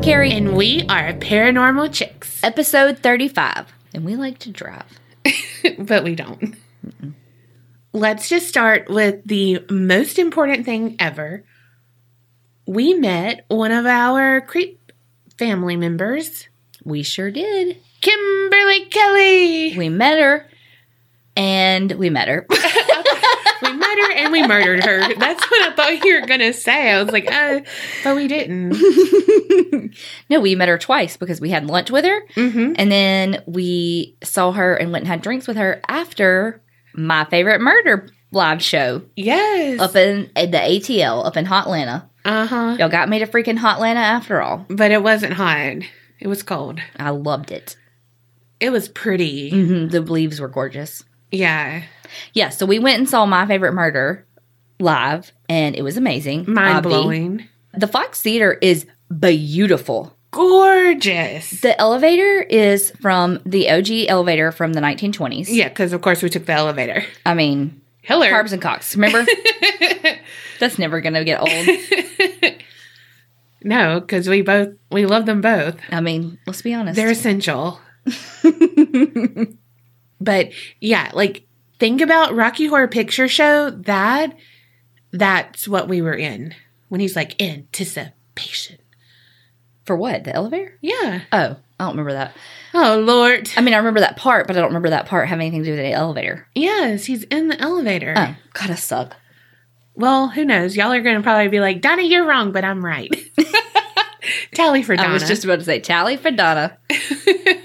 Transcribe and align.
I'm 0.00 0.06
Kerri. 0.06 0.32
And 0.32 0.56
we 0.56 0.86
are 0.88 1.12
paranormal 1.12 1.92
chicks, 1.92 2.42
episode 2.42 3.00
35. 3.00 3.70
And 3.92 4.02
we 4.02 4.16
like 4.16 4.38
to 4.38 4.50
drive. 4.50 4.98
but 5.78 6.04
we 6.04 6.14
don't. 6.14 6.56
Mm-mm. 6.86 7.12
Let's 7.92 8.26
just 8.30 8.48
start 8.48 8.88
with 8.88 9.22
the 9.26 9.62
most 9.68 10.18
important 10.18 10.64
thing 10.64 10.96
ever. 10.98 11.44
We 12.66 12.94
met 12.94 13.44
one 13.48 13.72
of 13.72 13.84
our 13.84 14.40
creep 14.40 14.90
family 15.36 15.76
members. 15.76 16.48
We 16.82 17.02
sure 17.02 17.30
did. 17.30 17.76
Kimberly 18.00 18.86
Kelly. 18.86 19.76
We 19.76 19.90
met 19.90 20.18
her 20.18 20.48
and 21.36 21.92
we 21.92 22.08
met 22.08 22.28
her. 22.28 22.46
her 24.00 24.12
and 24.12 24.32
we 24.32 24.46
murdered 24.46 24.84
her. 24.84 25.14
That's 25.14 25.50
what 25.50 25.68
I 25.68 25.74
thought 25.74 26.04
you 26.04 26.20
were 26.20 26.26
going 26.26 26.40
to 26.40 26.52
say. 26.52 26.90
I 26.90 27.02
was 27.02 27.12
like, 27.12 27.30
uh, 27.30 27.60
but 28.04 28.16
we 28.16 28.28
didn't. 28.28 28.70
no, 30.30 30.40
we 30.40 30.54
met 30.54 30.68
her 30.68 30.78
twice 30.78 31.16
because 31.16 31.40
we 31.40 31.50
had 31.50 31.66
lunch 31.66 31.90
with 31.90 32.04
her. 32.04 32.26
Mm-hmm. 32.34 32.74
And 32.76 32.92
then 32.92 33.42
we 33.46 34.16
saw 34.22 34.52
her 34.52 34.74
and 34.74 34.92
went 34.92 35.02
and 35.02 35.08
had 35.08 35.22
drinks 35.22 35.46
with 35.46 35.56
her 35.56 35.80
after 35.88 36.62
my 36.94 37.24
favorite 37.26 37.60
murder 37.60 38.08
live 38.32 38.62
show. 38.62 39.02
Yes. 39.16 39.80
Up 39.80 39.96
in 39.96 40.30
the 40.34 40.58
ATL 40.58 41.24
up 41.24 41.36
in 41.36 41.46
Hotlanta. 41.46 42.08
Uh 42.24 42.46
huh. 42.46 42.76
Y'all 42.78 42.88
got 42.88 43.08
me 43.08 43.18
to 43.20 43.26
freaking 43.26 43.56
Hot 43.58 43.78
Hotlanta 43.78 43.96
after 43.96 44.42
all. 44.42 44.66
But 44.68 44.90
it 44.90 45.02
wasn't 45.02 45.34
hot. 45.34 45.82
It 46.18 46.28
was 46.28 46.42
cold. 46.42 46.80
I 46.98 47.10
loved 47.10 47.50
it. 47.50 47.76
It 48.60 48.70
was 48.70 48.88
pretty. 48.88 49.50
Mm-hmm. 49.50 49.88
The 49.88 50.00
leaves 50.02 50.38
were 50.38 50.48
gorgeous. 50.48 51.02
Yeah. 51.32 51.82
Yeah. 52.32 52.48
So 52.50 52.66
we 52.66 52.78
went 52.78 52.98
and 52.98 53.08
saw 53.08 53.26
My 53.26 53.46
Favorite 53.46 53.72
Murder 53.72 54.26
live, 54.78 55.32
and 55.48 55.76
it 55.76 55.82
was 55.82 55.96
amazing. 55.96 56.52
Mind 56.52 56.82
blowing. 56.82 57.48
The 57.74 57.86
Fox 57.86 58.20
Theater 58.22 58.58
is 58.60 58.86
beautiful. 59.18 60.16
Gorgeous. 60.32 61.60
The 61.60 61.78
elevator 61.80 62.40
is 62.42 62.92
from 63.00 63.40
the 63.44 63.70
OG 63.70 64.08
elevator 64.08 64.52
from 64.52 64.72
the 64.72 64.80
1920s. 64.80 65.48
Yeah, 65.48 65.68
because 65.68 65.92
of 65.92 66.02
course 66.02 66.22
we 66.22 66.28
took 66.28 66.46
the 66.46 66.52
elevator. 66.52 67.04
I 67.26 67.34
mean, 67.34 67.80
Hiller. 68.02 68.30
Carbs 68.30 68.52
and 68.52 68.62
Cox. 68.62 68.94
Remember? 68.94 69.26
That's 70.60 70.78
never 70.78 71.00
going 71.00 71.14
to 71.14 71.24
get 71.24 71.40
old. 71.40 72.52
no, 73.62 74.00
because 74.00 74.28
we 74.28 74.42
both 74.42 74.74
we 74.90 75.06
love 75.06 75.26
them 75.26 75.40
both. 75.40 75.76
I 75.90 76.00
mean, 76.00 76.38
let's 76.46 76.62
be 76.62 76.74
honest. 76.74 76.96
They're 76.96 77.10
essential. 77.10 77.80
but 80.20 80.50
yeah, 80.80 81.10
like 81.12 81.44
think 81.80 82.00
about 82.00 82.34
Rocky 82.34 82.66
Horror 82.66 82.86
Picture 82.86 83.26
Show. 83.26 83.70
That 83.70 84.36
that's 85.10 85.66
what 85.66 85.88
we 85.88 86.00
were 86.00 86.14
in 86.14 86.54
when 86.88 87.00
he's 87.00 87.16
like 87.16 87.40
anticipation. 87.42 88.78
For 89.84 89.96
what? 89.96 90.22
The 90.22 90.32
elevator? 90.32 90.78
Yeah. 90.80 91.22
Oh, 91.32 91.56
I 91.56 91.84
don't 91.84 91.90
remember 91.90 92.12
that. 92.12 92.36
Oh 92.72 93.00
Lord. 93.04 93.50
I 93.56 93.62
mean, 93.62 93.74
I 93.74 93.78
remember 93.78 94.00
that 94.00 94.16
part, 94.16 94.46
but 94.46 94.56
I 94.56 94.60
don't 94.60 94.68
remember 94.68 94.90
that 94.90 95.06
part 95.06 95.26
having 95.26 95.48
anything 95.48 95.64
to 95.64 95.70
do 95.70 95.76
with 95.76 95.80
the 95.80 95.92
elevator. 95.92 96.46
Yes, 96.54 97.06
he's 97.06 97.24
in 97.24 97.48
the 97.48 97.60
elevator. 97.60 98.14
Oh, 98.16 98.36
gotta 98.52 98.76
suck. 98.76 99.16
Well, 99.94 100.28
who 100.28 100.44
knows? 100.44 100.76
Y'all 100.76 100.92
are 100.92 101.02
going 101.02 101.16
to 101.16 101.22
probably 101.22 101.48
be 101.48 101.60
like, 101.60 101.82
Donna, 101.82 102.02
you're 102.02 102.24
wrong, 102.24 102.52
but 102.52 102.64
I'm 102.64 102.82
right. 102.82 103.10
Tally 104.54 104.82
for 104.82 104.96
Donna. 104.96 105.08
I 105.08 105.12
was 105.12 105.26
just 105.28 105.44
about 105.44 105.58
to 105.58 105.64
say 105.64 105.80
tally 105.80 106.16
for 106.16 106.30
Donna. 106.30 106.78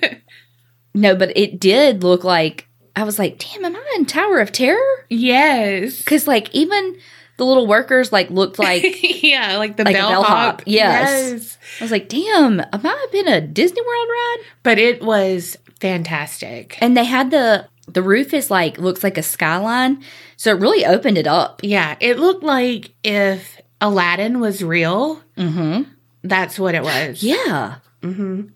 no, 0.93 1.15
but 1.15 1.31
it 1.37 1.59
did 1.59 2.03
look 2.03 2.25
like 2.25 2.64
I 2.95 3.03
was 3.03 3.19
like, 3.19 3.39
damn, 3.39 3.65
am 3.65 3.75
I 3.75 3.93
in 3.95 4.05
Tower 4.05 4.39
of 4.39 4.51
Terror? 4.51 5.05
Yes. 5.09 5.97
Because 5.97 6.27
like 6.27 6.53
even 6.53 6.97
the 7.37 7.45
little 7.45 7.67
workers 7.67 8.11
like 8.11 8.29
looked 8.29 8.59
like 8.59 8.83
yeah, 9.23 9.57
like 9.57 9.77
the 9.77 9.83
like 9.83 9.95
bellhop. 9.95 10.23
bellhop. 10.23 10.61
Yes. 10.65 11.31
yes. 11.31 11.57
I 11.79 11.83
was 11.83 11.91
like, 11.91 12.09
damn, 12.09 12.59
am 12.59 12.85
I 12.85 13.07
been 13.11 13.27
a 13.27 13.41
Disney 13.41 13.81
World 13.81 14.07
ride? 14.09 14.37
But 14.63 14.79
it 14.79 15.03
was 15.03 15.57
fantastic. 15.79 16.77
And 16.81 16.95
they 16.95 17.03
had 17.03 17.31
the 17.31 17.67
the 17.87 18.01
roof 18.01 18.33
is 18.33 18.49
like 18.49 18.77
looks 18.77 19.03
like 19.03 19.17
a 19.17 19.23
skyline, 19.23 20.03
so 20.37 20.51
it 20.51 20.59
really 20.59 20.85
opened 20.85 21.17
it 21.17 21.27
up. 21.27 21.61
Yeah, 21.63 21.97
it 21.99 22.17
looked 22.17 22.43
like 22.43 22.91
if 23.03 23.59
Aladdin 23.81 24.39
was 24.39 24.63
real. 24.63 25.21
Mm-hmm. 25.37 25.91
That's 26.23 26.57
what 26.57 26.73
it 26.73 26.83
was. 26.83 27.21
Yeah. 27.21 27.75
Mm-hmm. 28.01 28.47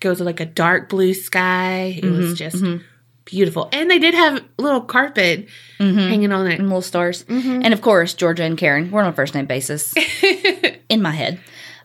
It 0.00 0.08
was 0.08 0.20
like 0.20 0.40
a 0.40 0.46
dark 0.46 0.88
blue 0.88 1.12
sky. 1.12 1.96
It 1.98 2.04
mm-hmm, 2.04 2.16
was 2.16 2.38
just 2.38 2.56
mm-hmm. 2.56 2.82
Beautiful, 3.30 3.68
and 3.72 3.90
they 3.90 3.98
did 3.98 4.14
have 4.14 4.44
little 4.58 4.80
carpet 4.80 5.48
mm-hmm. 5.78 5.98
hanging 5.98 6.32
on 6.32 6.46
it, 6.46 6.58
and 6.58 6.68
little 6.68 6.82
stars. 6.82 7.24
Mm-hmm. 7.24 7.62
And 7.64 7.72
of 7.72 7.80
course, 7.80 8.14
Georgia 8.14 8.44
and 8.44 8.58
Karen 8.58 8.90
we're 8.90 9.02
on 9.02 9.08
a 9.08 9.12
first 9.12 9.34
name 9.34 9.46
basis. 9.46 9.94
In 10.88 11.02
my 11.02 11.12
head, 11.12 11.40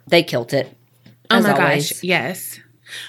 they 0.08 0.24
killed 0.24 0.54
it. 0.54 0.76
oh 1.30 1.42
my 1.42 1.52
always. 1.52 1.92
gosh, 1.92 2.04
yes. 2.04 2.60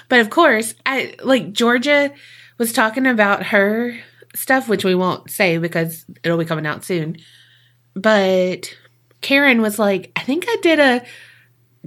But 0.09 0.19
of 0.19 0.29
course, 0.29 0.75
I 0.85 1.15
like 1.23 1.53
Georgia 1.53 2.13
was 2.57 2.73
talking 2.73 3.05
about 3.05 3.47
her 3.47 3.97
stuff, 4.35 4.67
which 4.69 4.83
we 4.83 4.95
won't 4.95 5.29
say 5.29 5.57
because 5.57 6.05
it'll 6.23 6.37
be 6.37 6.45
coming 6.45 6.65
out 6.65 6.85
soon. 6.85 7.17
But 7.95 8.75
Karen 9.21 9.61
was 9.61 9.79
like, 9.79 10.11
I 10.15 10.21
think 10.21 10.45
I 10.47 10.57
did 10.61 10.79
a 10.79 11.05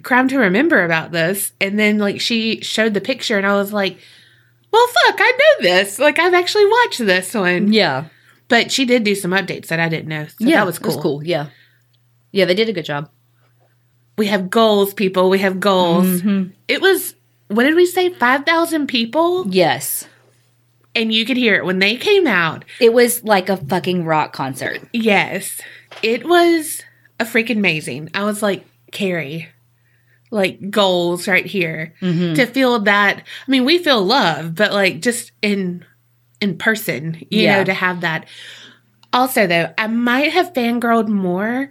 crime 0.02 0.28
to 0.28 0.38
remember 0.38 0.84
about 0.84 1.12
this. 1.12 1.52
And 1.60 1.78
then 1.78 1.98
like 1.98 2.20
she 2.20 2.60
showed 2.62 2.94
the 2.94 3.00
picture 3.00 3.36
and 3.36 3.46
I 3.46 3.54
was 3.54 3.72
like, 3.72 3.98
well, 4.72 4.86
fuck, 4.86 5.16
I 5.18 5.30
know 5.30 5.62
this. 5.62 5.98
Like 5.98 6.18
I've 6.18 6.34
actually 6.34 6.66
watched 6.66 6.98
this 6.98 7.34
one. 7.34 7.72
Yeah. 7.72 8.06
But 8.48 8.72
she 8.72 8.84
did 8.84 9.04
do 9.04 9.14
some 9.14 9.30
updates 9.30 9.68
that 9.68 9.80
I 9.80 9.88
didn't 9.88 10.08
know. 10.08 10.26
So 10.26 10.34
yeah, 10.40 10.56
that 10.56 10.66
was 10.66 10.78
cool. 10.78 10.94
Was 10.94 11.02
cool. 11.02 11.24
Yeah. 11.24 11.46
Yeah, 12.32 12.44
they 12.44 12.54
did 12.54 12.68
a 12.68 12.72
good 12.72 12.84
job. 12.84 13.10
We 14.18 14.26
have 14.26 14.50
goals, 14.50 14.92
people. 14.92 15.30
We 15.30 15.38
have 15.38 15.60
goals. 15.60 16.06
Mm-hmm. 16.06 16.50
It 16.68 16.80
was, 16.80 17.14
what 17.48 17.64
did 17.64 17.74
we 17.74 17.86
say? 17.86 18.10
5,000 18.10 18.86
people? 18.86 19.46
Yes 19.48 20.06
and 20.94 21.12
you 21.12 21.24
could 21.24 21.36
hear 21.36 21.56
it 21.56 21.64
when 21.64 21.78
they 21.78 21.96
came 21.96 22.26
out. 22.26 22.64
It 22.80 22.92
was 22.92 23.22
like 23.24 23.48
a 23.48 23.56
fucking 23.56 24.04
rock 24.04 24.32
concert. 24.32 24.80
Yes. 24.92 25.60
It 26.02 26.26
was 26.26 26.82
a 27.18 27.24
freaking 27.24 27.58
amazing. 27.58 28.10
I 28.14 28.24
was 28.24 28.42
like, 28.42 28.66
Kerri, 28.92 29.46
like 30.30 30.70
goals 30.70 31.26
right 31.26 31.46
here 31.46 31.94
mm-hmm. 32.00 32.34
to 32.34 32.46
feel 32.46 32.78
that. 32.80 33.18
I 33.18 33.50
mean, 33.50 33.64
we 33.64 33.78
feel 33.78 34.04
love, 34.04 34.54
but 34.54 34.72
like 34.72 35.00
just 35.00 35.32
in 35.42 35.84
in 36.40 36.56
person, 36.56 37.14
you 37.30 37.42
yeah. 37.42 37.58
know, 37.58 37.64
to 37.64 37.74
have 37.74 38.00
that. 38.00 38.26
Also, 39.12 39.46
though, 39.46 39.72
I 39.76 39.88
might 39.88 40.32
have 40.32 40.52
fangirled 40.52 41.08
more 41.08 41.70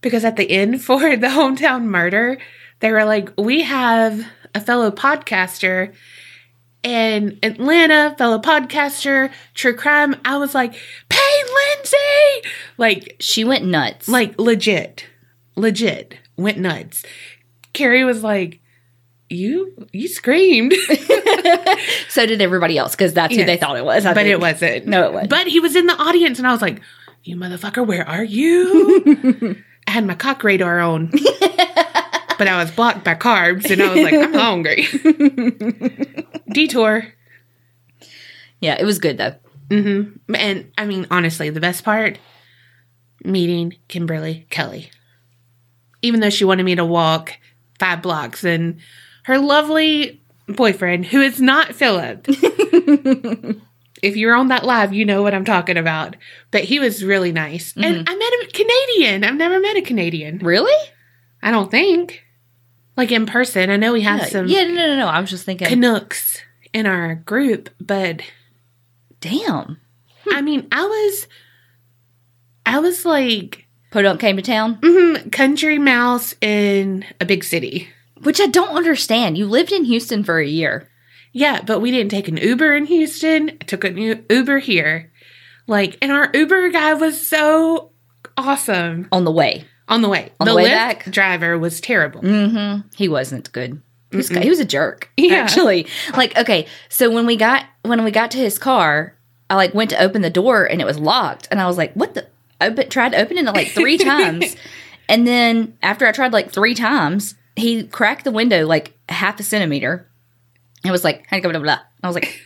because 0.00 0.24
at 0.24 0.36
the 0.36 0.50
end 0.50 0.82
for 0.84 1.16
the 1.16 1.28
hometown 1.28 1.84
murder, 1.84 2.38
they 2.80 2.90
were 2.90 3.04
like, 3.04 3.30
we 3.38 3.62
have 3.62 4.26
a 4.54 4.60
fellow 4.60 4.90
podcaster 4.90 5.94
in 6.82 7.38
Atlanta, 7.42 8.14
fellow 8.16 8.38
podcaster, 8.38 9.30
true 9.54 9.76
crime. 9.76 10.16
I 10.24 10.38
was 10.38 10.54
like, 10.54 10.72
Payne 11.08 11.46
Lindsay! 11.76 12.48
Like, 12.78 13.16
she 13.20 13.44
went 13.44 13.66
nuts. 13.66 14.08
Like, 14.08 14.38
legit. 14.38 15.06
Legit. 15.56 16.16
Went 16.36 16.58
nuts. 16.58 17.04
Kerri 17.80 18.04
was 18.04 18.22
like, 18.22 18.60
you 19.28 19.74
you 19.92 20.08
screamed. 20.08 20.72
so 22.08 22.26
did 22.26 22.42
everybody 22.42 22.76
else 22.76 22.92
because 22.92 23.14
that's 23.14 23.32
yes. 23.32 23.40
who 23.40 23.46
they 23.46 23.56
thought 23.56 23.76
it 23.76 23.84
was. 23.84 24.04
I 24.04 24.10
but 24.10 24.22
think. 24.22 24.28
it 24.28 24.40
wasn't. 24.40 24.86
No, 24.86 25.06
it 25.06 25.12
wasn't. 25.12 25.30
But 25.30 25.46
he 25.46 25.60
was 25.60 25.76
in 25.76 25.86
the 25.86 25.94
audience, 25.94 26.38
and 26.38 26.48
I 26.48 26.52
was 26.52 26.62
like, 26.62 26.80
"You 27.22 27.36
motherfucker, 27.36 27.86
where 27.86 28.08
are 28.08 28.24
you?" 28.24 29.56
I 29.86 29.92
had 29.92 30.04
my 30.04 30.14
cock 30.14 30.42
radar 30.44 30.80
on 30.80 31.10
but 32.40 32.48
I 32.48 32.56
was 32.56 32.70
blocked 32.70 33.04
by 33.04 33.14
carbs 33.16 33.70
and 33.70 33.82
I 33.82 33.92
was 33.92 34.02
like, 34.02 34.14
I'm 34.14 34.32
hungry. 34.32 34.86
Detour. 36.50 37.06
Yeah, 38.62 38.80
it 38.80 38.84
was 38.86 38.98
good 38.98 39.18
though. 39.18 39.34
Mm-hmm. 39.68 40.34
And 40.34 40.72
I 40.78 40.86
mean, 40.86 41.06
honestly, 41.10 41.50
the 41.50 41.60
best 41.60 41.84
part 41.84 42.18
meeting 43.22 43.76
Kimberly 43.88 44.46
Kelly. 44.48 44.90
Even 46.00 46.20
though 46.20 46.30
she 46.30 46.46
wanted 46.46 46.62
me 46.62 46.76
to 46.76 46.84
walk 46.84 47.36
five 47.80 48.02
blocks 48.02 48.44
and 48.44 48.78
her 49.24 49.38
lovely 49.38 50.20
boyfriend, 50.46 51.06
who 51.06 51.20
is 51.20 51.40
not 51.40 51.74
Philip. 51.74 52.26
if 54.02 54.16
you're 54.16 54.34
on 54.34 54.48
that 54.48 54.64
live, 54.64 54.92
you 54.92 55.04
know 55.04 55.22
what 55.22 55.34
I'm 55.34 55.44
talking 55.44 55.76
about. 55.76 56.16
But 56.50 56.64
he 56.64 56.78
was 56.78 57.04
really 57.04 57.32
nice. 57.32 57.72
Mm-hmm. 57.72 57.84
And 57.84 58.08
I 58.08 58.14
met 58.14 58.32
a 58.32 58.50
Canadian. 58.52 59.24
I've 59.24 59.34
never 59.34 59.58
met 59.58 59.76
a 59.76 59.82
Canadian. 59.82 60.38
Really? 60.38 60.88
I 61.42 61.50
don't 61.50 61.70
think. 61.70 62.22
Like 62.96 63.12
in 63.12 63.26
person. 63.26 63.70
I 63.70 63.76
know 63.76 63.92
we 63.92 64.02
have 64.02 64.28
some 64.28 64.46
Yeah, 64.46 64.64
no, 64.64 64.74
no, 64.74 64.96
no. 64.96 65.06
I 65.06 65.20
was 65.20 65.30
just 65.30 65.44
thinking 65.44 65.68
Canucks 65.68 66.42
in 66.72 66.86
our 66.86 67.14
group, 67.14 67.70
but 67.80 68.20
damn. 69.20 69.80
I 70.30 70.42
mean, 70.42 70.68
I 70.70 70.84
was 70.84 71.26
I 72.66 72.78
was 72.78 73.04
like 73.04 73.66
Podunk 73.90 74.20
came 74.20 74.36
to 74.36 74.42
town? 74.42 74.76
Mm-hmm, 74.76 75.30
country 75.30 75.78
mouse 75.78 76.34
in 76.40 77.04
a 77.20 77.24
big 77.24 77.44
city. 77.44 77.88
Which 78.22 78.40
I 78.40 78.46
don't 78.46 78.76
understand. 78.76 79.38
You 79.38 79.46
lived 79.46 79.72
in 79.72 79.84
Houston 79.84 80.22
for 80.24 80.38
a 80.38 80.46
year. 80.46 80.88
Yeah, 81.32 81.60
but 81.62 81.80
we 81.80 81.90
didn't 81.90 82.10
take 82.10 82.28
an 82.28 82.36
Uber 82.36 82.74
in 82.74 82.86
Houston. 82.86 83.50
I 83.60 83.64
took 83.64 83.84
an 83.84 84.24
Uber 84.28 84.58
here. 84.58 85.12
Like, 85.66 85.96
and 86.02 86.12
our 86.12 86.30
Uber 86.34 86.70
guy 86.70 86.94
was 86.94 87.26
so 87.26 87.92
awesome. 88.36 89.08
On 89.12 89.24
the 89.24 89.30
way. 89.30 89.64
On 89.88 90.02
the 90.02 90.08
way. 90.08 90.32
On 90.40 90.44
the, 90.44 90.52
the 90.52 90.56
way 90.56 90.64
Lyft 90.64 90.70
back? 90.70 91.04
driver 91.10 91.58
was 91.58 91.80
terrible. 91.80 92.20
Mm-hmm. 92.22 92.88
He 92.96 93.08
wasn't 93.08 93.50
good. 93.52 93.80
He 94.10 94.16
was, 94.16 94.28
he 94.28 94.48
was 94.48 94.60
a 94.60 94.64
jerk. 94.64 95.10
Yeah. 95.16 95.34
Actually, 95.34 95.86
like 96.16 96.36
okay, 96.36 96.66
so 96.88 97.10
when 97.10 97.26
we 97.26 97.36
got 97.36 97.64
when 97.82 98.02
we 98.02 98.10
got 98.10 98.32
to 98.32 98.38
his 98.38 98.58
car, 98.58 99.16
I 99.48 99.54
like 99.54 99.74
went 99.74 99.90
to 99.90 100.02
open 100.02 100.22
the 100.22 100.30
door 100.30 100.64
and 100.64 100.80
it 100.80 100.84
was 100.84 100.98
locked, 100.98 101.46
and 101.50 101.60
I 101.60 101.66
was 101.66 101.76
like, 101.76 101.92
"What 101.92 102.14
the?" 102.14 102.26
Open, 102.60 102.88
tried 102.88 103.14
opening 103.14 103.46
it 103.46 103.54
like 103.54 103.68
three 103.68 103.98
times, 103.98 104.56
and 105.08 105.26
then 105.26 105.76
after 105.82 106.06
I 106.06 106.12
tried 106.12 106.32
like 106.32 106.50
three 106.50 106.74
times, 106.74 107.34
he 107.56 107.84
cracked 107.84 108.24
the 108.24 108.30
window 108.30 108.66
like 108.66 108.96
half 109.08 109.40
a 109.40 109.42
centimeter. 109.42 110.08
It 110.84 110.90
was 110.90 111.04
like, 111.04 111.28
blah, 111.30 111.40
blah, 111.40 111.58
blah. 111.58 111.78
I 112.02 112.06
was 112.06 112.14
like, 112.14 112.40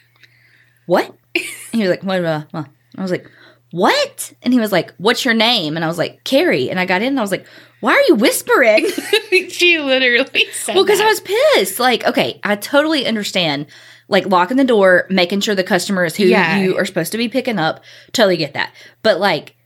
"What?" 0.87 1.15
And 1.35 1.45
he 1.73 1.81
was 1.83 1.91
like, 1.91 2.03
"What?" 2.03 2.21
blah, 2.21 2.45
blah." 2.53 2.67
I 2.97 3.03
was 3.03 3.11
like, 3.11 3.29
"What?" 3.71 4.33
And 4.43 4.53
he 4.53 4.61
was 4.61 4.73
like, 4.73 4.93
"What's 4.99 5.25
your 5.25 5.35
name?" 5.35 5.77
And 5.77 5.85
I 5.85 5.89
was 5.89 5.99
like, 5.99 6.25
"Kerri." 6.25 6.71
And 6.71 6.79
I 6.81 6.87
got 6.87 7.03
in 7.03 7.09
and 7.09 7.19
I 7.19 7.23
was 7.23 7.31
like, 7.31 7.47
"Why 7.81 7.93
are 7.93 8.03
you 8.09 8.15
whispering?" 8.17 8.87
she 9.51 9.79
literally 9.79 10.47
said 10.53 10.75
Well, 10.75 10.85
because 10.85 11.01
I 11.01 11.07
was 11.07 11.21
pissed. 11.21 11.79
Like, 11.79 12.05
okay, 12.07 12.41
I 12.43 12.57
totally 12.57 13.07
understand. 13.07 13.67
Like 14.09 14.27
locking 14.27 14.59
the 14.59 14.65
door, 14.65 15.07
making 15.09 15.41
sure 15.41 15.55
the 15.55 15.65
customer 15.65 16.05
is 16.05 16.15
who 16.17 16.25
Yeah. 16.25 16.59
you 16.59 16.77
are 16.77 16.85
supposed 16.85 17.13
to 17.13 17.19
be 17.19 17.29
picking 17.29 17.59
up. 17.59 17.83
Totally 18.13 18.37
get 18.37 18.53
that. 18.55 18.73
But 19.03 19.19
like, 19.19 19.57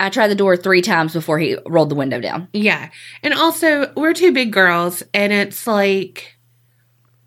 I 0.00 0.10
tried 0.10 0.28
the 0.28 0.34
door 0.36 0.56
three 0.56 0.80
times 0.82 1.12
before 1.12 1.38
he 1.38 1.56
rolled 1.66 1.88
the 1.90 1.94
window 1.96 2.20
down. 2.20 2.48
Yeah. 2.52 2.90
And 3.22 3.34
also, 3.34 3.92
we're 3.96 4.14
two 4.14 4.32
big 4.32 4.52
girls, 4.52 5.02
and 5.12 5.32
it's 5.32 5.66
like, 5.66 6.36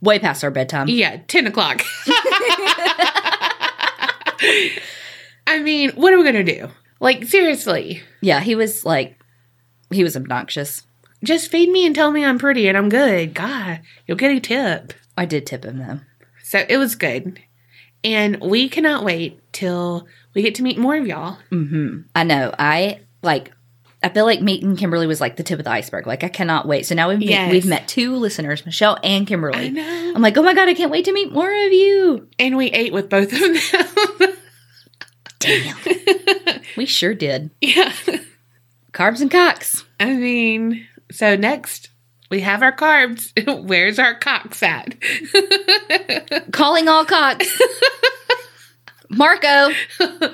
Way 0.02 0.18
past 0.20 0.44
our 0.44 0.52
bedtime. 0.52 0.88
yeah, 0.88 1.18
10 1.28 1.48
o'clock. 1.48 1.82
I 5.48 5.60
mean, 5.62 5.92
what 5.92 6.14
are 6.14 6.18
we 6.18 6.24
going 6.24 6.44
to 6.46 6.56
do? 6.60 6.70
Like, 7.00 7.26
seriously, 7.26 8.02
Yeah, 8.22 8.40
he 8.40 8.56
was 8.56 8.86
like, 8.86 9.18
he 9.92 10.04
was 10.04 10.16
obnoxious. 10.16 10.84
just 11.24 11.52
feed 11.52 11.70
me 11.70 11.86
and 11.86 11.94
tell 11.94 12.12
me 12.12 12.24
I'm 12.24 12.40
pretty 12.40 12.68
and 12.68 12.78
I'm 12.78 12.90
good. 12.90 13.34
God, 13.34 13.82
you'll 14.08 14.18
get 14.18 14.32
a 14.32 14.40
tip. 14.40 14.94
I 15.18 15.26
did 15.26 15.46
tip 15.46 15.66
him 15.66 15.78
though. 15.80 16.00
So 16.44 16.64
it 16.68 16.78
was 16.78 16.96
good. 16.96 17.40
And 18.04 18.40
we 18.42 18.70
cannot 18.70 19.04
wait 19.04 19.40
till 19.54 20.08
we 20.34 20.42
get 20.42 20.56
to 20.56 20.64
meet 20.64 20.78
more 20.78 20.96
of 20.96 21.06
y'all. 21.08 21.38
Mm-hmm. 21.52 22.02
I 22.16 22.24
know. 22.24 22.54
I 22.58 23.02
like. 23.22 23.52
I 24.04 24.10
feel 24.10 24.26
like 24.26 24.42
meeting 24.42 24.76
Kimberly 24.78 25.06
was 25.06 25.22
like 25.22 25.36
the 25.36 25.44
tip 25.44 25.60
of 25.60 25.66
the 25.66 25.72
iceberg. 25.72 26.08
Like 26.08 26.24
I 26.24 26.28
cannot 26.28 26.68
wait. 26.68 26.88
So 26.88 26.96
now 26.96 27.10
we've 27.10 27.20
met, 27.20 27.28
Yes. 27.30 27.52
we've 27.52 27.68
met 27.68 27.88
two 27.88 28.16
listeners, 28.16 28.66
Michelle 28.66 28.98
and 29.04 29.28
Kimberly. 29.28 29.66
I 29.66 29.70
know. 29.70 30.14
I'm 30.16 30.24
like, 30.24 30.36
oh 30.38 30.42
my 30.42 30.56
god, 30.56 30.68
I 30.68 30.74
can't 30.74 30.90
wait 30.92 31.06
to 31.06 31.14
meet 31.14 31.32
more 31.32 31.52
of 31.54 31.72
you. 31.72 32.28
And 32.40 32.58
we 32.58 32.68
ate 32.72 32.94
with 32.94 33.10
both 33.12 33.32
of 33.32 33.40
them. 33.40 34.30
Damn, 35.40 35.76
we 36.78 36.86
sure 36.86 37.14
did. 37.14 37.52
yeah. 37.62 37.94
Carbs 38.92 39.22
and 39.22 39.30
cocks. 39.32 39.86
I 40.00 40.14
mean, 40.14 40.88
so 41.12 41.36
next 41.36 41.90
we 42.32 42.42
have 42.42 42.62
our 42.64 42.76
carbs. 42.76 43.32
Where's 43.68 44.00
our 44.00 44.16
cocks 44.16 44.64
at? 44.64 44.96
Calling 46.52 46.88
all 46.88 47.06
cocks. 47.06 47.52
Marco. 49.12 49.70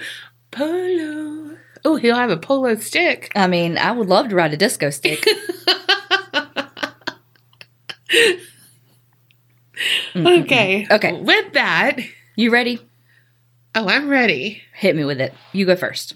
Polo. 0.52 1.58
Oh, 1.86 1.96
he'll 1.96 2.16
have 2.16 2.30
a 2.32 2.38
polo 2.38 2.76
stick. 2.76 3.32
I 3.36 3.48
mean, 3.48 3.78
I 3.78 3.92
would 3.92 4.08
love 4.08 4.30
to 4.30 4.36
ride 4.36 4.54
a 4.54 4.58
disco 4.58 4.90
stick. 4.90 5.24
Okay. 10.16 10.88
Okay. 10.90 11.14
With 11.22 11.54
that, 11.54 11.98
You 12.36 12.52
ready? 12.52 12.80
oh, 13.76 13.88
I'm 13.88 14.10
ready. 14.10 14.64
Hit 14.74 14.96
me 14.96 15.04
with 15.06 15.22
it. 15.22 15.34
You 15.54 15.66
go 15.68 15.76
first. 15.76 16.14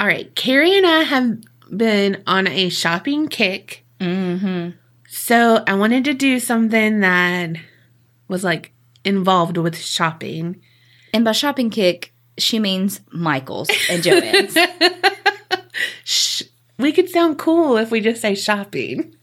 All 0.00 0.06
right. 0.06 0.34
Kerri 0.34 0.76
and 0.76 0.84
I 0.86 1.02
have 1.04 1.38
been 1.76 2.22
on 2.26 2.48
a 2.48 2.68
shopping 2.68 3.28
kick. 3.28 3.84
Mm-hmm. 4.00 4.70
So 5.08 5.62
I 5.66 5.74
wanted 5.74 6.04
to 6.06 6.14
do 6.14 6.40
something 6.40 7.00
that 7.00 7.50
was 8.26 8.42
like 8.42 8.72
involved 9.04 9.56
with 9.58 9.78
shopping. 9.78 10.60
And 11.16 11.24
by 11.24 11.32
shopping 11.32 11.70
kick, 11.70 12.12
she 12.36 12.58
means 12.58 13.00
Michael's 13.10 13.70
and 13.88 14.02
Joann's. 14.02 14.54
Shh. 16.04 16.42
We 16.78 16.92
could 16.92 17.08
sound 17.08 17.38
cool 17.38 17.78
if 17.78 17.90
we 17.90 18.02
just 18.02 18.20
say 18.20 18.34
shopping. 18.34 19.14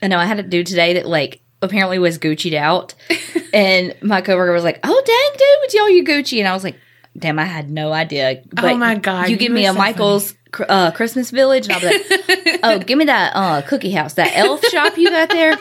I 0.00 0.06
know 0.06 0.18
I 0.18 0.24
had 0.24 0.38
a 0.38 0.42
dude 0.42 0.66
today 0.66 0.94
that 0.94 1.04
like 1.06 1.42
apparently 1.60 1.98
was 1.98 2.18
Gucci'd 2.18 2.54
out, 2.54 2.94
and 3.52 3.94
my 4.00 4.22
coworker 4.22 4.50
was 4.50 4.64
like, 4.64 4.80
"Oh 4.82 5.02
dang, 5.04 5.38
dude, 5.38 5.60
what's 5.60 5.74
y'all 5.74 5.90
you 5.90 6.04
Gucci?" 6.04 6.38
And 6.38 6.48
I 6.48 6.54
was 6.54 6.64
like, 6.64 6.76
"Damn, 7.18 7.38
I 7.38 7.44
had 7.44 7.68
no 7.68 7.92
idea." 7.92 8.42
Oh 8.56 8.74
my 8.74 8.94
God, 8.94 9.28
You 9.28 9.36
give 9.36 9.52
me 9.52 9.66
a 9.66 9.72
so 9.72 9.78
Michael's 9.78 10.34
uh, 10.58 10.90
Christmas 10.92 11.30
Village, 11.30 11.66
and 11.68 11.74
I'll 11.74 11.80
be 11.80 11.86
like, 11.86 12.60
"Oh, 12.62 12.78
give 12.78 12.96
me 12.96 13.04
that 13.04 13.32
uh, 13.36 13.60
cookie 13.60 13.92
house, 13.92 14.14
that 14.14 14.34
elf 14.34 14.64
shop 14.68 14.96
you 14.96 15.10
got 15.10 15.28
there." 15.28 15.58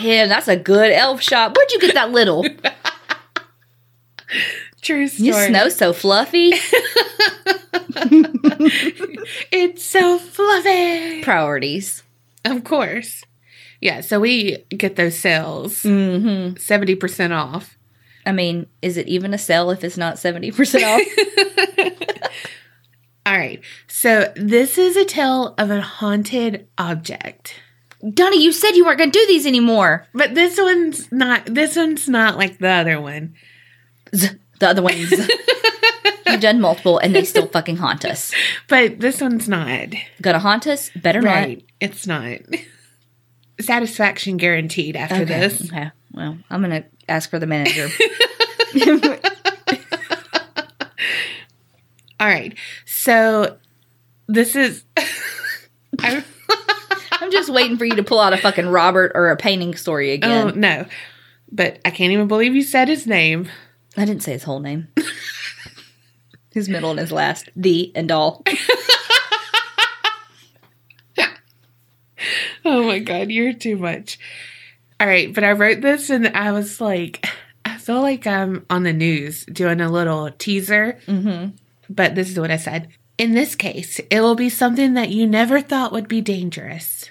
Yeah, 0.00 0.28
that's 0.28 0.46
a 0.46 0.56
good 0.56 0.92
elf 0.92 1.20
shop. 1.20 1.56
Where'd 1.56 1.72
you 1.72 1.80
get 1.80 1.94
that 1.94 2.12
little? 2.12 2.46
True 4.82 5.06
story. 5.08 5.26
You 5.28 5.32
snow 5.32 5.68
so 5.68 5.92
fluffy. 5.92 6.52
It's 9.50 9.84
so 9.84 10.18
fluffy. 10.18 11.22
Priorities. 11.22 12.02
Of 12.44 12.64
course. 12.64 13.22
Yeah, 13.80 14.00
so 14.00 14.20
we 14.20 14.58
get 14.70 14.96
those 14.96 15.18
sales 15.18 15.82
Mm-hmm. 15.82 16.54
70% 16.54 17.30
off. 17.36 17.76
I 18.24 18.32
mean, 18.32 18.66
is 18.82 18.96
it 18.96 19.08
even 19.08 19.34
a 19.34 19.38
sale 19.38 19.70
if 19.70 19.82
it's 19.82 19.96
not 19.96 20.16
seventy 20.18 20.52
percent 20.52 20.84
off? 20.84 21.00
All 23.26 23.36
right. 23.36 23.60
So 23.88 24.32
this 24.36 24.78
is 24.78 24.96
a 24.96 25.04
tale 25.04 25.54
of 25.58 25.70
a 25.72 25.80
haunted 25.80 26.68
object. 26.78 27.54
Donnie, 28.14 28.42
you 28.42 28.52
said 28.52 28.72
you 28.76 28.84
weren't 28.84 28.98
going 28.98 29.10
to 29.10 29.18
do 29.18 29.26
these 29.26 29.44
anymore. 29.46 30.06
But 30.14 30.36
this 30.36 30.56
one's 30.56 31.10
not 31.10 31.46
this 31.46 31.74
one's 31.74 32.08
not 32.08 32.36
like 32.36 32.58
the 32.58 32.68
other 32.68 33.00
one. 33.00 33.34
Z- 34.14 34.38
The 34.62 34.68
other 34.68 34.80
ones. 34.82 35.10
You've 36.28 36.40
done 36.40 36.60
multiple 36.60 36.98
and 36.98 37.12
they 37.12 37.24
still 37.24 37.48
fucking 37.48 37.78
haunt 37.78 38.04
us. 38.04 38.32
But 38.68 39.00
this 39.00 39.20
one's 39.20 39.48
not. 39.48 39.88
Gonna 40.20 40.38
haunt 40.38 40.68
us? 40.68 40.88
Better 40.94 41.20
Right. 41.20 41.66
It's 41.80 42.06
not. 42.06 42.38
Satisfaction 43.60 44.36
guaranteed 44.36 44.94
after. 44.94 45.16
Okay. 45.16 45.24
this. 45.24 45.64
Okay. 45.64 45.90
Well, 46.12 46.38
I'm 46.48 46.60
gonna 46.60 46.84
ask 47.08 47.28
for 47.28 47.40
the 47.40 47.46
manager. 47.48 47.88
All 52.20 52.28
right. 52.28 52.56
So 52.86 53.58
this 54.28 54.54
is 54.54 54.84
I, 55.98 56.22
I'm 57.14 57.32
just 57.32 57.50
waiting 57.50 57.78
for 57.78 57.84
you 57.84 57.96
to 57.96 58.04
pull 58.04 58.20
out 58.20 58.32
a 58.32 58.36
fucking 58.36 58.68
Robert 58.68 59.10
or 59.16 59.30
a 59.30 59.36
painting 59.36 59.74
story 59.74 60.12
again. 60.12 60.30
Oh 60.30 60.48
again. 60.50 60.60
no. 60.60 60.86
But 61.50 61.80
I 61.84 61.90
can't 61.90 62.12
even 62.12 62.28
believe 62.28 62.54
you 62.54 62.62
said 62.62 62.86
his 62.86 63.08
name. 63.08 63.48
I 63.96 64.04
didn't 64.04 64.22
say 64.22 64.32
his 64.32 64.44
whole 64.44 64.60
name. 64.60 64.88
his 66.50 66.68
middle 66.68 66.90
and 66.90 67.00
his 67.00 67.12
last. 67.12 67.50
The 67.56 67.92
and 67.94 68.10
all. 68.10 68.42
Oh 72.64 72.84
my 72.84 73.00
god, 73.00 73.30
you're 73.30 73.52
too 73.52 73.76
much. 73.76 74.18
All 75.00 75.06
right, 75.06 75.32
but 75.34 75.44
I 75.44 75.52
wrote 75.52 75.80
this 75.80 76.10
and 76.10 76.28
I 76.28 76.52
was 76.52 76.80
like, 76.80 77.26
I 77.64 77.76
feel 77.76 78.00
like 78.00 78.26
I'm 78.26 78.66
on 78.70 78.82
the 78.82 78.92
news 78.92 79.44
doing 79.46 79.80
a 79.80 79.90
little 79.90 80.30
teaser. 80.30 80.98
Mm-hmm. 81.06 81.56
But 81.90 82.14
this 82.14 82.30
is 82.30 82.38
what 82.38 82.50
I 82.50 82.56
said. 82.56 82.88
In 83.18 83.34
this 83.34 83.54
case, 83.54 84.00
it 84.10 84.20
will 84.20 84.34
be 84.34 84.48
something 84.48 84.94
that 84.94 85.10
you 85.10 85.26
never 85.26 85.60
thought 85.60 85.92
would 85.92 86.08
be 86.08 86.20
dangerous. 86.20 87.10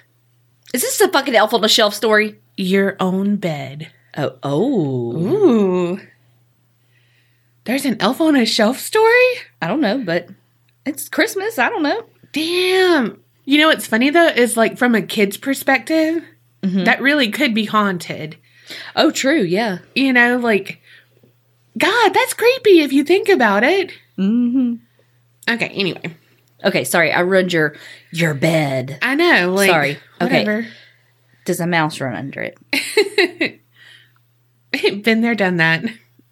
Is 0.74 0.82
this 0.82 1.00
a 1.00 1.08
fucking 1.08 1.34
elf 1.34 1.54
on 1.54 1.60
the 1.60 1.68
shelf 1.68 1.94
story? 1.94 2.40
Your 2.56 2.96
own 2.98 3.36
bed. 3.36 3.90
Oh, 4.16 4.36
oh. 4.42 5.16
Ooh. 5.16 6.00
There's 7.64 7.84
an 7.84 7.96
elf 8.00 8.20
on 8.20 8.36
a 8.36 8.44
shelf 8.44 8.78
story? 8.78 9.24
I 9.60 9.68
don't 9.68 9.80
know, 9.80 9.98
but 9.98 10.28
it's 10.84 11.08
Christmas. 11.08 11.58
I 11.58 11.68
don't 11.68 11.82
know. 11.82 12.04
Damn. 12.32 13.22
You 13.44 13.58
know 13.58 13.68
what's 13.68 13.86
funny 13.86 14.10
though 14.10 14.28
is 14.28 14.56
like 14.56 14.78
from 14.78 14.94
a 14.94 15.02
kid's 15.02 15.36
perspective, 15.36 16.24
that 16.62 17.00
really 17.00 17.30
could 17.30 17.54
be 17.54 17.64
haunted. 17.64 18.36
Oh, 18.94 19.10
true. 19.10 19.42
Yeah. 19.42 19.78
You 19.94 20.12
know, 20.12 20.38
like, 20.38 20.80
God, 21.76 22.10
that's 22.10 22.34
creepy 22.34 22.80
if 22.80 22.92
you 22.92 23.02
think 23.04 23.28
about 23.28 23.64
it. 23.64 23.92
Mm-hmm. 24.16 24.74
Okay, 25.48 25.68
anyway. 25.68 26.16
Okay. 26.64 26.84
Sorry, 26.84 27.12
I 27.12 27.20
ruined 27.20 27.52
your 27.52 27.74
your 28.12 28.34
bed. 28.34 28.98
I 29.02 29.16
know, 29.16 29.52
like, 29.52 29.70
Sorry. 29.70 29.98
Okay. 30.20 30.68
Does 31.44 31.58
a 31.58 31.66
mouse 31.66 32.00
run 32.00 32.14
under 32.14 32.52
it? 32.70 33.60
Been 35.02 35.20
there, 35.20 35.34
done 35.34 35.56
that. 35.56 35.84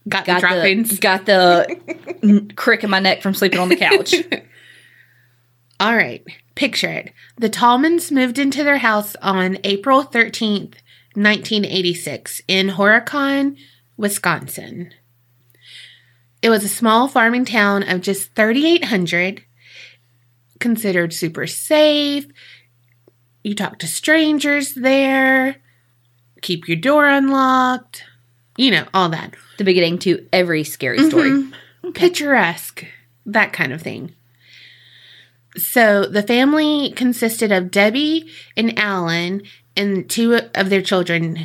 Got, 0.09 0.25
Got 0.27 0.41
the 0.41 0.41
droppings. 0.41 0.91
the 0.91 0.97
got 1.01 1.27
the 1.27 2.53
crick 2.57 2.83
in 2.85 2.91
my 2.91 3.01
neck 3.01 3.23
from 3.23 3.35
sleeping 3.35 3.59
on 3.61 3.69
the 3.69 3.77
couch. 3.77 4.15
All 5.81 5.95
right, 5.97 6.25
picture 6.55 6.91
it. 6.91 7.13
The 7.39 7.51
Tallmans 7.51 8.11
moved 8.11 8.39
into 8.39 8.65
their 8.65 8.79
house 8.79 9.17
on 9.23 9.59
April 9.65 10.05
13th, 10.05 10.75
1986, 11.15 12.43
in 12.49 12.69
Horicon, 12.71 13.57
Wisconsin. 13.97 14.93
It 16.43 16.51
was 16.51 16.65
a 16.65 16.69
small 16.69 17.09
farming 17.09 17.45
town 17.45 17.83
of 17.89 18.01
just 18.01 18.35
3,800, 18.35 19.45
considered 20.59 21.13
super 21.13 21.47
safe. 21.47 22.27
You 23.43 23.55
talk 23.55 23.79
to 23.81 23.87
strangers 23.87 24.75
there. 24.75 25.57
keep 26.43 26.69
your 26.69 26.77
door 26.79 27.07
unlocked, 27.07 28.05
you 28.57 28.71
know, 28.71 28.87
all 28.95 29.09
that. 29.11 29.35
The 29.61 29.65
beginning 29.65 29.99
to 29.99 30.27
every 30.33 30.65
scary 30.65 31.07
story. 31.07 31.29
Mhm. 31.33 31.53
Picturesque, 31.93 32.87
that 33.27 33.53
kind 33.53 33.75
of 33.75 33.83
thing. 33.83 34.15
So 35.59 36.07
the 36.07 36.23
family 36.23 36.95
consisted 36.97 37.53
of 37.53 37.71
Debbie 37.71 38.27
and 38.57 38.79
Alan 38.79 39.43
and 39.77 40.09
two 40.09 40.41
of 40.55 40.71
their 40.71 40.81
children. 40.81 41.45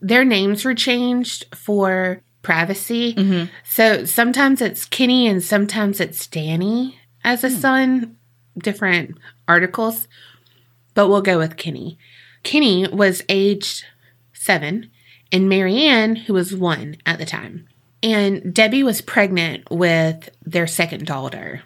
Their 0.00 0.24
names 0.24 0.64
were 0.64 0.76
changed 0.76 1.46
for 1.52 2.22
privacy. 2.42 3.14
Mhm. 3.14 3.50
So 3.64 4.04
sometimes 4.04 4.62
it's 4.62 4.84
Kenny 4.84 5.26
and 5.26 5.42
sometimes 5.42 5.98
it's 5.98 6.28
Danny 6.28 7.00
as 7.24 7.42
a 7.42 7.50
son, 7.50 8.14
different 8.58 9.16
articles. 9.48 10.06
But 10.94 11.08
we'll 11.08 11.20
go 11.20 11.38
with 11.38 11.56
Kenny. 11.56 11.98
Kenny 12.44 12.86
was 12.86 13.24
aged 13.28 13.86
seven, 14.32 14.92
and 15.32 15.48
Marianne, 15.48 16.16
who 16.16 16.34
was 16.34 16.54
one 16.54 16.96
at 17.06 17.18
the 17.18 17.26
time. 17.26 17.66
And 18.02 18.54
Debbie 18.54 18.82
was 18.82 19.00
pregnant 19.00 19.70
with 19.70 20.30
their 20.44 20.66
second 20.66 21.06
daughter. 21.06 21.62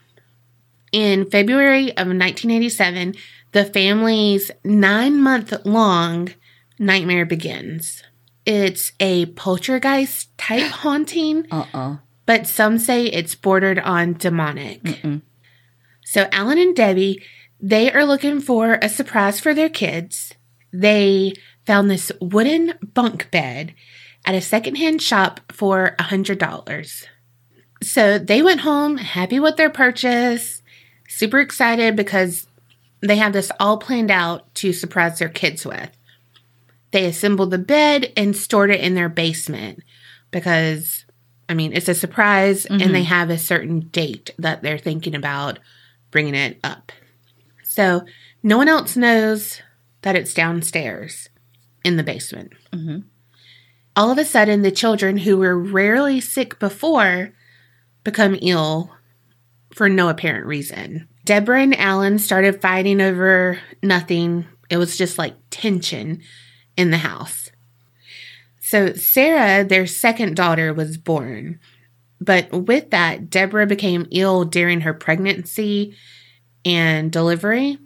In 0.92 1.28
February 1.30 1.90
of 1.90 2.09
1987, 2.09 3.14
the 3.52 3.64
family's 3.64 4.50
nine 4.64 5.21
month 5.21 5.52
long 5.64 6.35
nightmare 6.78 7.25
begins. 7.25 8.02
It's 8.44 8.92
a 9.00 9.26
poltergeist 9.26 10.37
type 10.37 10.71
haunting, 10.83 11.47
Uh 11.50 11.66
uh 11.73 11.97
but 12.26 12.47
some 12.47 12.78
say 12.78 13.06
it's 13.06 13.35
bordered 13.35 13.78
on 13.78 14.14
demonic. 14.14 14.83
Mm-mm. 14.83 15.23
So 16.04 16.28
Alan 16.33 16.59
and 16.59 16.75
Debbie, 16.75 17.23
they 17.61 17.92
are 17.92 18.04
looking 18.04 18.40
for 18.40 18.78
a 18.80 18.88
surprise 18.88 19.40
for 19.40 19.54
their 19.54 19.68
kids. 19.68 20.35
They 20.73 21.35
found 21.66 21.90
this 21.90 22.12
wooden 22.21 22.75
bunk 22.94 23.30
bed 23.30 23.75
at 24.25 24.35
a 24.35 24.40
secondhand 24.40 25.02
shop 25.02 25.40
for 25.52 25.94
a 25.99 26.04
hundred 26.04 26.38
dollars. 26.38 27.06
So 27.83 28.18
they 28.18 28.42
went 28.42 28.61
home 28.61 28.97
happy 28.97 29.38
with 29.40 29.56
their 29.56 29.71
purchase, 29.71 30.62
super 31.09 31.40
excited 31.40 31.97
because 31.97 32.47
they 33.00 33.16
have 33.16 33.33
this 33.33 33.52
all 33.61 33.76
planned 33.76 34.11
out 34.11 34.54
to 34.56 34.73
surprise 34.73 35.18
their 35.18 35.28
kids 35.28 35.66
with. 35.66 35.90
They 36.92 37.04
assembled 37.06 37.50
the 37.50 37.59
bed 37.59 38.12
and 38.16 38.37
stored 38.37 38.71
it 38.71 38.80
in 38.80 38.94
their 38.94 39.09
basement 39.09 39.83
because, 40.30 41.04
I 41.49 41.54
mean, 41.54 41.73
it's 41.73 41.88
a 41.88 41.94
surprise 41.94 42.66
Mhm. 42.66 42.83
and 42.83 42.94
they 42.94 43.02
have 43.02 43.28
a 43.30 43.37
certain 43.37 43.80
date 43.80 44.30
that 44.38 44.62
they're 44.62 44.78
thinking 44.78 45.14
about 45.14 45.59
bringing 46.11 46.35
it 46.35 46.59
up. 46.64 46.92
So 47.64 48.06
no 48.42 48.56
one 48.56 48.68
else 48.68 48.97
knows 48.97 49.61
that 50.02 50.16
it's 50.16 50.33
downstairs 50.33 51.28
in 51.84 51.96
the 51.96 52.02
basement. 52.02 52.52
Mhm. 52.72 53.04
All 53.96 54.10
of 54.10 54.18
a 54.18 54.24
sudden, 54.24 54.62
the 54.62 54.72
children 54.72 55.18
who 55.18 55.36
were 55.36 55.58
rarely 55.58 56.20
sick 56.20 56.58
before 56.58 57.32
become 58.02 58.36
ill 58.42 58.92
for 59.72 59.88
no 59.88 60.08
apparent 60.08 60.46
reason. 60.46 61.08
Deborah 61.24 61.62
and 61.62 61.78
Alan 61.78 62.18
started 62.18 62.60
fighting 62.60 63.00
over 63.00 63.58
nothing. 63.82 64.46
It 64.68 64.76
was 64.78 64.96
just 64.96 65.18
like 65.18 65.34
tension 65.50 66.20
in 66.76 66.90
the 66.90 66.98
house. 66.98 67.50
So, 68.60 68.94
Sarah, 68.94 69.62
their 69.64 69.86
second 69.86 70.36
daughter, 70.36 70.72
was 70.72 70.96
born. 70.96 71.60
But 72.20 72.50
with 72.52 72.90
that, 72.90 73.30
Deborah 73.30 73.66
became 73.66 74.08
ill 74.10 74.44
during 74.44 74.80
her 74.80 74.94
pregnancy 74.94 75.94
and 76.64 77.12
delivery. 77.12 77.78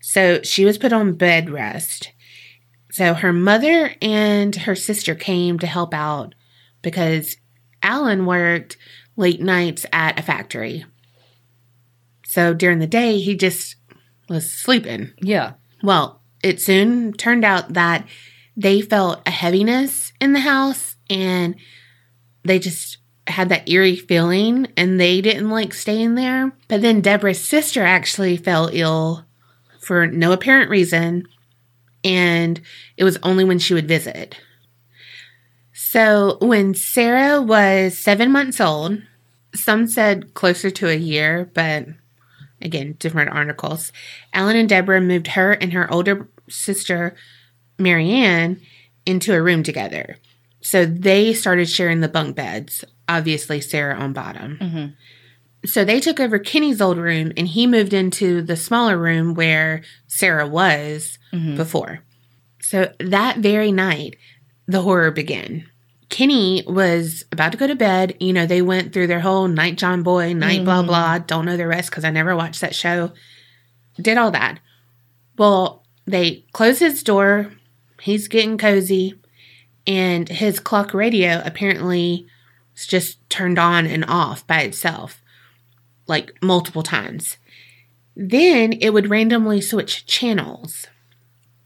So, 0.00 0.42
she 0.42 0.64
was 0.64 0.78
put 0.78 0.92
on 0.92 1.14
bed 1.14 1.50
rest. 1.50 2.12
So, 2.92 3.14
her 3.14 3.32
mother 3.32 3.94
and 4.02 4.54
her 4.54 4.76
sister 4.76 5.14
came 5.14 5.58
to 5.60 5.66
help 5.66 5.94
out 5.94 6.34
because 6.82 7.38
Alan 7.82 8.26
worked 8.26 8.76
late 9.16 9.40
nights 9.40 9.86
at 9.94 10.18
a 10.18 10.22
factory. 10.22 10.84
So, 12.26 12.52
during 12.52 12.80
the 12.80 12.86
day, 12.86 13.18
he 13.18 13.34
just 13.34 13.76
was 14.28 14.52
sleeping. 14.52 15.12
Yeah. 15.22 15.54
Well, 15.82 16.20
it 16.42 16.60
soon 16.60 17.14
turned 17.14 17.46
out 17.46 17.72
that 17.72 18.06
they 18.58 18.82
felt 18.82 19.22
a 19.26 19.30
heaviness 19.30 20.12
in 20.20 20.34
the 20.34 20.40
house 20.40 20.96
and 21.08 21.54
they 22.44 22.58
just 22.58 22.98
had 23.26 23.48
that 23.48 23.70
eerie 23.70 23.96
feeling 23.96 24.66
and 24.76 25.00
they 25.00 25.22
didn't 25.22 25.48
like 25.48 25.72
staying 25.72 26.14
there. 26.14 26.52
But 26.68 26.82
then 26.82 27.00
Deborah's 27.00 27.42
sister 27.42 27.82
actually 27.82 28.36
fell 28.36 28.68
ill 28.70 29.24
for 29.80 30.06
no 30.06 30.32
apparent 30.32 30.68
reason 30.68 31.26
and 32.04 32.60
it 32.96 33.04
was 33.04 33.18
only 33.22 33.44
when 33.44 33.58
she 33.58 33.74
would 33.74 33.88
visit. 33.88 34.36
So 35.72 36.38
when 36.40 36.74
Sarah 36.74 37.40
was 37.42 37.98
seven 37.98 38.32
months 38.32 38.60
old, 38.60 39.02
some 39.54 39.86
said 39.86 40.34
closer 40.34 40.70
to 40.70 40.88
a 40.88 40.96
year, 40.96 41.50
but 41.54 41.86
again, 42.60 42.96
different 42.98 43.30
articles. 43.30 43.92
Alan 44.32 44.56
and 44.56 44.68
Deborah 44.68 45.00
moved 45.00 45.28
her 45.28 45.52
and 45.52 45.72
her 45.72 45.92
older 45.92 46.28
sister, 46.48 47.14
Marianne, 47.78 48.60
into 49.04 49.34
a 49.34 49.42
room 49.42 49.62
together. 49.62 50.16
So 50.60 50.84
they 50.86 51.34
started 51.34 51.68
sharing 51.68 52.00
the 52.00 52.08
bunk 52.08 52.36
beds, 52.36 52.84
obviously, 53.08 53.60
Sarah 53.60 53.96
on 53.96 54.12
bottom. 54.12 54.58
Mhm. 54.60 54.92
So 55.64 55.84
they 55.84 56.00
took 56.00 56.18
over 56.18 56.38
Kenny's 56.38 56.80
old 56.80 56.98
room 56.98 57.32
and 57.36 57.46
he 57.46 57.66
moved 57.66 57.92
into 57.92 58.42
the 58.42 58.56
smaller 58.56 58.98
room 58.98 59.34
where 59.34 59.82
Sarah 60.08 60.46
was 60.46 61.18
Mhm. 61.32 61.56
before. 61.56 62.00
So 62.60 62.92
that 62.98 63.38
very 63.38 63.70
night, 63.70 64.16
the 64.66 64.82
horror 64.82 65.10
began. 65.10 65.66
Kenny 66.08 66.62
was 66.66 67.24
about 67.32 67.52
to 67.52 67.58
go 67.58 67.66
to 67.66 67.74
bed. 67.74 68.16
You 68.20 68.32
know, 68.32 68.44
they 68.44 68.60
went 68.60 68.92
through 68.92 69.06
their 69.06 69.20
whole 69.20 69.48
night 69.48 69.76
John 69.78 70.02
Boy, 70.02 70.32
night 70.34 70.64
blah 70.64 70.82
Mhm. 70.82 70.86
blah. 70.86 71.18
Don't 71.18 71.44
know 71.46 71.56
the 71.56 71.66
rest 71.66 71.90
because 71.90 72.04
I 72.04 72.10
never 72.10 72.34
watched 72.36 72.60
that 72.60 72.74
show. 72.74 73.12
Did 74.00 74.18
all 74.18 74.30
that. 74.32 74.58
Well, 75.38 75.84
they 76.06 76.44
close 76.52 76.80
his 76.80 77.02
door. 77.02 77.52
He's 78.00 78.28
getting 78.28 78.58
cozy. 78.58 79.14
And 79.86 80.28
his 80.28 80.60
clock 80.60 80.92
radio 80.92 81.40
apparently 81.44 82.26
was 82.74 82.86
just 82.86 83.18
turned 83.30 83.58
on 83.58 83.86
and 83.86 84.04
off 84.06 84.46
by 84.46 84.60
itself, 84.62 85.21
like 86.12 86.36
multiple 86.40 86.84
times. 86.84 87.38
Then 88.14 88.74
it 88.74 88.90
would 88.90 89.10
randomly 89.10 89.60
switch 89.60 90.06
channels. 90.06 90.86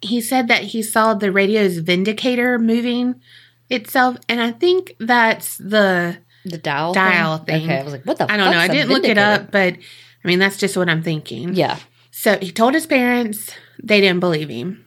He 0.00 0.20
said 0.20 0.48
that 0.48 0.62
he 0.64 0.82
saw 0.82 1.12
the 1.12 1.32
radio's 1.32 1.78
vindicator 1.78 2.58
moving 2.58 3.20
itself, 3.68 4.16
and 4.28 4.40
I 4.40 4.52
think 4.52 4.94
that's 5.00 5.58
the 5.58 6.18
The 6.46 6.58
dial. 6.58 6.94
Dial 6.94 7.38
thing. 7.38 7.64
Okay. 7.64 7.80
I 7.80 7.82
was 7.82 7.92
like, 7.92 8.04
what 8.04 8.18
the? 8.18 8.30
I 8.30 8.36
don't 8.36 8.52
know. 8.52 8.58
I 8.58 8.68
didn't 8.68 8.90
look 8.90 9.04
it 9.04 9.18
up, 9.18 9.50
but 9.50 9.74
I 9.74 10.28
mean 10.28 10.38
that's 10.38 10.56
just 10.56 10.76
what 10.76 10.88
I'm 10.88 11.02
thinking. 11.02 11.54
Yeah. 11.54 11.78
So 12.12 12.38
he 12.38 12.52
told 12.52 12.74
his 12.74 12.86
parents 12.86 13.50
they 13.82 14.00
didn't 14.00 14.20
believe 14.20 14.48
him 14.48 14.84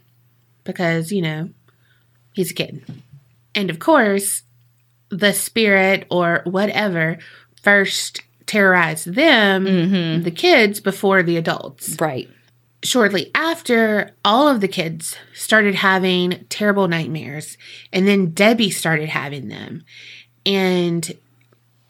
because, 0.63 1.11
you 1.11 1.21
know, 1.21 1.49
he's 2.33 2.51
a 2.51 2.53
kid. 2.53 2.83
And 3.53 3.69
of 3.69 3.79
course, 3.79 4.43
the 5.09 5.33
spirit 5.33 6.07
or 6.09 6.41
whatever 6.45 7.19
first 7.61 8.21
terrorized 8.49 9.13
them, 9.13 9.65
Mm-hmm. 9.65 10.23
the 10.23 10.31
kids, 10.31 10.79
before 10.79 11.21
the 11.23 11.37
adults. 11.37 11.95
Right. 12.01 12.27
Shortly 12.81 13.29
after, 13.35 14.11
all 14.25 14.47
of 14.47 14.59
the 14.61 14.67
kids 14.67 15.15
started 15.33 15.75
having 15.75 16.45
terrible 16.49 16.87
nightmares. 16.87 17.57
And 17.93 18.07
then 18.07 18.31
Debbie 18.31 18.71
started 18.71 19.09
having 19.09 19.49
them. 19.49 19.83
And 20.45 21.11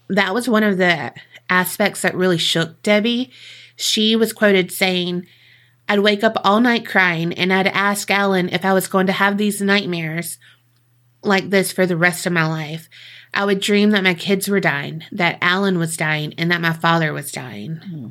that 0.10 0.34
was 0.34 0.50
one 0.50 0.64
of 0.64 0.78
the 0.78 1.14
aspects 1.50 2.02
that 2.02 2.16
really 2.16 2.38
shook 2.40 2.82
Debbie. 2.84 3.32
She 3.76 4.16
was 4.16 4.34
quoted 4.34 4.72
saying, 4.72 5.26
I'd 5.88 6.00
wake 6.00 6.24
up 6.24 6.36
all 6.44 6.60
night 6.60 6.86
crying 6.86 7.34
and 7.34 7.54
I'd 7.54 7.68
ask 7.68 8.12
Alan 8.12 8.50
if 8.50 8.66
I 8.66 8.74
was 8.74 8.88
going 8.88 9.08
to 9.08 9.14
have 9.14 9.38
these 9.38 9.62
nightmares 9.62 10.38
like 11.24 11.50
this 11.50 11.72
for 11.72 11.86
the 11.86 11.98
rest 11.98 12.26
of 12.26 12.34
my 12.34 12.46
life. 12.48 12.90
I 13.34 13.46
would 13.46 13.60
dream 13.60 13.92
that 13.92 14.04
my 14.04 14.14
kids 14.16 14.48
were 14.50 14.60
dying, 14.60 15.04
that 15.12 15.38
Alan 15.42 15.78
was 15.78 15.96
dying, 15.98 16.34
and 16.38 16.50
that 16.52 16.62
my 16.62 16.74
father 16.74 17.14
was 17.14 17.32
dying. 17.32 17.76
Hmm. 17.78 18.08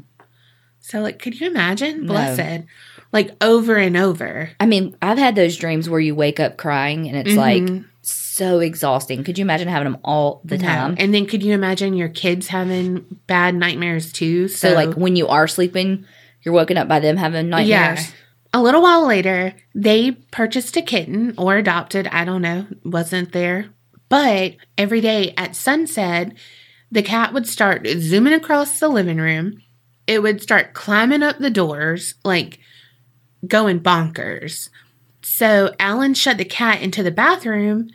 So, 0.81 1.01
like, 1.01 1.19
could 1.19 1.39
you 1.41 1.49
imagine? 1.49 2.07
No. 2.07 2.13
Blessed. 2.15 2.65
Like, 3.13 3.37
over 3.43 3.77
and 3.77 3.97
over. 3.97 4.51
I 4.61 4.67
mean, 4.67 4.97
I've 5.03 5.19
had 5.19 5.35
those 5.35 5.57
dreams 5.57 5.89
where 5.89 6.01
you 6.01 6.15
wake 6.15 6.41
up 6.41 6.57
crying 6.57 7.09
and 7.09 7.17
it's 7.17 7.37
like 7.37 7.63
Mhm. 7.63 7.85
so 8.01 8.61
exhausting. 8.61 9.23
Could 9.25 9.39
you 9.39 9.43
imagine 9.45 9.69
having 9.69 9.91
them 9.93 10.01
all 10.05 10.41
the 10.45 10.57
No. 10.57 10.65
time? 10.67 10.95
And 10.99 11.13
then 11.13 11.27
could 11.27 11.43
you 11.43 11.53
imagine 11.53 11.95
your 11.95 12.09
kids 12.09 12.49
having 12.49 13.05
bad 13.27 13.55
nightmares 13.55 14.13
too? 14.13 14.49
So, 14.49 14.73
like 14.75 14.95
when 14.95 15.17
you 15.17 15.27
are 15.29 15.47
sleeping, 15.49 16.05
you're 16.43 16.55
woken 16.55 16.79
up 16.79 16.89
by 16.89 17.01
them 17.01 17.17
having 17.19 17.49
nightmares. 17.51 17.69
Yeah. 17.69 18.15
A 18.55 18.63
little 18.63 18.81
while 18.81 19.07
later, 19.07 19.53
they 19.75 20.13
purchased 20.31 20.75
a 20.79 20.83
kitten 20.83 21.35
or 21.37 21.57
adopted, 21.57 22.07
I 22.09 22.25
don't 22.25 22.41
know, 22.41 22.67
wasn't 22.83 23.33
there. 23.33 23.67
But 24.09 24.57
every 24.77 25.01
day 25.01 25.35
at 25.37 25.55
sunset, 25.57 26.33
the 26.91 27.03
cat 27.03 27.33
would 27.35 27.47
start 27.47 27.87
zooming 27.99 28.33
across 28.33 28.81
the 28.81 28.89
living 28.89 29.19
room. 29.19 29.63
It 30.07 30.23
would 30.23 30.41
start 30.43 30.73
climbing 30.73 31.23
up 31.23 31.39
the 31.39 31.51
doors, 31.51 32.15
like 32.25 32.59
going 33.47 33.81
bonkers. 33.81 34.71
So 35.23 35.75
Alan 35.79 36.15
shut 36.15 36.39
the 36.39 36.45
cat 36.47 36.81
into 36.81 37.03
the 37.03 37.11
bathroom, 37.11 37.91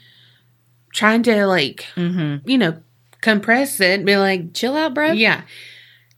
trying 0.93 1.23
to 1.23 1.47
like, 1.47 1.85
Mm-hmm. 1.95 2.47
you 2.47 2.57
know, 2.59 2.77
compress 3.21 3.79
it, 3.81 4.05
be 4.05 4.15
like, 4.17 4.53
Chill 4.53 4.75
out, 4.77 4.93
bro. 4.93 5.11
yeah. 5.13 5.41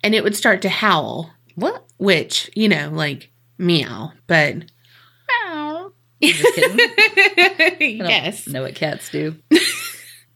And 0.03 0.13
it 0.13 0.23
would 0.23 0.35
start 0.35 0.61
to 0.63 0.69
howl, 0.69 1.31
What? 1.55 1.85
which, 1.97 2.51
you 2.55 2.67
know, 2.67 2.89
like 2.91 3.31
meow, 3.57 4.11
but 4.27 4.55
Just 6.21 6.55
kidding. 6.55 6.79
I 6.97 7.97
don't 7.99 8.09
yes. 8.09 8.47
Know 8.47 8.63
what 8.63 8.75
cats 8.75 9.09
do. 9.09 9.35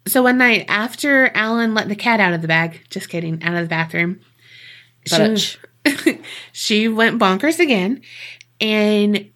So 0.09 0.23
one 0.23 0.37
night 0.37 0.65
after 0.67 1.31
Alan 1.35 1.73
let 1.73 1.87
the 1.87 1.95
cat 1.95 2.19
out 2.19 2.33
of 2.33 2.41
the 2.41 2.47
bag, 2.47 2.81
just 2.89 3.09
kidding, 3.09 3.43
out 3.43 3.55
of 3.55 3.63
the 3.63 3.69
bathroom, 3.69 4.19
she, 5.05 5.57
she 6.51 6.87
went 6.87 7.19
bonkers 7.19 7.59
again 7.59 8.01
and 8.59 9.29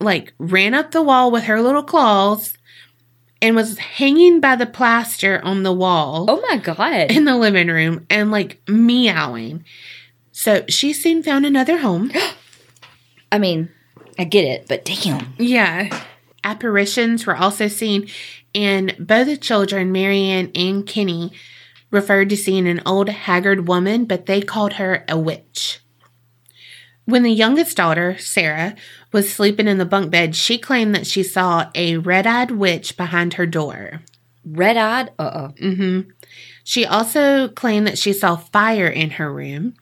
like 0.00 0.32
ran 0.38 0.74
up 0.74 0.90
the 0.90 1.02
wall 1.02 1.30
with 1.30 1.44
her 1.44 1.60
little 1.60 1.82
claws 1.82 2.56
and 3.40 3.54
was 3.54 3.78
hanging 3.78 4.40
by 4.40 4.56
the 4.56 4.66
plaster 4.66 5.40
on 5.44 5.62
the 5.62 5.72
wall 5.72 6.26
oh 6.28 6.40
my 6.48 6.56
god. 6.56 7.10
in 7.10 7.24
the 7.24 7.36
living 7.36 7.68
room 7.68 8.06
and 8.08 8.30
like 8.30 8.60
meowing. 8.68 9.64
So 10.32 10.64
she 10.68 10.92
soon 10.92 11.22
found 11.22 11.46
another 11.46 11.78
home. 11.78 12.10
I 13.32 13.38
mean, 13.38 13.70
I 14.18 14.24
get 14.24 14.44
it, 14.44 14.66
but 14.68 14.84
damn. 14.84 15.34
Yeah. 15.38 16.02
Apparitions 16.42 17.26
were 17.26 17.36
also 17.36 17.68
seen, 17.68 18.08
and 18.54 18.94
both 18.98 19.26
the 19.26 19.36
children, 19.36 19.92
Marianne 19.92 20.50
and 20.54 20.86
Kenny, 20.86 21.32
referred 21.90 22.28
to 22.30 22.36
seeing 22.36 22.68
an 22.68 22.82
old 22.86 23.08
haggard 23.08 23.68
woman, 23.68 24.04
but 24.04 24.26
they 24.26 24.40
called 24.40 24.74
her 24.74 25.04
a 25.08 25.18
witch. 25.18 25.80
When 27.06 27.22
the 27.22 27.30
youngest 27.30 27.76
daughter, 27.76 28.16
Sarah, 28.18 28.74
was 29.12 29.32
sleeping 29.32 29.68
in 29.68 29.78
the 29.78 29.84
bunk 29.84 30.10
bed, 30.10 30.34
she 30.34 30.58
claimed 30.58 30.94
that 30.94 31.06
she 31.06 31.22
saw 31.22 31.70
a 31.74 31.98
red 31.98 32.26
eyed 32.26 32.50
witch 32.50 32.96
behind 32.96 33.34
her 33.34 33.46
door. 33.46 34.02
Red 34.44 34.76
eyed. 34.76 35.10
Uh-uh. 35.18 35.48
Mm 35.52 35.76
hmm 35.76 36.10
She 36.64 36.86
also 36.86 37.48
claimed 37.48 37.86
that 37.86 37.98
she 37.98 38.12
saw 38.12 38.36
fire 38.36 38.88
in 38.88 39.10
her 39.12 39.32
room. 39.32 39.74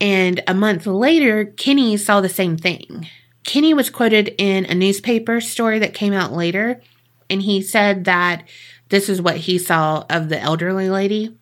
And 0.00 0.42
a 0.46 0.54
month 0.54 0.86
later, 0.86 1.44
Kenny 1.44 1.96
saw 1.96 2.20
the 2.20 2.28
same 2.28 2.56
thing. 2.56 3.08
Kenny 3.44 3.72
was 3.72 3.88
quoted 3.88 4.34
in 4.38 4.66
a 4.66 4.74
newspaper 4.74 5.40
story 5.40 5.78
that 5.78 5.94
came 5.94 6.12
out 6.12 6.32
later, 6.32 6.82
and 7.30 7.42
he 7.42 7.60
said 7.62 8.04
that 8.04 8.44
this 8.88 9.08
is 9.08 9.20
what 9.20 9.36
he 9.38 9.58
saw 9.58 10.04
of 10.08 10.28
the 10.28 10.38
elderly 10.40 10.88
lady. 10.88 11.36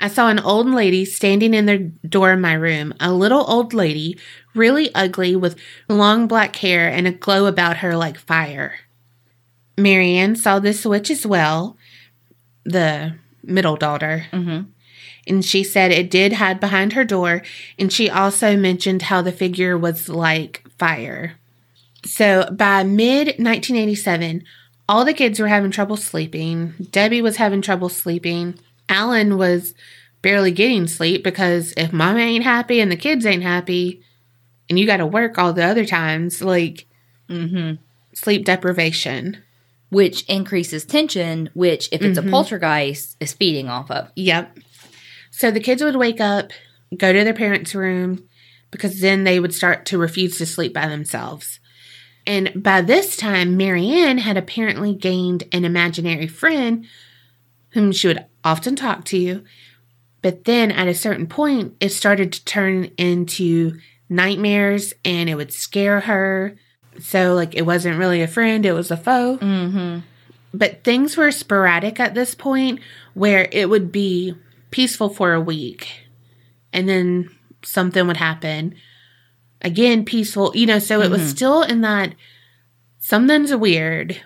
I 0.00 0.08
saw 0.08 0.28
an 0.28 0.40
old 0.40 0.66
lady 0.68 1.04
standing 1.04 1.54
in 1.54 1.66
the 1.66 1.78
door 2.08 2.32
of 2.32 2.40
my 2.40 2.54
room, 2.54 2.92
a 2.98 3.12
little 3.12 3.44
old 3.48 3.72
lady, 3.72 4.18
really 4.54 4.92
ugly, 4.94 5.36
with 5.36 5.56
long 5.88 6.26
black 6.26 6.56
hair 6.56 6.88
and 6.88 7.06
a 7.06 7.12
glow 7.12 7.46
about 7.46 7.78
her 7.78 7.96
like 7.96 8.18
fire. 8.18 8.74
Marianne 9.78 10.36
saw 10.36 10.58
this 10.58 10.84
witch 10.84 11.10
as 11.10 11.26
well, 11.26 11.76
the 12.64 13.14
middle 13.42 13.76
daughter, 13.76 14.26
Mm-hmm. 14.32 14.62
and 15.26 15.44
she 15.44 15.62
said 15.64 15.90
it 15.92 16.10
did 16.10 16.34
hide 16.34 16.60
behind 16.60 16.92
her 16.92 17.04
door, 17.04 17.42
and 17.78 17.92
she 17.92 18.10
also 18.10 18.56
mentioned 18.56 19.02
how 19.02 19.22
the 19.22 19.32
figure 19.32 19.78
was 19.78 20.08
like 20.08 20.64
fire. 20.78 21.34
So 22.04 22.48
by 22.50 22.82
mid 22.82 23.28
1987, 23.38 24.44
all 24.92 25.06
the 25.06 25.14
kids 25.14 25.40
were 25.40 25.48
having 25.48 25.70
trouble 25.70 25.96
sleeping. 25.96 26.74
Debbie 26.90 27.22
was 27.22 27.38
having 27.38 27.62
trouble 27.62 27.88
sleeping. 27.88 28.58
Alan 28.90 29.38
was 29.38 29.74
barely 30.20 30.52
getting 30.52 30.86
sleep 30.86 31.24
because 31.24 31.72
if 31.78 31.94
mama 31.94 32.18
ain't 32.20 32.44
happy 32.44 32.78
and 32.78 32.92
the 32.92 32.96
kids 32.96 33.24
ain't 33.24 33.42
happy, 33.42 34.02
and 34.68 34.78
you 34.78 34.84
got 34.86 34.98
to 34.98 35.06
work 35.06 35.38
all 35.38 35.54
the 35.54 35.64
other 35.64 35.86
times, 35.86 36.42
like 36.42 36.86
Mm-hmm. 37.30 37.76
sleep 38.12 38.44
deprivation. 38.44 39.42
Which 39.88 40.24
increases 40.24 40.84
tension, 40.84 41.48
which, 41.54 41.88
if 41.90 42.02
it's 42.02 42.18
Mhm. 42.18 42.28
a 42.28 42.30
poltergeist, 42.30 43.16
is 43.20 43.32
feeding 43.32 43.68
off 43.70 43.90
of. 43.90 44.10
Yep. 44.16 44.58
So 45.30 45.50
the 45.50 45.60
kids 45.60 45.82
would 45.82 45.96
wake 45.96 46.20
up, 46.20 46.52
go 46.96 47.12
to 47.14 47.24
their 47.24 47.32
parents' 47.34 47.74
room, 47.74 48.24
because 48.70 49.00
then 49.00 49.24
they 49.24 49.40
would 49.40 49.54
start 49.54 49.86
to 49.86 49.96
refuse 49.98 50.36
to 50.38 50.44
sleep 50.46 50.74
by 50.74 50.86
themselves. 50.86 51.60
And 52.26 52.52
by 52.62 52.80
this 52.82 53.16
time, 53.16 53.56
Marianne 53.56 54.18
had 54.18 54.36
apparently 54.36 54.94
gained 54.94 55.44
an 55.52 55.64
imaginary 55.64 56.28
friend 56.28 56.86
whom 57.70 57.90
she 57.92 58.06
would 58.08 58.24
often 58.44 58.76
talk 58.76 59.04
to. 59.06 59.42
But 60.20 60.44
then 60.44 60.70
at 60.70 60.86
a 60.88 60.94
certain 60.94 61.26
point, 61.26 61.74
it 61.80 61.88
started 61.90 62.32
to 62.32 62.44
turn 62.44 62.90
into 62.96 63.78
nightmares 64.08 64.94
and 65.04 65.28
it 65.28 65.34
would 65.34 65.52
scare 65.52 66.00
her. 66.00 66.56
So, 67.00 67.34
like, 67.34 67.54
it 67.54 67.62
wasn't 67.62 67.98
really 67.98 68.22
a 68.22 68.28
friend, 68.28 68.64
it 68.66 68.72
was 68.72 68.90
a 68.90 68.96
foe 68.96 69.38
Mm-hmm. 69.38 70.00
but 70.52 70.84
things 70.84 71.16
were 71.16 71.30
sporadic 71.32 71.98
at 71.98 72.14
this 72.14 72.34
point 72.34 72.80
where 73.14 73.48
it 73.50 73.70
would 73.70 73.90
be 73.90 74.34
peaceful 74.70 75.08
for 75.08 75.32
a 75.32 75.40
week 75.40 75.88
and 76.72 76.86
then 76.88 77.30
something 77.64 78.06
would 78.06 78.18
happen 78.18 78.74
again 79.62 80.04
peaceful 80.04 80.52
you 80.54 80.66
know 80.66 80.78
so 80.78 81.00
it 81.00 81.10
was 81.10 81.22
Mhm. 81.22 81.28
still 81.28 81.62
in 81.62 81.80
that 81.82 82.14
something's 82.98 83.54
weird 83.54 84.20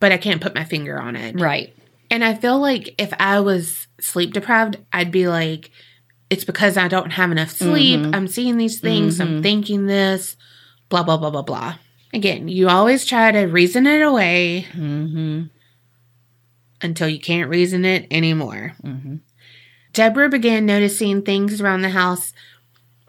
but 0.00 0.12
i 0.12 0.16
can't 0.16 0.40
put 0.40 0.54
my 0.54 0.64
finger 0.64 1.00
on 1.00 1.16
it 1.16 1.38
Right. 1.40 1.74
and 2.10 2.22
i 2.24 2.34
feel 2.34 2.58
like 2.58 2.94
if 2.98 3.12
i 3.18 3.40
was 3.40 3.86
sleep 4.00 4.32
deprived 4.32 4.76
i'd 4.92 5.10
be 5.10 5.26
like 5.28 5.70
it's 6.30 6.44
because 6.44 6.76
i 6.76 6.88
don't 6.88 7.12
have 7.12 7.30
enough 7.32 7.50
sleep 7.50 8.00
Mhm. 8.00 8.14
i'm 8.14 8.28
seeing 8.28 8.56
these 8.58 8.80
things 8.80 9.20
i'm 9.20 9.40
Mhm. 9.40 9.42
thinking 9.42 9.86
this 9.86 10.36
blah 10.88 11.02
blah 11.02 11.16
blah 11.16 11.30
blah 11.30 11.42
blah 11.42 11.74
again 12.12 12.48
you 12.48 12.68
always 12.68 13.04
try 13.04 13.32
to 13.32 13.40
reason 13.40 13.86
it 13.86 14.02
away 14.02 14.66
Mm-hmm. 14.72 15.42
until 16.82 17.08
you 17.08 17.18
can't 17.18 17.48
reason 17.48 17.84
it 17.84 18.06
anymore. 18.10 18.74
Mm-hmm. 18.84 19.16
Deborah 19.94 20.28
began 20.28 20.66
noticing 20.66 21.22
things 21.22 21.60
around 21.60 21.82
the 21.82 21.88
house, 21.90 22.32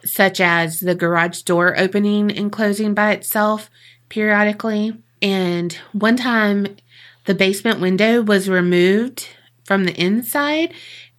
such 0.06 0.40
as 0.40 0.80
the 0.80 0.96
garage 0.96 1.42
door 1.42 1.78
opening 1.78 2.32
and 2.32 2.52
closing 2.52 2.94
by 2.94 3.12
itself 3.12 3.70
periodically. 4.10 4.98
And 5.22 5.74
one 5.94 6.16
time, 6.16 6.78
the 7.26 7.34
basement 7.36 7.80
window 7.82 8.22
was 8.22 8.48
removed 8.50 9.28
from 9.64 9.86
the 9.86 10.00
inside 10.00 10.74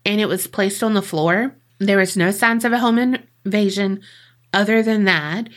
and 0.04 0.20
it 0.20 0.26
was 0.26 0.46
placed 0.46 0.82
on 0.82 0.94
the 0.94 1.02
floor. 1.02 1.56
There 1.78 1.98
was 1.98 2.16
no 2.16 2.30
signs 2.30 2.64
of 2.64 2.72
a 2.72 2.78
home 2.78 3.16
invasion 3.44 4.00
other 4.54 4.82
than 4.82 5.04
that. 5.04 5.48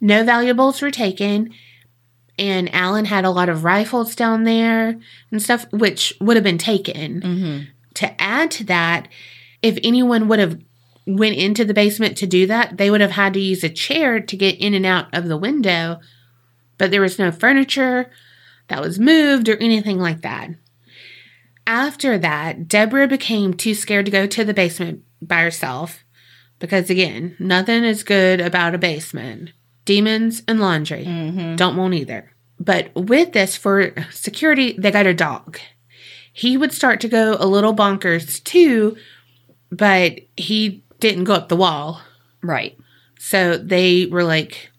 No 0.00 0.24
valuables 0.24 0.80
were 0.80 0.90
taken. 0.90 1.52
And 2.38 2.74
Alan 2.74 3.04
had 3.04 3.26
a 3.26 3.30
lot 3.30 3.50
of 3.50 3.62
rifles 3.64 4.16
down 4.16 4.44
there 4.44 4.98
and 5.30 5.42
stuff, 5.42 5.70
which 5.70 6.14
would 6.20 6.36
have 6.36 6.42
been 6.44 6.58
taken 6.58 7.20
Mm-hmm. 7.20 7.64
to 7.94 8.20
add 8.20 8.50
to 8.52 8.64
that, 8.64 9.08
if 9.60 9.78
anyone 9.84 10.26
would 10.28 10.38
have 10.38 10.58
went 11.06 11.36
into 11.36 11.64
the 11.64 11.74
basement 11.74 12.16
to 12.18 12.26
do 12.26 12.46
that, 12.46 12.76
they 12.76 12.90
would 12.90 13.00
have 13.00 13.12
had 13.12 13.34
to 13.34 13.40
use 13.40 13.64
a 13.64 13.68
chair 13.68 14.20
to 14.20 14.36
get 14.36 14.58
in 14.58 14.74
and 14.74 14.86
out 14.86 15.12
of 15.12 15.28
the 15.28 15.36
window. 15.36 16.00
But 16.78 16.90
there 16.90 17.00
was 17.00 17.18
no 17.18 17.30
furniture 17.30 18.10
that 18.68 18.80
was 18.80 18.98
moved 18.98 19.48
or 19.48 19.56
anything 19.56 19.98
like 19.98 20.22
that. 20.22 20.50
After 21.66 22.18
that, 22.18 22.68
Deborah 22.68 23.08
became 23.08 23.54
too 23.54 23.74
scared 23.74 24.06
to 24.06 24.12
go 24.12 24.26
to 24.26 24.44
the 24.44 24.54
basement 24.54 25.02
by 25.20 25.42
herself 25.42 26.04
because, 26.58 26.90
again, 26.90 27.36
nothing 27.38 27.84
is 27.84 28.02
good 28.02 28.40
about 28.40 28.74
a 28.74 28.78
basement. 28.78 29.50
Demons 29.84 30.42
and 30.46 30.60
laundry. 30.60 31.04
Mm-hmm. 31.04 31.56
Don't 31.56 31.76
want 31.76 31.94
either. 31.94 32.32
But 32.58 32.94
with 32.94 33.32
this, 33.32 33.56
for 33.56 33.92
security, 34.10 34.74
they 34.78 34.90
got 34.90 35.06
a 35.06 35.14
dog. 35.14 35.58
He 36.32 36.56
would 36.56 36.72
start 36.72 37.00
to 37.00 37.08
go 37.08 37.36
a 37.38 37.46
little 37.46 37.74
bonkers 37.74 38.42
too, 38.42 38.96
but 39.70 40.20
he 40.36 40.84
didn't 41.02 41.24
go 41.24 41.34
up 41.34 41.48
the 41.48 41.56
wall. 41.56 42.00
Right. 42.42 42.78
So 43.18 43.58
they 43.58 44.06
were 44.06 44.24
like, 44.24 44.70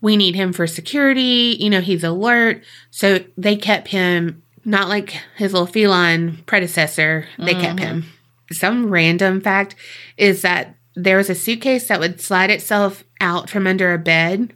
we 0.00 0.16
need 0.16 0.34
him 0.34 0.52
for 0.52 0.66
security. 0.66 1.56
You 1.60 1.70
know, 1.70 1.80
he's 1.80 2.02
alert. 2.02 2.64
So 2.90 3.20
they 3.36 3.56
kept 3.56 3.88
him, 3.88 4.42
not 4.64 4.88
like 4.88 5.16
his 5.36 5.52
little 5.52 5.66
feline 5.66 6.42
predecessor, 6.46 7.26
they 7.38 7.54
kept 7.54 7.78
Mhm. 7.78 7.84
him. 7.84 8.04
Some 8.52 8.90
random 8.90 9.40
fact 9.40 9.76
is 10.16 10.42
that 10.42 10.74
there 10.96 11.16
was 11.18 11.30
a 11.30 11.34
suitcase 11.34 11.86
that 11.88 12.00
would 12.00 12.20
slide 12.20 12.50
itself 12.50 13.04
out 13.20 13.48
from 13.48 13.66
under 13.66 13.92
a 13.94 13.98
bed 13.98 14.52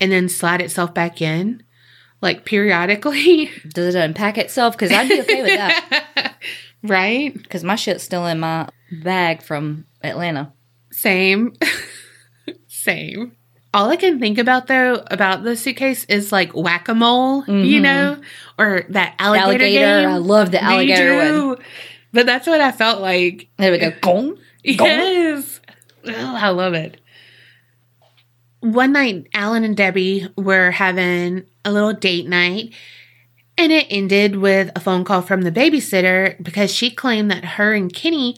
and 0.00 0.10
then 0.10 0.28
slide 0.28 0.60
itself 0.60 0.92
back 0.94 1.20
in, 1.22 1.62
like 2.20 2.44
periodically. 2.44 3.50
Does 3.68 3.94
it 3.94 3.98
unpack 3.98 4.38
itself? 4.38 4.74
Because 4.76 4.92
I'd 4.92 5.08
be 5.08 5.20
okay 5.20 5.42
with 5.42 5.56
that. 5.56 6.34
right? 6.82 7.34
Because 7.42 7.62
my 7.64 7.76
shit's 7.76 8.04
still 8.04 8.26
in 8.26 8.40
my 8.40 8.68
bag 8.90 9.42
from 9.42 9.84
Atlanta. 10.02 10.52
Same. 10.92 11.52
Same. 12.68 13.32
All 13.74 13.90
I 13.90 13.96
can 13.96 14.18
think 14.18 14.38
about 14.38 14.66
though 14.66 15.02
about 15.10 15.42
the 15.44 15.54
suitcase 15.56 16.04
is 16.06 16.32
like 16.32 16.52
whack 16.54 16.88
a 16.88 16.94
mole, 16.94 17.44
you 17.46 17.80
Mhm. 17.80 17.82
know, 17.82 18.20
or 18.58 18.84
that 18.88 19.14
alligator, 19.18 19.64
Alligator. 19.64 20.00
game. 20.02 20.08
I 20.08 20.16
love 20.16 20.50
the 20.50 20.62
alligator 20.62 21.46
one. 21.46 21.58
But 22.12 22.24
that's 22.24 22.46
what 22.46 22.60
I 22.62 22.72
felt 22.72 23.02
like. 23.02 23.48
There 23.58 23.70
we 23.70 23.78
go. 23.78 23.92
Gong. 24.00 24.38
Yes. 24.64 25.60
Ugh, 26.06 26.14
I 26.14 26.48
love 26.48 26.72
it. 26.72 26.98
One 28.60 28.92
night, 28.92 29.26
Alan 29.34 29.62
and 29.64 29.76
Debbie 29.76 30.26
were 30.36 30.70
having 30.72 31.44
a 31.64 31.70
little 31.72 31.92
date 31.92 32.26
night, 32.26 32.72
and 33.56 33.70
it 33.70 33.86
ended 33.90 34.36
with 34.36 34.70
a 34.74 34.80
phone 34.80 35.04
call 35.04 35.22
from 35.22 35.42
the 35.42 35.52
babysitter 35.52 36.42
because 36.42 36.74
she 36.74 36.90
claimed 36.90 37.30
that 37.30 37.44
her 37.44 37.72
and 37.74 37.92
Kenny 37.92 38.36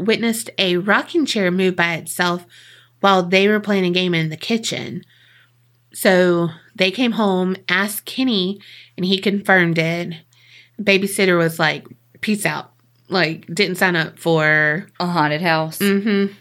witnessed 0.00 0.50
a 0.58 0.76
rocking 0.76 1.26
chair 1.26 1.50
move 1.50 1.76
by 1.76 1.94
itself 1.94 2.46
while 3.00 3.22
they 3.22 3.48
were 3.48 3.60
playing 3.60 3.84
a 3.84 3.90
game 3.90 4.14
in 4.14 4.30
the 4.30 4.36
kitchen. 4.36 5.04
So 5.92 6.48
they 6.74 6.90
came 6.90 7.12
home, 7.12 7.56
asked 7.68 8.04
Kenny, 8.04 8.60
and 8.96 9.04
he 9.04 9.18
confirmed 9.18 9.78
it. 9.78 10.14
Babysitter 10.80 11.36
was 11.36 11.58
like, 11.58 11.86
peace 12.20 12.46
out. 12.46 12.72
Like, 13.08 13.46
didn't 13.46 13.76
sign 13.76 13.96
up 13.96 14.18
for 14.18 14.86
A 15.00 15.06
haunted 15.06 15.42
house. 15.42 15.78
Mm-hmm. 15.78 16.32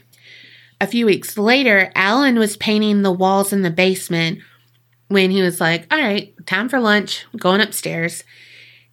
A 0.81 0.87
few 0.87 1.05
weeks 1.05 1.37
later, 1.37 1.91
Alan 1.95 2.37
was 2.37 2.55
painting 2.55 3.01
the 3.01 3.11
walls 3.11 3.51
in 3.51 3.63
the 3.63 3.71
basement 3.71 4.39
when 5.07 5.31
he 5.31 5.41
was 5.41 5.59
like, 5.59 5.87
All 5.91 5.99
right, 5.99 6.33
time 6.45 6.69
for 6.69 6.79
lunch, 6.79 7.25
going 7.37 7.59
upstairs. 7.59 8.23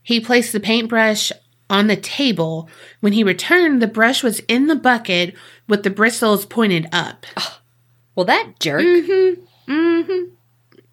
He 0.02 0.20
placed 0.20 0.52
the 0.52 0.60
paintbrush 0.60 1.30
on 1.68 1.86
the 1.86 1.96
table. 1.96 2.68
When 3.00 3.12
he 3.12 3.24
returned, 3.24 3.80
the 3.82 3.86
brush 3.86 4.22
was 4.22 4.40
in 4.40 4.66
the 4.66 4.76
bucket 4.76 5.34
with 5.68 5.82
the 5.82 5.90
bristles 5.90 6.46
pointed 6.46 6.88
up. 6.92 7.26
Well, 8.14 8.24
that 8.24 8.58
jerk. 8.60 8.80
Mm-hmm. 8.80 9.70
Mm-hmm. 9.70 10.34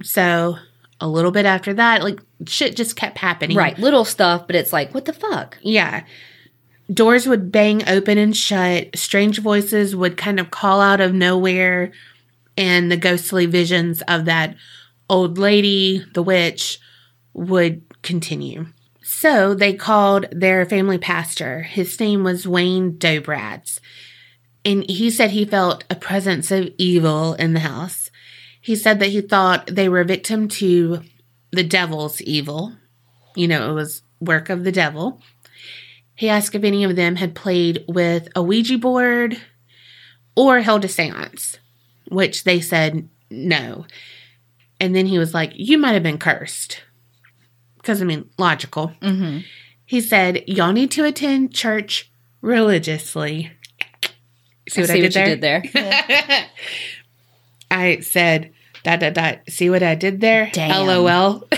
So 0.04 0.58
a 1.00 1.08
little 1.08 1.32
bit 1.32 1.46
after 1.46 1.74
that, 1.74 2.04
like 2.04 2.20
shit 2.48 2.76
just 2.76 2.98
kept 2.98 3.18
happening. 3.18 3.56
Right. 3.56 3.80
Little 3.80 4.04
stuff, 4.04 4.46
but 4.46 4.58
it's 4.58 4.74
like, 4.74 4.94
what 4.94 5.06
the 5.06 5.14
fuck? 5.14 5.58
Yeah. 5.62 6.04
Doors 6.92 7.26
would 7.26 7.52
bang 7.52 7.88
open 7.88 8.18
and 8.18 8.36
shut. 8.36 8.90
Strange 8.96 9.40
voices 9.40 9.96
would 9.96 10.18
kind 10.18 10.40
of 10.40 10.52
call 10.52 10.82
out 10.82 11.00
of 11.00 11.14
nowhere. 11.14 11.94
And 12.58 12.92
the 12.92 12.98
ghostly 12.98 13.46
visions 13.46 14.02
of 14.08 14.26
that 14.26 14.56
old 15.10 15.38
lady, 15.38 16.06
the 16.14 16.24
witch, 16.24 16.80
would 17.34 17.84
continue. 18.02 18.68
So 19.24 19.54
they 19.54 19.74
called 19.74 20.26
their 20.34 20.66
family 20.66 20.98
pastor. 20.98 21.62
His 21.62 21.98
name 21.98 22.26
was 22.26 22.46
Wayne 22.46 22.98
Dobratz. 22.98 23.80
And 24.66 24.84
he 24.90 25.10
said 25.10 25.32
he 25.32 25.46
felt 25.46 25.86
a 25.90 25.96
presence 25.96 26.52
of 26.52 26.74
evil 26.78 27.34
in 27.36 27.54
the 27.54 27.62
house. 27.62 28.12
He 28.60 28.76
said 28.76 29.00
that 29.00 29.12
he 29.12 29.22
thought 29.22 29.68
they 29.68 29.88
were 29.88 30.04
victim 30.04 30.50
to 30.60 31.04
the 31.52 31.64
devil's 31.64 32.20
evil. 32.20 32.74
You 33.34 33.48
know, 33.48 33.72
it 33.72 33.74
was 33.74 34.02
work 34.20 34.50
of 34.50 34.66
the 34.66 34.74
devil. 34.74 35.22
He 36.16 36.28
asked 36.28 36.54
if 36.54 36.66
any 36.66 36.84
of 36.84 36.98
them 36.98 37.16
had 37.16 37.34
played 37.34 37.86
with 37.88 38.28
a 38.36 38.44
Ouija 38.44 38.78
board 38.78 39.38
or 40.36 40.60
held 40.60 40.84
a 40.84 40.90
seance, 40.90 41.60
which 42.10 42.44
they 42.44 42.60
said 42.60 43.08
no. 43.32 43.86
And 44.82 44.94
then 44.94 45.06
he 45.06 45.18
was 45.18 45.34
like, 45.34 45.54
You 45.56 45.78
might 45.78 45.94
have 45.94 46.04
been 46.04 46.18
cursed. 46.18 46.82
Because, 47.84 48.02
I 48.02 48.06
mean, 48.06 48.30
logical. 48.40 48.94
Mm-hmm. 49.02 49.40
He 49.86 50.02
said, 50.02 50.48
Y'all 50.48 50.72
need 50.72 50.90
to 50.92 51.04
attend 51.04 51.54
church 51.54 52.10
religiously. 52.42 53.52
See 54.70 54.82
what 54.82 54.90
I, 54.90 54.94
See 54.94 55.02
did, 55.02 55.14
what 55.16 55.30
you 55.30 55.36
there? 55.36 55.62
did 55.62 55.74
there. 55.74 56.46
I 57.72 58.00
said, 58.00 58.54
dot, 58.84 59.02
dot, 59.02 59.14
dot. 59.14 59.40
See 59.50 59.70
what 59.70 59.84
I 59.84 59.96
did 59.96 60.22
there? 60.22 60.50
Damn. 60.54 60.88
LOL. 60.88 61.48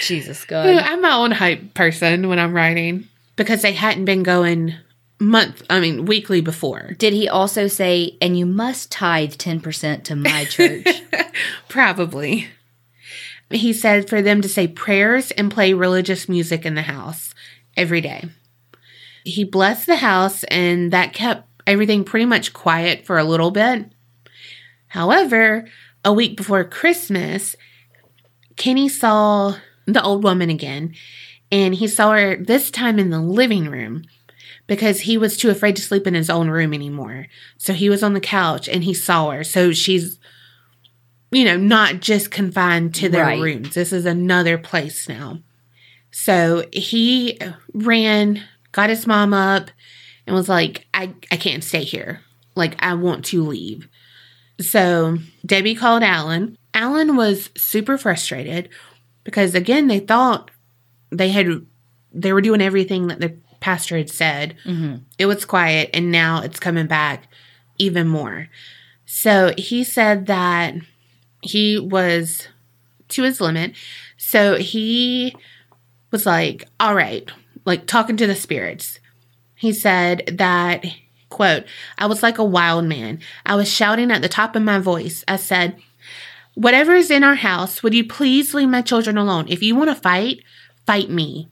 Jesus 0.00 0.44
God. 0.46 0.66
I'm 0.66 1.02
my 1.02 1.12
own 1.12 1.32
hype 1.32 1.74
person 1.74 2.28
when 2.28 2.38
I'm 2.38 2.54
writing 2.54 3.08
because 3.36 3.62
they 3.62 3.72
hadn't 3.72 4.04
been 4.04 4.22
going 4.22 4.74
month, 5.18 5.62
I 5.70 5.80
mean, 5.80 6.06
weekly 6.06 6.40
before. 6.40 6.94
Did 6.98 7.12
he 7.12 7.28
also 7.28 7.68
say, 7.68 8.16
and 8.20 8.38
you 8.38 8.46
must 8.46 8.90
tithe 8.90 9.34
10% 9.34 10.04
to 10.04 10.16
my 10.16 10.44
church? 10.46 10.86
Probably. 11.68 12.48
He 13.52 13.72
said 13.72 14.08
for 14.08 14.22
them 14.22 14.40
to 14.40 14.48
say 14.48 14.66
prayers 14.66 15.30
and 15.32 15.50
play 15.50 15.72
religious 15.72 16.28
music 16.28 16.64
in 16.64 16.74
the 16.74 16.82
house 16.82 17.34
every 17.76 18.00
day. 18.00 18.24
He 19.24 19.44
blessed 19.44 19.86
the 19.86 19.96
house, 19.96 20.44
and 20.44 20.92
that 20.92 21.12
kept 21.12 21.48
everything 21.66 22.04
pretty 22.04 22.26
much 22.26 22.52
quiet 22.52 23.06
for 23.06 23.18
a 23.18 23.24
little 23.24 23.50
bit. 23.50 23.92
However, 24.88 25.68
a 26.04 26.12
week 26.12 26.36
before 26.36 26.64
Christmas, 26.64 27.54
Kenny 28.56 28.88
saw 28.88 29.56
the 29.86 30.02
old 30.02 30.24
woman 30.24 30.50
again, 30.50 30.94
and 31.50 31.74
he 31.74 31.86
saw 31.86 32.12
her 32.12 32.36
this 32.36 32.70
time 32.70 32.98
in 32.98 33.10
the 33.10 33.20
living 33.20 33.68
room 33.68 34.04
because 34.66 35.00
he 35.00 35.18
was 35.18 35.36
too 35.36 35.50
afraid 35.50 35.76
to 35.76 35.82
sleep 35.82 36.06
in 36.06 36.14
his 36.14 36.30
own 36.30 36.48
room 36.48 36.72
anymore. 36.72 37.26
So 37.58 37.72
he 37.72 37.90
was 37.90 38.02
on 38.02 38.14
the 38.14 38.20
couch 38.20 38.68
and 38.68 38.84
he 38.84 38.94
saw 38.94 39.30
her. 39.30 39.44
So 39.44 39.72
she's, 39.72 40.18
you 41.32 41.44
know, 41.44 41.56
not 41.56 42.00
just 42.00 42.30
confined 42.30 42.94
to 42.96 43.08
their 43.08 43.24
Right. 43.24 43.40
rooms. 43.40 43.74
This 43.74 43.92
is 43.92 44.04
another 44.06 44.58
place 44.58 45.08
now. 45.08 45.40
So 46.10 46.66
he 46.72 47.38
ran, 47.72 48.42
got 48.72 48.90
his 48.90 49.06
mom 49.06 49.32
up, 49.32 49.70
and 50.26 50.36
was 50.36 50.48
like, 50.48 50.86
I, 50.92 51.14
I 51.30 51.36
can't 51.36 51.64
stay 51.64 51.82
here. 51.84 52.20
Like, 52.54 52.76
I 52.80 52.94
want 52.94 53.24
to 53.26 53.42
leave. 53.42 53.88
So 54.60 55.18
Debbie 55.44 55.74
called 55.74 56.02
Alan. 56.02 56.56
Alan 56.74 57.16
was 57.16 57.50
super 57.56 57.96
frustrated 57.98 58.68
because 59.24 59.54
again 59.54 59.88
they 59.88 59.98
thought 59.98 60.50
they 61.10 61.30
had 61.30 61.66
they 62.12 62.32
were 62.32 62.40
doing 62.40 62.60
everything 62.60 63.06
that 63.08 63.20
the 63.20 63.34
pastor 63.60 63.96
had 63.96 64.10
said. 64.10 64.56
hmm 64.64 64.96
It 65.18 65.26
was 65.26 65.44
quiet 65.44 65.90
and 65.94 66.12
now 66.12 66.42
it's 66.42 66.60
coming 66.60 66.86
back 66.86 67.28
even 67.78 68.06
more. 68.06 68.48
So 69.06 69.52
he 69.58 69.82
said 69.84 70.26
that 70.26 70.74
he 71.42 71.78
was 71.78 72.48
to 73.08 73.22
his 73.24 73.40
limit. 73.40 73.74
So 74.16 74.56
he 74.56 75.34
was 76.10 76.24
like, 76.24 76.64
all 76.80 76.94
right, 76.94 77.28
like 77.64 77.86
talking 77.86 78.16
to 78.16 78.26
the 78.26 78.34
spirits. 78.34 78.98
He 79.54 79.72
said 79.72 80.36
that, 80.38 80.84
quote, 81.28 81.64
I 81.98 82.06
was 82.06 82.22
like 82.22 82.38
a 82.38 82.44
wild 82.44 82.84
man. 82.84 83.20
I 83.44 83.54
was 83.56 83.72
shouting 83.72 84.10
at 84.10 84.22
the 84.22 84.28
top 84.28 84.56
of 84.56 84.62
my 84.62 84.78
voice. 84.78 85.24
I 85.28 85.36
said, 85.36 85.76
Whatever 86.54 86.94
is 86.94 87.10
in 87.10 87.24
our 87.24 87.34
house, 87.34 87.82
would 87.82 87.94
you 87.94 88.06
please 88.06 88.52
leave 88.52 88.68
my 88.68 88.82
children 88.82 89.16
alone? 89.16 89.46
If 89.48 89.62
you 89.62 89.74
want 89.74 89.88
to 89.88 89.94
fight, 89.94 90.42
fight 90.86 91.08
me. 91.08 91.48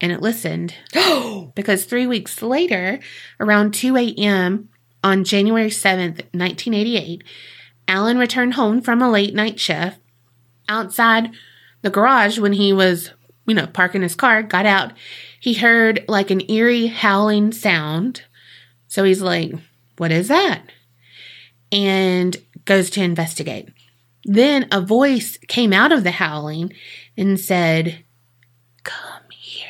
And 0.00 0.12
it 0.12 0.20
listened 0.20 0.74
because 1.54 1.86
three 1.86 2.06
weeks 2.06 2.42
later, 2.42 3.00
around 3.40 3.72
2 3.72 3.96
a.m. 3.96 4.68
on 5.02 5.24
January 5.24 5.70
7th, 5.70 6.20
1988, 6.32 7.24
Alan 7.88 8.18
returned 8.18 8.54
home 8.54 8.80
from 8.80 9.02
a 9.02 9.10
late 9.10 9.34
night 9.34 9.60
shift. 9.60 9.98
Outside 10.68 11.30
the 11.82 11.90
garage, 11.90 12.38
when 12.38 12.54
he 12.54 12.72
was, 12.72 13.10
you 13.46 13.54
know, 13.54 13.66
parking 13.66 14.02
his 14.02 14.14
car, 14.14 14.42
got 14.42 14.66
out, 14.66 14.92
he 15.38 15.54
heard 15.54 16.04
like 16.08 16.30
an 16.30 16.50
eerie 16.50 16.86
howling 16.86 17.52
sound. 17.52 18.22
So 18.88 19.04
he's 19.04 19.20
like, 19.20 19.52
What 19.98 20.10
is 20.10 20.28
that? 20.28 20.62
And 21.70 22.36
goes 22.64 22.90
to 22.90 23.02
investigate. 23.02 23.68
Then 24.24 24.68
a 24.72 24.80
voice 24.80 25.36
came 25.48 25.72
out 25.72 25.92
of 25.92 26.02
the 26.02 26.12
howling 26.12 26.72
and 27.16 27.38
said, 27.38 28.04
Come 28.82 29.24
here. 29.30 29.68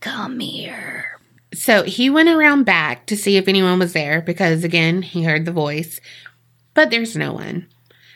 Come 0.00 0.40
here. 0.40 1.18
So 1.52 1.82
he 1.82 2.08
went 2.08 2.28
around 2.28 2.64
back 2.64 3.06
to 3.06 3.16
see 3.16 3.36
if 3.36 3.48
anyone 3.48 3.78
was 3.78 3.92
there 3.92 4.22
because, 4.22 4.64
again, 4.64 5.02
he 5.02 5.24
heard 5.24 5.44
the 5.44 5.52
voice, 5.52 6.00
but 6.80 6.88
there's 6.88 7.14
no 7.14 7.34
one. 7.34 7.66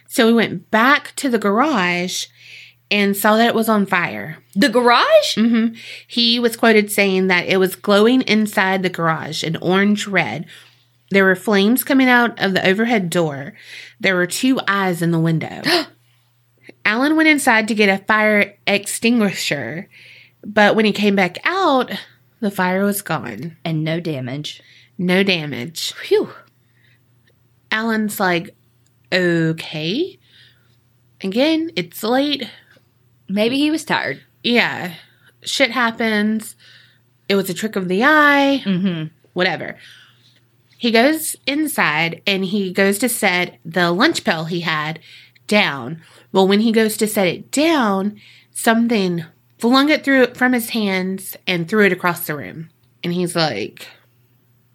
So 0.09 0.27
he 0.27 0.33
went 0.33 0.70
back 0.70 1.14
to 1.16 1.29
the 1.29 1.38
garage 1.38 2.29
and 2.90 3.14
saw 3.14 3.37
that 3.37 3.48
it 3.48 3.55
was 3.55 3.68
on 3.68 3.85
fire. 3.85 4.38
The 4.55 4.70
garage? 4.70 5.35
hmm 5.35 5.74
He 6.07 6.40
was 6.40 6.57
quoted 6.57 6.90
saying 6.90 7.27
that 7.27 7.46
it 7.46 7.59
was 7.59 7.77
glowing 7.77 8.22
inside 8.22 8.83
the 8.83 8.88
garage, 8.88 9.42
an 9.42 9.57
orange 9.57 10.07
red. 10.07 10.46
There 11.11 11.27
were 11.27 11.37
flames 11.37 11.85
coming 11.85 12.09
out 12.09 12.40
of 12.42 12.55
the 12.55 12.66
overhead 12.66 13.11
door. 13.11 13.53
There 14.00 14.16
were 14.16 14.27
two 14.27 14.59
eyes 14.66 15.03
in 15.03 15.11
the 15.11 15.18
window. 15.18 15.61
Alan 16.87 17.16
went 17.16 17.29
inside 17.29 17.68
to 17.68 17.74
get 17.74 17.90
a 17.90 18.03
fire 18.07 18.57
extinguisher, 18.66 19.90
but 20.42 20.74
when 20.74 20.87
he 20.87 20.92
came 20.92 21.16
back 21.16 21.37
out, 21.44 21.90
the 22.40 22.50
fire 22.50 22.83
was 22.83 23.03
gone. 23.03 23.59
And 23.62 23.85
no 23.85 24.00
damage. 24.00 24.62
No 24.96 25.22
damage. 25.22 25.92
Phew. 25.92 26.31
Alan's 27.74 28.20
like, 28.20 28.54
okay. 29.12 30.16
Again, 31.20 31.72
it's 31.74 32.04
late. 32.04 32.48
Maybe 33.28 33.58
he 33.58 33.70
was 33.72 33.84
tired. 33.84 34.22
Yeah, 34.44 34.94
shit 35.42 35.72
happens. 35.72 36.54
It 37.28 37.34
was 37.34 37.50
a 37.50 37.54
trick 37.54 37.74
of 37.74 37.88
the 37.88 38.04
eye. 38.04 38.62
Mm-hmm. 38.64 39.08
whatever. 39.32 39.76
He 40.78 40.92
goes 40.92 41.34
inside 41.46 42.22
and 42.26 42.44
he 42.44 42.72
goes 42.72 42.98
to 42.98 43.08
set 43.08 43.58
the 43.64 43.90
lunch 43.90 44.22
pail 44.22 44.44
he 44.44 44.60
had 44.60 45.00
down. 45.48 46.02
Well, 46.30 46.46
when 46.46 46.60
he 46.60 46.70
goes 46.72 46.96
to 46.98 47.08
set 47.08 47.26
it 47.26 47.50
down, 47.50 48.20
something 48.52 49.24
flung 49.58 49.88
it 49.88 50.04
through 50.04 50.34
from 50.34 50.52
his 50.52 50.70
hands 50.70 51.37
and 51.46 51.66
threw 51.68 51.87
it 51.87 51.92
across 51.92 52.26
the 52.26 52.37
room. 52.37 52.70
And 53.02 53.12
he's 53.12 53.34
like, 53.34 53.88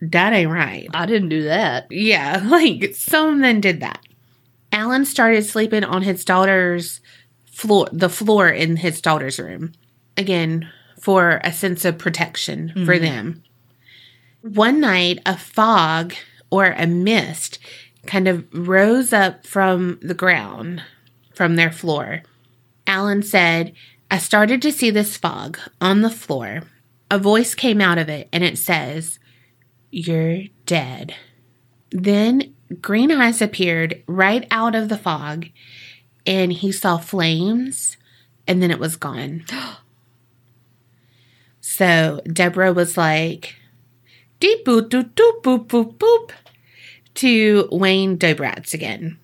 that 0.01 0.33
ain't 0.33 0.51
right. 0.51 0.87
I 0.93 1.05
didn't 1.05 1.29
do 1.29 1.43
that. 1.43 1.87
Yeah, 1.91 2.41
like 2.45 2.95
something 2.95 3.61
did 3.61 3.81
that. 3.81 4.01
Alan 4.71 5.05
started 5.05 5.45
sleeping 5.45 5.83
on 5.83 6.03
his 6.03 6.23
daughter's 6.23 7.01
floor, 7.51 7.87
the 7.91 8.09
floor 8.09 8.47
in 8.49 8.77
his 8.77 9.01
daughter's 9.01 9.39
room. 9.39 9.73
Again, 10.15 10.69
for 10.99 11.39
a 11.43 11.53
sense 11.53 11.85
of 11.85 11.97
protection 11.97 12.69
for 12.85 12.93
mm-hmm. 12.93 13.03
them. 13.03 13.43
One 14.41 14.79
night, 14.79 15.19
a 15.25 15.37
fog 15.37 16.13
or 16.51 16.65
a 16.65 16.87
mist 16.87 17.59
kind 18.05 18.27
of 18.27 18.45
rose 18.53 19.13
up 19.13 19.45
from 19.45 19.99
the 20.01 20.13
ground, 20.13 20.83
from 21.33 21.55
their 21.55 21.71
floor. 21.71 22.23
Alan 22.87 23.23
said, 23.23 23.73
I 24.11 24.17
started 24.17 24.61
to 24.63 24.71
see 24.71 24.89
this 24.89 25.17
fog 25.17 25.59
on 25.79 26.01
the 26.01 26.09
floor. 26.09 26.63
A 27.11 27.19
voice 27.19 27.55
came 27.55 27.81
out 27.81 27.97
of 27.97 28.09
it 28.09 28.29
and 28.31 28.43
it 28.43 28.57
says, 28.57 29.19
You're 29.91 30.43
dead. 30.65 31.15
Then 31.91 32.53
green 32.81 33.11
eyes 33.11 33.41
appeared 33.41 34.03
right 34.07 34.47
out 34.51 34.75
of 34.75 34.89
the 34.89 34.97
fog 34.97 35.47
and 36.25 36.53
he 36.53 36.71
saw 36.71 36.97
flames 36.97 37.97
and 38.47 38.61
then 38.61 38.71
it 38.71 38.79
was 38.79 38.95
gone. 38.95 39.45
so 41.61 42.21
Deborah 42.31 42.73
was 42.73 42.97
like, 42.97 43.55
Deep 44.39 44.65
boop 44.65 44.89
doop 44.89 45.13
doop 45.15 45.41
boop 45.41 45.67
boop 45.67 45.95
boop 45.95 46.31
to 47.15 47.67
Wayne 47.71 48.17
Dobratz 48.17 48.73
again. 48.73 49.17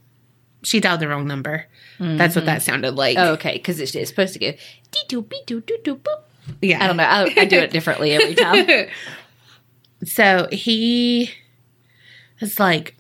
She 0.64 0.82
dialed 0.82 1.00
the 1.00 1.08
wrong 1.08 1.28
number. 1.28 1.68
That's 2.00 2.36
what 2.36 2.46
that 2.46 2.58
mm-hmm. 2.58 2.66
sounded 2.66 2.96
like. 2.96 3.18
Oh, 3.18 3.34
okay, 3.34 3.54
because 3.54 3.80
it's, 3.80 3.96
it's 3.96 4.10
supposed 4.10 4.34
to 4.34 4.40
go 4.40 4.52
dee 4.52 5.02
doo 5.08 5.22
be 5.22 5.42
doo 5.46 5.62
doo 5.62 5.78
doo 5.84 5.96
boop. 5.96 6.22
yeah. 6.62 6.84
I 6.84 6.88
don't 6.88 6.98
know. 6.98 7.04
I, 7.04 7.34
I 7.38 7.46
do 7.46 7.58
it 7.58 7.72
differently 7.72 8.12
every 8.12 8.36
time. 8.36 8.68
So 10.06 10.48
he 10.52 11.32
is 12.40 12.60
like, 12.60 12.96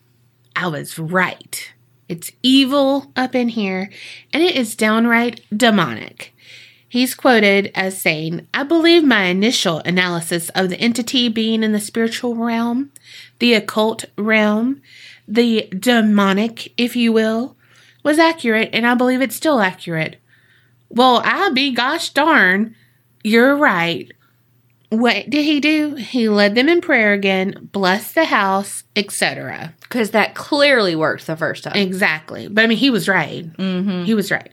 I 0.55 0.67
was 0.67 0.97
right. 0.97 1.71
It's 2.07 2.31
evil 2.43 3.11
up 3.15 3.35
in 3.35 3.49
here, 3.49 3.89
and 4.31 4.43
it 4.43 4.55
is 4.55 4.75
downright 4.75 5.41
demonic. 5.55 6.33
He's 6.87 7.15
quoted 7.15 7.71
as 7.75 7.99
saying, 8.01 8.47
I 8.53 8.63
believe 8.63 9.03
my 9.03 9.23
initial 9.23 9.79
analysis 9.79 10.49
of 10.49 10.69
the 10.69 10.79
entity 10.79 11.29
being 11.29 11.63
in 11.63 11.71
the 11.71 11.79
spiritual 11.79 12.35
realm, 12.35 12.91
the 13.39 13.53
occult 13.53 14.05
realm, 14.17 14.81
the 15.27 15.67
demonic, 15.77 16.73
if 16.79 16.95
you 16.95 17.11
will, 17.11 17.57
was 18.03 18.19
accurate, 18.19 18.69
and 18.71 18.85
I 18.85 18.93
believe 18.93 19.21
it's 19.21 19.35
still 19.35 19.59
accurate. 19.59 20.17
Well, 20.89 21.21
I 21.25 21.49
be 21.49 21.71
gosh 21.71 22.11
darn, 22.11 22.75
you're 23.23 23.55
right. 23.57 24.11
What 24.99 25.29
did 25.29 25.45
he 25.45 25.59
do? 25.59 25.95
He 25.95 26.29
led 26.29 26.55
them 26.55 26.69
in 26.69 26.81
prayer 26.81 27.13
again, 27.13 27.69
blessed 27.71 28.15
the 28.15 28.25
house, 28.25 28.83
etc. 28.95 29.73
Because 29.81 30.11
that 30.11 30.35
clearly 30.35 30.95
worked 30.95 31.27
the 31.27 31.35
first 31.35 31.63
time. 31.63 31.75
Exactly. 31.75 32.47
But 32.47 32.63
I 32.63 32.67
mean, 32.67 32.77
he 32.77 32.89
was 32.89 33.07
right. 33.07 33.45
Mm-hmm. 33.57 34.03
He 34.03 34.13
was 34.13 34.31
right. 34.31 34.51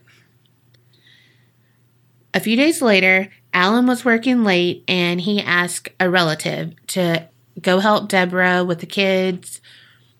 A 2.33 2.39
few 2.39 2.55
days 2.55 2.81
later, 2.81 3.29
Alan 3.53 3.85
was 3.85 4.03
working 4.03 4.43
late 4.43 4.83
and 4.87 5.21
he 5.21 5.41
asked 5.41 5.89
a 5.99 6.09
relative 6.09 6.73
to 6.87 7.27
go 7.61 7.79
help 7.79 8.09
Deborah 8.09 8.63
with 8.63 8.79
the 8.79 8.87
kids. 8.87 9.61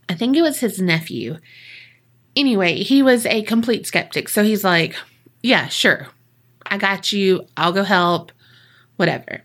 I 0.07 0.13
think 0.13 0.37
it 0.37 0.41
was 0.43 0.59
his 0.59 0.79
nephew. 0.79 1.37
Anyway, 2.35 2.83
he 2.83 3.01
was 3.01 3.25
a 3.25 3.41
complete 3.43 3.87
skeptic. 3.87 4.29
So 4.29 4.43
he's 4.43 4.63
like, 4.63 4.95
Yeah, 5.41 5.67
sure. 5.67 6.07
I 6.65 6.77
got 6.77 7.11
you. 7.11 7.47
I'll 7.57 7.73
go 7.73 7.83
help. 7.83 8.31
Whatever. 8.95 9.41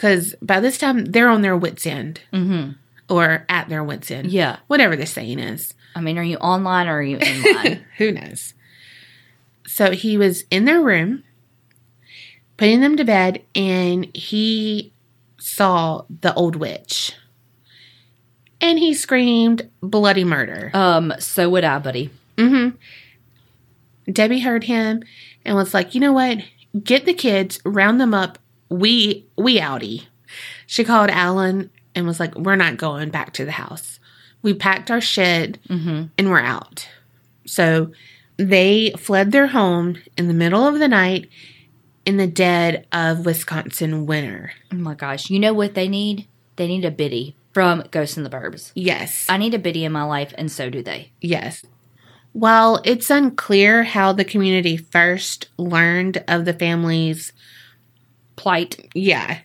Because 0.00 0.34
by 0.40 0.60
this 0.60 0.78
time, 0.78 1.04
they're 1.04 1.28
on 1.28 1.42
their 1.42 1.54
wits' 1.54 1.84
end 1.86 2.22
Mm-hmm. 2.32 2.70
or 3.12 3.44
at 3.50 3.68
their 3.68 3.84
wits' 3.84 4.10
end. 4.10 4.30
Yeah. 4.30 4.56
Whatever 4.66 4.96
the 4.96 5.04
saying 5.04 5.38
is. 5.38 5.74
I 5.94 6.00
mean, 6.00 6.16
are 6.16 6.22
you 6.24 6.38
online 6.38 6.88
or 6.88 6.94
are 7.00 7.02
you 7.02 7.18
in 7.18 7.42
line? 7.54 7.84
Who 7.98 8.12
knows? 8.12 8.54
So 9.66 9.90
he 9.90 10.16
was 10.16 10.44
in 10.50 10.64
their 10.64 10.80
room, 10.80 11.22
putting 12.56 12.80
them 12.80 12.96
to 12.96 13.04
bed, 13.04 13.42
and 13.54 14.08
he 14.16 14.94
saw 15.38 16.04
the 16.08 16.32
old 16.32 16.56
witch. 16.56 17.12
And 18.62 18.78
he 18.78 18.94
screamed 18.94 19.68
bloody 19.82 20.24
murder. 20.24 20.70
um, 20.72 21.12
so 21.18 21.50
would 21.50 21.64
I, 21.64 21.78
buddy. 21.78 22.08
Mm-hmm. 22.38 22.76
Debbie 24.10 24.40
heard 24.40 24.64
him 24.64 25.02
and 25.44 25.56
was 25.56 25.74
like, 25.74 25.94
you 25.94 26.00
know 26.00 26.12
what? 26.14 26.38
Get 26.82 27.04
the 27.04 27.12
kids, 27.14 27.60
round 27.66 28.00
them 28.00 28.14
up. 28.14 28.38
We 28.70 29.26
we 29.36 29.58
outie. 29.58 30.04
She 30.66 30.84
called 30.84 31.10
Alan 31.10 31.70
and 31.94 32.06
was 32.06 32.20
like, 32.20 32.34
We're 32.36 32.56
not 32.56 32.76
going 32.76 33.10
back 33.10 33.32
to 33.34 33.44
the 33.44 33.52
house. 33.52 33.98
We 34.42 34.54
packed 34.54 34.90
our 34.90 35.00
shit 35.00 35.58
Mm-hmm. 35.68 36.04
and 36.16 36.30
we're 36.30 36.40
out. 36.40 36.88
So 37.46 37.92
they 38.36 38.92
fled 38.96 39.32
their 39.32 39.48
home 39.48 39.98
in 40.16 40.28
the 40.28 40.34
middle 40.34 40.66
of 40.66 40.78
the 40.78 40.88
night 40.88 41.28
in 42.06 42.16
the 42.16 42.26
dead 42.26 42.86
of 42.92 43.26
Wisconsin 43.26 44.06
winter. 44.06 44.52
Oh 44.72 44.76
my 44.76 44.94
gosh. 44.94 45.28
You 45.30 45.38
know 45.38 45.52
what 45.52 45.74
they 45.74 45.88
need? 45.88 46.26
They 46.56 46.66
need 46.66 46.84
a 46.84 46.90
biddy 46.90 47.36
from 47.52 47.82
Ghosts 47.90 48.16
in 48.16 48.22
the 48.22 48.30
Burbs. 48.30 48.70
Yes. 48.74 49.26
I 49.28 49.36
need 49.36 49.52
a 49.54 49.58
biddy 49.58 49.84
in 49.84 49.92
my 49.92 50.04
life, 50.04 50.32
and 50.38 50.50
so 50.50 50.70
do 50.70 50.82
they. 50.82 51.10
Yes. 51.20 51.64
While 52.32 52.80
it's 52.84 53.10
unclear 53.10 53.82
how 53.82 54.12
the 54.12 54.24
community 54.24 54.76
first 54.76 55.48
learned 55.58 56.22
of 56.28 56.44
the 56.44 56.52
family's, 56.54 57.32
Plight. 58.40 58.88
yeah. 58.94 59.40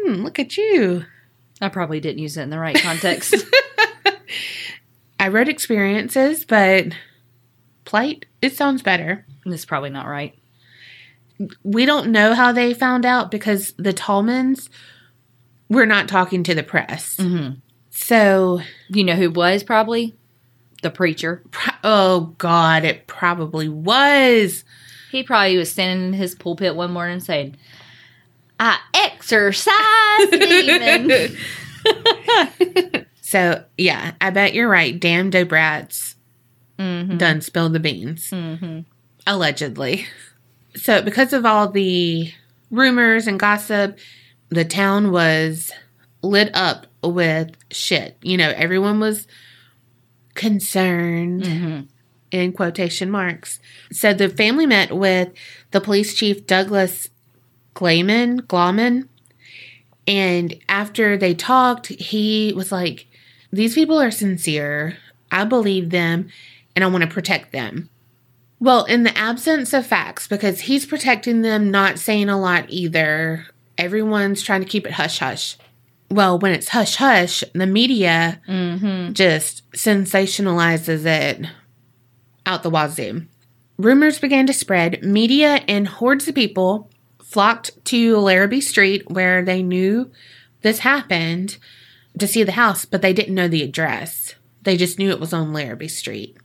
Hmm, 0.00 0.22
look 0.22 0.38
at 0.38 0.56
you. 0.56 1.04
I 1.60 1.68
probably 1.68 2.00
didn't 2.00 2.20
use 2.22 2.36
it 2.38 2.42
in 2.42 2.50
the 2.50 2.58
right 2.58 2.74
context. 2.76 3.34
I 5.20 5.28
wrote 5.28 5.48
experiences, 5.48 6.44
but 6.44 6.86
plight, 7.84 8.24
it 8.42 8.56
sounds 8.56 8.82
better. 8.82 9.26
It's 9.44 9.64
probably 9.66 9.90
not 9.90 10.06
right. 10.06 10.34
We 11.62 11.84
don't 11.84 12.12
know 12.12 12.34
how 12.34 12.52
they 12.52 12.72
found 12.74 13.04
out 13.04 13.30
because 13.30 13.74
the 13.76 13.92
Tallmans 13.92 14.68
were 15.68 15.86
not 15.86 16.08
talking 16.08 16.42
to 16.44 16.54
the 16.54 16.62
press. 16.62 17.16
Mm-hmm. 17.16 17.54
So, 17.90 18.60
You 18.88 19.04
know 19.04 19.16
who 19.16 19.30
was 19.30 19.62
probably? 19.62 20.14
The 20.82 20.90
preacher. 20.90 21.42
pro- 21.50 21.74
oh 21.84 22.34
God, 22.38 22.84
it 22.84 23.06
probably 23.06 23.68
was. 23.68 24.64
He 25.10 25.22
probably 25.22 25.56
was 25.56 25.70
standing 25.70 26.08
in 26.08 26.12
his 26.14 26.34
pulpit 26.34 26.74
one 26.74 26.92
morning 26.92 27.20
saying, 27.20 27.56
I 28.60 28.78
exercise 28.94 30.30
demon. 30.30 31.36
So, 33.34 33.64
yeah, 33.76 34.12
I 34.20 34.30
bet 34.30 34.54
you're 34.54 34.68
right. 34.68 35.00
Damn 35.00 35.32
Dobratz 35.32 36.14
mm-hmm. 36.78 37.16
done 37.16 37.40
spilled 37.40 37.72
the 37.72 37.80
beans. 37.80 38.30
Mm-hmm. 38.30 38.80
allegedly. 39.26 40.06
So, 40.76 41.02
because 41.02 41.32
of 41.32 41.44
all 41.44 41.68
the 41.68 42.32
rumors 42.70 43.26
and 43.26 43.40
gossip, 43.40 43.98
the 44.50 44.64
town 44.64 45.10
was 45.10 45.72
lit 46.22 46.54
up 46.54 46.86
with 47.02 47.56
shit. 47.72 48.16
You 48.22 48.36
know, 48.36 48.50
everyone 48.54 49.00
was 49.00 49.26
concerned 50.34 51.42
Mm-hmm. 51.42 51.80
in 52.30 52.52
quotation 52.52 53.10
marks. 53.10 53.58
So, 53.90 54.12
the 54.12 54.28
family 54.28 54.66
met 54.66 54.94
with 54.94 55.30
the 55.72 55.80
police 55.80 56.14
chief, 56.14 56.46
Douglas 56.46 57.08
Glayman, 57.74 58.40
Glauman, 58.42 59.08
and 60.06 60.54
after 60.68 61.16
they 61.16 61.34
talked, 61.34 61.86
he 61.88 62.52
was 62.54 62.70
like, 62.70 63.06
These 63.52 63.74
people 63.74 64.00
are 64.00 64.10
sincere. 64.10 64.96
I 65.30 65.44
believe 65.44 65.90
them, 65.90 66.28
and 66.76 66.84
I 66.84 66.88
want 66.88 67.02
to 67.02 67.10
protect 67.10 67.50
them. 67.52 67.90
Well, 68.60 68.84
in 68.84 69.02
the 69.02 69.16
absence 69.18 69.72
of 69.72 69.86
facts, 69.86 70.28
because 70.28 70.60
he's 70.60 70.86
protecting 70.86 71.42
them, 71.42 71.70
not 71.70 71.98
saying 71.98 72.28
a 72.28 72.38
lot 72.40 72.66
either, 72.68 73.46
everyone's 73.76 74.42
trying 74.42 74.60
to 74.62 74.68
keep 74.68 74.86
it 74.86 74.92
hush 74.92 75.18
hush. 75.18 75.56
Well, 76.10 76.38
when 76.38 76.52
it's 76.52 76.68
hush 76.68 76.96
hush, 76.96 77.42
the 77.54 77.66
media 77.66 78.40
Mm-hmm. 78.48 79.12
just 79.14 79.68
sensationalizes 79.72 81.04
it 81.04 81.46
out 82.46 82.62
the 82.62 82.70
wazoo. 82.70 83.22
Rumors 83.78 84.18
began 84.20 84.46
to 84.46 84.52
spread. 84.52 85.02
Media 85.02 85.64
and 85.66 85.88
hordes 85.88 86.28
of 86.28 86.34
people 86.34 86.90
flocked 87.34 87.84
to 87.84 88.16
Larrabee 88.16 88.60
Street 88.60 89.10
where 89.10 89.44
they 89.44 89.60
knew 89.60 90.08
this 90.62 90.78
happened 90.78 91.58
to 92.16 92.28
see 92.28 92.44
the 92.44 92.52
house, 92.52 92.84
but 92.84 93.02
they 93.02 93.12
didn't 93.12 93.34
know 93.34 93.48
the 93.48 93.64
address. 93.64 94.36
They 94.62 94.76
just 94.76 95.00
knew 95.00 95.10
it 95.10 95.18
was 95.18 95.32
on 95.32 95.52
Larrabee 95.52 95.88
Street. 95.88 96.36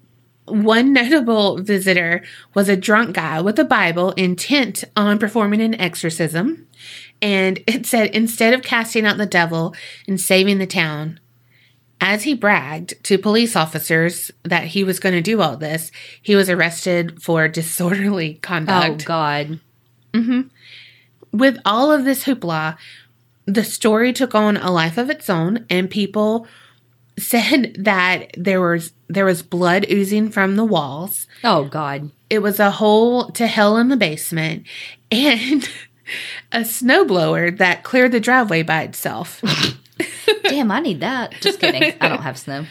One 0.45 0.91
notable 0.93 1.57
visitor 1.57 2.23
was 2.55 2.69
a 2.69 2.75
drunk 2.75 3.13
guy 3.13 3.39
with 3.39 3.59
a 3.59 3.63
Bible 3.63 4.13
intent 4.13 4.83
on 4.97 5.19
performing 5.19 5.61
an 5.61 5.79
exorcism. 5.79 6.67
And 7.21 7.59
it 7.67 7.85
said, 7.85 8.09
instead 8.15 8.55
of 8.55 8.63
casting 8.63 9.05
out 9.05 9.17
the 9.17 9.27
devil 9.27 9.75
and 10.07 10.19
saving 10.19 10.57
the 10.57 10.65
town, 10.65 11.19
as 12.01 12.23
he 12.23 12.33
bragged 12.33 12.95
to 13.03 13.19
police 13.19 13.55
officers 13.55 14.31
that 14.41 14.63
he 14.63 14.83
was 14.83 14.99
going 14.99 15.13
to 15.13 15.21
do 15.21 15.39
all 15.39 15.55
this, 15.55 15.91
he 16.19 16.35
was 16.35 16.49
arrested 16.49 17.21
for 17.21 17.47
disorderly 17.47 18.39
conduct. 18.41 19.03
Oh. 19.03 19.05
God. 19.05 19.59
Mm-hmm. 20.13 20.41
With 21.31 21.59
all 21.65 21.91
of 21.91 22.05
this 22.05 22.23
hoopla, 22.25 22.77
the 23.45 23.63
story 23.63 24.13
took 24.13 24.33
on 24.35 24.57
a 24.57 24.71
life 24.71 24.97
of 24.97 25.09
its 25.09 25.29
own, 25.29 25.65
and 25.69 25.89
people 25.89 26.47
said 27.19 27.75
that 27.79 28.31
there 28.37 28.61
was 28.61 28.93
there 29.07 29.25
was 29.25 29.41
blood 29.41 29.85
oozing 29.91 30.29
from 30.29 30.55
the 30.55 30.63
walls. 30.65 31.27
Oh 31.43 31.65
God. 31.65 32.11
It 32.29 32.39
was 32.39 32.59
a 32.59 32.69
hole 32.71 33.29
to 33.31 33.47
hell 33.47 33.75
in 33.77 33.87
the 33.89 33.97
basement 33.97 34.65
and 35.11 35.63
a 36.51 36.59
snowblower 36.59 37.57
that 37.57 37.83
cleared 37.83 38.11
the 38.11 38.19
driveway 38.19 38.61
by 38.61 38.83
itself. 38.83 39.41
Damn, 40.43 40.69
I 40.71 40.79
need 40.79 40.99
that. 40.99 41.33
Just 41.41 41.59
kidding. 41.59 41.81
I 41.99 42.07
don't 42.07 42.21
have 42.21 42.37
snow. 42.37 42.65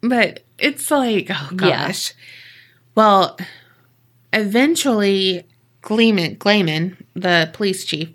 But 0.00 0.42
it's 0.58 0.90
like, 0.90 1.28
oh 1.30 1.48
Yeah. 1.52 1.58
gosh. 1.86 2.14
Well, 2.94 3.38
eventually, 4.32 5.46
Gleeman, 5.82 6.38
Gleeman, 6.38 6.96
the 7.14 7.50
police 7.52 7.84
chief, 7.84 8.10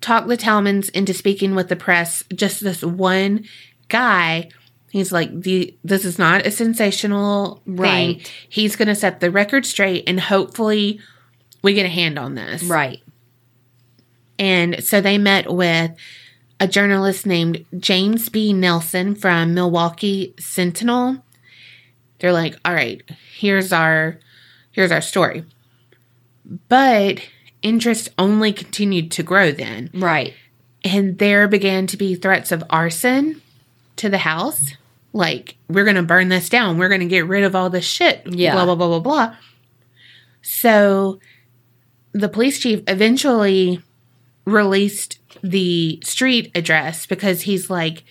talked 0.00 0.26
the 0.26 0.36
Tallmans 0.36 0.90
into 0.90 1.14
speaking 1.14 1.54
with 1.54 1.68
the 1.68 1.76
press. 1.76 2.24
Just 2.34 2.62
this 2.62 2.82
one 2.82 3.44
guy. 3.88 4.48
He's 4.90 5.12
like, 5.12 5.42
the 5.42 5.76
this 5.84 6.04
is 6.04 6.18
not 6.18 6.46
a 6.46 6.50
sensational 6.50 7.62
thing. 7.64 7.76
Right. 7.76 8.32
He's 8.48 8.76
going 8.76 8.88
to 8.88 8.94
set 8.94 9.20
the 9.20 9.30
record 9.30 9.66
straight, 9.66 10.04
and 10.08 10.20
hopefully, 10.20 11.00
we 11.62 11.74
get 11.74 11.86
a 11.86 11.90
hand 11.90 12.18
on 12.18 12.34
this. 12.34 12.62
Right. 12.64 13.02
And 14.38 14.82
so 14.82 15.00
they 15.00 15.18
met 15.18 15.52
with 15.52 15.92
a 16.60 16.68
journalist 16.68 17.26
named 17.26 17.64
James 17.78 18.28
B. 18.28 18.52
Nelson 18.52 19.14
from 19.14 19.54
Milwaukee 19.54 20.34
Sentinel. 20.38 21.24
They're 22.20 22.32
like, 22.32 22.56
"All 22.64 22.72
right, 22.72 23.02
here's 23.36 23.72
our 23.72 24.20
here's 24.70 24.92
our 24.92 25.00
story." 25.00 25.44
But 26.68 27.20
interest 27.62 28.10
only 28.18 28.52
continued 28.52 29.10
to 29.12 29.22
grow 29.22 29.50
then, 29.52 29.90
Right. 29.94 30.34
and 30.84 31.18
there 31.18 31.48
began 31.48 31.86
to 31.88 31.96
be 31.96 32.14
threats 32.14 32.52
of 32.52 32.62
arson 32.70 33.40
to 33.96 34.08
the 34.08 34.18
house. 34.18 34.72
Like, 35.12 35.56
we're 35.68 35.84
going 35.84 35.96
to 35.96 36.02
burn 36.02 36.28
this 36.28 36.48
down. 36.48 36.76
We're 36.76 36.88
going 36.88 37.00
to 37.00 37.06
get 37.06 37.26
rid 37.26 37.44
of 37.44 37.54
all 37.54 37.70
this 37.70 37.84
shit. 37.86 38.22
Yeah. 38.26 38.52
Blah, 38.54 38.64
blah, 38.66 38.74
blah, 38.74 38.88
blah, 38.88 39.00
blah. 39.00 39.36
So 40.42 41.20
the 42.12 42.28
police 42.28 42.58
chief 42.60 42.82
eventually 42.88 43.80
released 44.44 45.18
the 45.42 46.00
street 46.04 46.50
address 46.54 47.06
because 47.06 47.42
he's 47.42 47.70
like, 47.70 48.04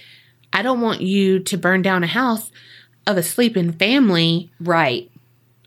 I 0.51 0.61
don't 0.61 0.81
want 0.81 1.01
you 1.01 1.39
to 1.39 1.57
burn 1.57 1.81
down 1.81 2.03
a 2.03 2.07
house 2.07 2.51
of 3.05 3.17
a 3.17 3.23
sleeping 3.23 3.71
family 3.73 4.51
Right. 4.59 5.11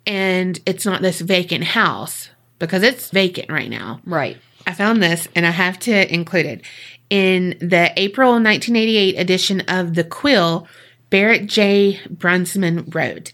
and 0.06 0.58
it's 0.66 0.86
not 0.86 1.02
this 1.02 1.20
vacant 1.20 1.64
house 1.64 2.30
because 2.58 2.82
it's 2.82 3.10
vacant 3.10 3.50
right 3.50 3.70
now. 3.70 4.00
Right. 4.04 4.38
I 4.66 4.72
found 4.72 5.02
this 5.02 5.28
and 5.34 5.46
I 5.46 5.50
have 5.50 5.78
to 5.80 6.12
include 6.12 6.46
it. 6.46 6.62
In 7.08 7.56
the 7.60 7.92
April 7.96 8.32
1988 8.32 9.18
edition 9.18 9.60
of 9.68 9.94
The 9.94 10.04
Quill, 10.04 10.66
Barrett 11.10 11.46
J. 11.46 12.00
Brunsman 12.08 12.92
wrote 12.92 13.32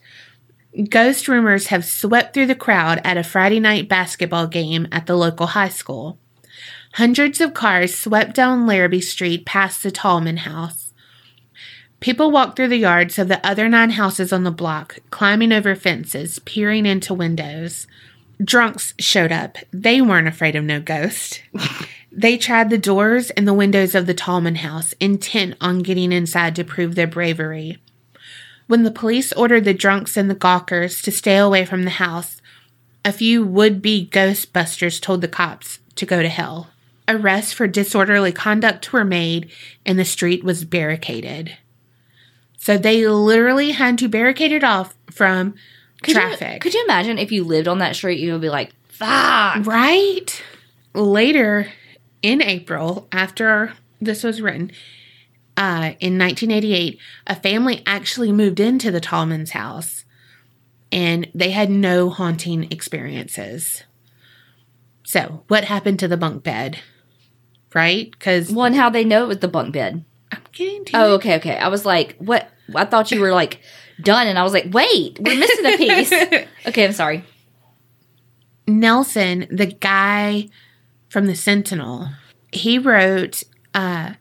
Ghost 0.89 1.29
rumors 1.29 1.67
have 1.67 1.85
swept 1.85 2.33
through 2.33 2.47
the 2.47 2.55
crowd 2.55 3.01
at 3.05 3.19
a 3.19 3.23
Friday 3.23 3.61
night 3.61 3.89
basketball 3.89 4.47
game 4.47 4.89
at 4.91 5.07
the 5.07 5.17
local 5.17 5.49
high 5.49 5.69
school. 5.69 6.19
Hundreds 6.95 7.41
of 7.41 7.55
cars 7.55 7.95
swept 7.95 8.35
down 8.35 8.67
Larrabee 8.67 9.01
Street 9.01 9.47
past 9.47 9.83
the 9.83 9.91
Tallman 9.91 10.39
house. 10.39 10.93
People 12.01 12.31
walked 12.31 12.57
through 12.57 12.69
the 12.69 12.77
yards 12.77 13.19
of 13.19 13.29
the 13.29 13.47
other 13.47 13.69
nine 13.69 13.91
houses 13.91 14.33
on 14.33 14.45
the 14.45 14.51
block, 14.51 14.99
climbing 15.11 15.53
over 15.53 15.75
fences, 15.75 16.39
peering 16.41 16.85
into 16.85 17.15
windows. 17.15 17.87
Drunks 18.43 18.95
showed 18.99 19.33
up. 19.33 19.59
They 19.73 20.01
weren't 20.01 20.29
afraid 20.29 20.57
of 20.57 20.65
no 20.65 20.81
ghost. 20.81 21.43
they 22.13 22.37
tried 22.37 22.71
the 22.71 22.79
doors 22.79 23.31
and 23.31 23.47
the 23.47 23.55
windows 23.55 23.95
of 23.95 24.07
the 24.07 24.15
Tallman 24.15 24.57
house, 24.57 24.95
intent 25.01 25.57
on 25.61 25.81
getting 25.81 26.13
inside 26.13 26.57
to 26.57 26.65
prove 26.65 26.95
their 26.95 27.07
bravery. 27.07 27.79
When 28.67 28.85
the 28.85 28.91
police 28.91 29.33
ordered 29.35 29.65
the 29.65 29.75
drunks 29.75 30.17
and 30.17 30.31
the 30.31 30.35
gawkers 30.35 31.03
to 31.03 31.13
stay 31.13 31.37
away 31.37 31.65
from 31.65 31.85
the 31.85 31.91
house, 31.91 32.41
a 33.05 33.13
few 33.13 33.45
would 33.45 33.83
be 33.83 34.09
ghostbusters 34.11 35.01
told 35.01 35.21
the 35.21 35.29
cops 35.29 35.81
to 35.97 36.07
go 36.07 36.23
to 36.23 36.29
hell. 36.29 36.71
Arrests 37.09 37.53
for 37.53 37.67
disorderly 37.67 38.33
conduct 38.33 38.93
were 38.93 39.05
made, 39.05 39.51
and 39.85 39.99
the 39.99 40.05
street 40.05 40.45
was 40.45 40.65
barricaded. 40.65 41.59
So 42.57 42.79
they 42.79 43.07
literally 43.07 43.73
had 43.73 43.99
to 43.99 44.09
barricade 44.09 44.53
it 44.53 44.63
off 44.63 44.95
from 45.11 45.55
Could 46.03 46.15
traffic. 46.15 46.55
You, 46.55 46.61
could 46.61 46.75
you 46.75 46.85
imagine 46.85 47.19
if 47.19 47.33
you 47.33 47.45
lived 47.45 47.69
on 47.69 47.79
that 47.79 47.97
street, 47.97 48.19
you 48.21 48.33
would 48.33 48.41
be 48.41 48.49
like, 48.51 48.73
fuck. 48.89 49.65
Right? 49.67 50.43
Later 50.95 51.69
in 52.23 52.43
April, 52.43 53.09
after 53.13 53.73
this 54.01 54.23
was 54.23 54.41
written, 54.43 54.71
uh, 55.57 55.93
in 56.01 56.19
1988, 56.19 56.99
a 57.27 57.35
family 57.37 57.83
actually 57.87 58.33
moved 58.33 58.61
into 58.61 58.91
the 58.91 59.01
Tallman's 59.01 59.51
house 59.51 60.05
and 60.91 61.29
they 61.35 61.51
had 61.51 61.71
no 61.71 62.11
haunting 62.11 62.71
experiences. 62.71 63.83
So, 65.05 65.45
what 65.49 65.65
happened 65.65 65.99
to 66.01 66.09
the 66.09 66.17
bunk 66.17 66.43
bed? 66.43 66.81
Right? 67.75 68.11
Because 68.11 68.51
One, 68.51 68.75
how 68.75 68.91
they 68.91 69.05
know 69.05 69.25
it 69.25 69.29
was 69.29 69.39
the 69.39 69.49
bunk 69.49 69.73
bed. 69.73 70.05
I'm 70.31 70.41
getting 70.53 70.85
to 70.87 70.93
Oh, 70.97 71.13
it. 71.13 71.17
okay, 71.17 71.37
okay. 71.37 71.57
I 71.59 71.69
was 71.69 71.85
like, 71.87 72.17
what? 72.19 72.49
I 72.75 72.85
thought 72.85 73.11
you 73.11 73.21
were 73.21 73.33
like 73.33 73.61
done, 74.03 74.27
and 74.27 74.39
I 74.39 74.43
was 74.43 74.53
like, 74.53 74.73
wait, 74.73 75.19
we're 75.21 75.39
missing 75.39 75.67
a 75.67 75.77
piece. 75.77 76.13
okay, 76.67 76.85
I'm 76.85 76.93
sorry. 76.93 77.25
Nelson, 78.67 79.47
the 79.51 79.67
guy 79.67 80.49
from 81.09 81.27
the 81.27 81.35
Sentinel, 81.35 82.09
he 82.53 82.79
wrote 82.79 83.43
uh, 83.75 84.15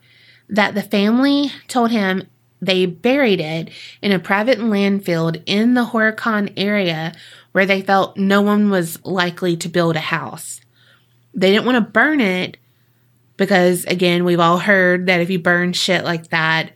that 0.49 0.75
the 0.75 0.81
family 0.81 1.51
told 1.67 1.91
him 1.91 2.27
they 2.61 2.85
buried 2.85 3.39
it 3.39 3.69
in 4.01 4.11
a 4.11 4.19
private 4.19 4.59
landfill 4.59 5.41
in 5.45 5.73
the 5.73 5.85
Horicon 5.85 6.53
area 6.55 7.13
where 7.51 7.65
they 7.65 7.81
felt 7.81 8.17
no 8.17 8.41
one 8.41 8.69
was 8.69 9.03
likely 9.03 9.57
to 9.57 9.69
build 9.69 9.95
a 9.95 10.01
house. 10.01 10.61
They 11.33 11.51
didn't 11.51 11.65
want 11.65 11.77
to 11.77 11.91
burn 11.91 12.21
it 12.21 12.57
because, 13.37 13.85
again, 13.85 14.23
we've 14.25 14.39
all 14.39 14.59
heard 14.59 15.07
that 15.07 15.21
if 15.21 15.29
you 15.29 15.39
burn 15.39 15.73
shit 15.73 16.03
like 16.03 16.29
that, 16.29 16.71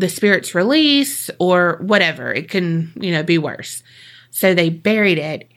the 0.00 0.08
spirits 0.08 0.54
release 0.54 1.30
or 1.38 1.76
whatever. 1.82 2.32
It 2.32 2.48
can, 2.48 2.92
you 2.98 3.12
know, 3.12 3.22
be 3.22 3.38
worse. 3.38 3.82
So 4.30 4.54
they 4.54 4.70
buried 4.70 5.18
it 5.18 5.48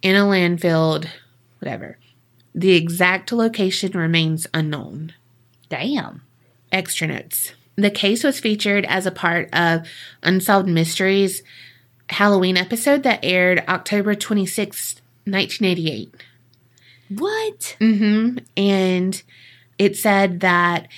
in 0.00 0.14
a 0.14 0.20
landfill, 0.20 1.06
whatever. 1.58 1.98
The 2.54 2.72
exact 2.72 3.32
location 3.32 3.92
remains 3.92 4.46
unknown. 4.54 5.12
Damn. 5.68 6.22
Extra 6.70 7.08
notes. 7.08 7.52
The 7.76 7.90
case 7.90 8.22
was 8.22 8.38
featured 8.38 8.84
as 8.86 9.06
a 9.06 9.10
part 9.10 9.48
of 9.52 9.86
Unsolved 10.22 10.68
Mysteries 10.68 11.42
Halloween 12.10 12.56
episode 12.56 13.02
that 13.02 13.20
aired 13.24 13.64
October 13.68 14.14
26th, 14.14 15.00
1988. 15.24 16.14
What? 17.08 17.76
Mm 17.80 17.98
hmm 17.98 18.38
And 18.56 19.22
it 19.78 19.96
said 19.96 20.40
that 20.40 20.88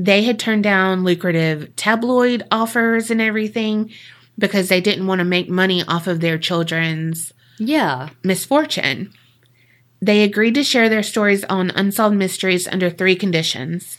they 0.00 0.22
had 0.22 0.38
turned 0.38 0.62
down 0.62 1.02
lucrative 1.04 1.74
tabloid 1.74 2.44
offers 2.52 3.10
and 3.10 3.20
everything 3.20 3.90
because 4.38 4.68
they 4.68 4.80
didn't 4.80 5.08
want 5.08 5.18
to 5.18 5.24
make 5.24 5.50
money 5.50 5.82
off 5.88 6.06
of 6.06 6.20
their 6.20 6.38
children's 6.38 7.32
Yeah. 7.58 8.10
misfortune. 8.22 9.12
They 10.00 10.22
agreed 10.22 10.54
to 10.54 10.62
share 10.62 10.88
their 10.88 11.02
stories 11.02 11.42
on 11.44 11.70
Unsolved 11.70 12.16
Mysteries 12.16 12.68
under 12.68 12.88
three 12.88 13.16
conditions. 13.16 13.98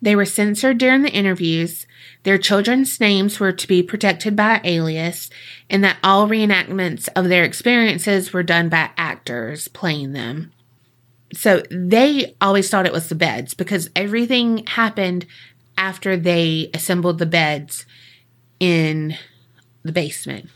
They 0.00 0.16
were 0.16 0.24
censored 0.24 0.78
during 0.78 1.02
the 1.02 1.12
interviews, 1.12 1.86
their 2.24 2.38
children's 2.38 2.98
names 2.98 3.38
were 3.38 3.52
to 3.52 3.68
be 3.68 3.82
protected 3.82 4.34
by 4.34 4.60
alias, 4.64 5.28
and 5.68 5.84
that 5.84 5.98
all 6.02 6.26
reenactments 6.26 7.08
of 7.14 7.28
their 7.28 7.44
experiences 7.44 8.32
were 8.32 8.42
done 8.42 8.68
by 8.70 8.90
actors 8.96 9.68
playing 9.68 10.12
them. 10.12 10.52
So 11.34 11.62
they 11.70 12.34
always 12.40 12.68
thought 12.68 12.86
it 12.86 12.92
was 12.92 13.08
the 13.08 13.14
beds 13.14 13.54
because 13.54 13.88
everything 13.96 14.66
happened 14.66 15.26
after 15.78 16.16
they 16.16 16.70
assembled 16.74 17.18
the 17.18 17.26
beds 17.26 17.86
in 18.60 19.16
the 19.82 19.92
basement. 19.92 20.48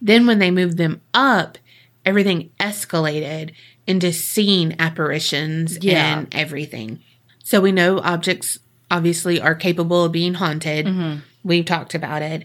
Then, 0.00 0.26
when 0.26 0.38
they 0.38 0.50
moved 0.50 0.78
them 0.78 1.02
up, 1.12 1.58
everything 2.06 2.50
escalated 2.58 3.52
into 3.86 4.12
seeing 4.12 4.74
apparitions 4.80 5.78
Yeah. 5.82 6.18
and 6.18 6.34
everything. 6.34 7.00
So, 7.44 7.60
we 7.60 7.70
know 7.72 7.98
objects 8.00 8.58
obviously 8.90 9.40
are 9.40 9.54
capable 9.54 10.04
of 10.06 10.12
being 10.12 10.34
haunted. 10.34 10.86
Mm-hmm. 10.86 11.18
We've 11.44 11.64
talked 11.64 11.94
about 11.94 12.22
it. 12.22 12.44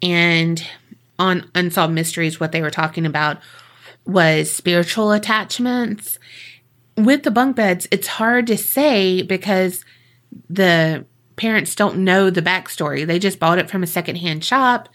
And 0.00 0.64
on 1.18 1.50
Unsolved 1.54 1.92
Mysteries, 1.94 2.38
what 2.38 2.52
they 2.52 2.62
were 2.62 2.70
talking 2.70 3.04
about 3.06 3.38
was 4.06 4.50
spiritual 4.50 5.12
attachments. 5.12 6.18
With 6.96 7.22
the 7.24 7.30
bunk 7.30 7.56
beds, 7.56 7.88
it's 7.90 8.06
hard 8.06 8.46
to 8.48 8.56
say 8.56 9.22
because 9.22 9.84
the 10.48 11.04
parents 11.36 11.74
don't 11.74 11.98
know 11.98 12.30
the 12.30 12.42
backstory. 12.42 13.06
They 13.06 13.18
just 13.18 13.40
bought 13.40 13.58
it 13.58 13.68
from 13.70 13.82
a 13.82 13.86
secondhand 13.86 14.44
shop. 14.44 14.88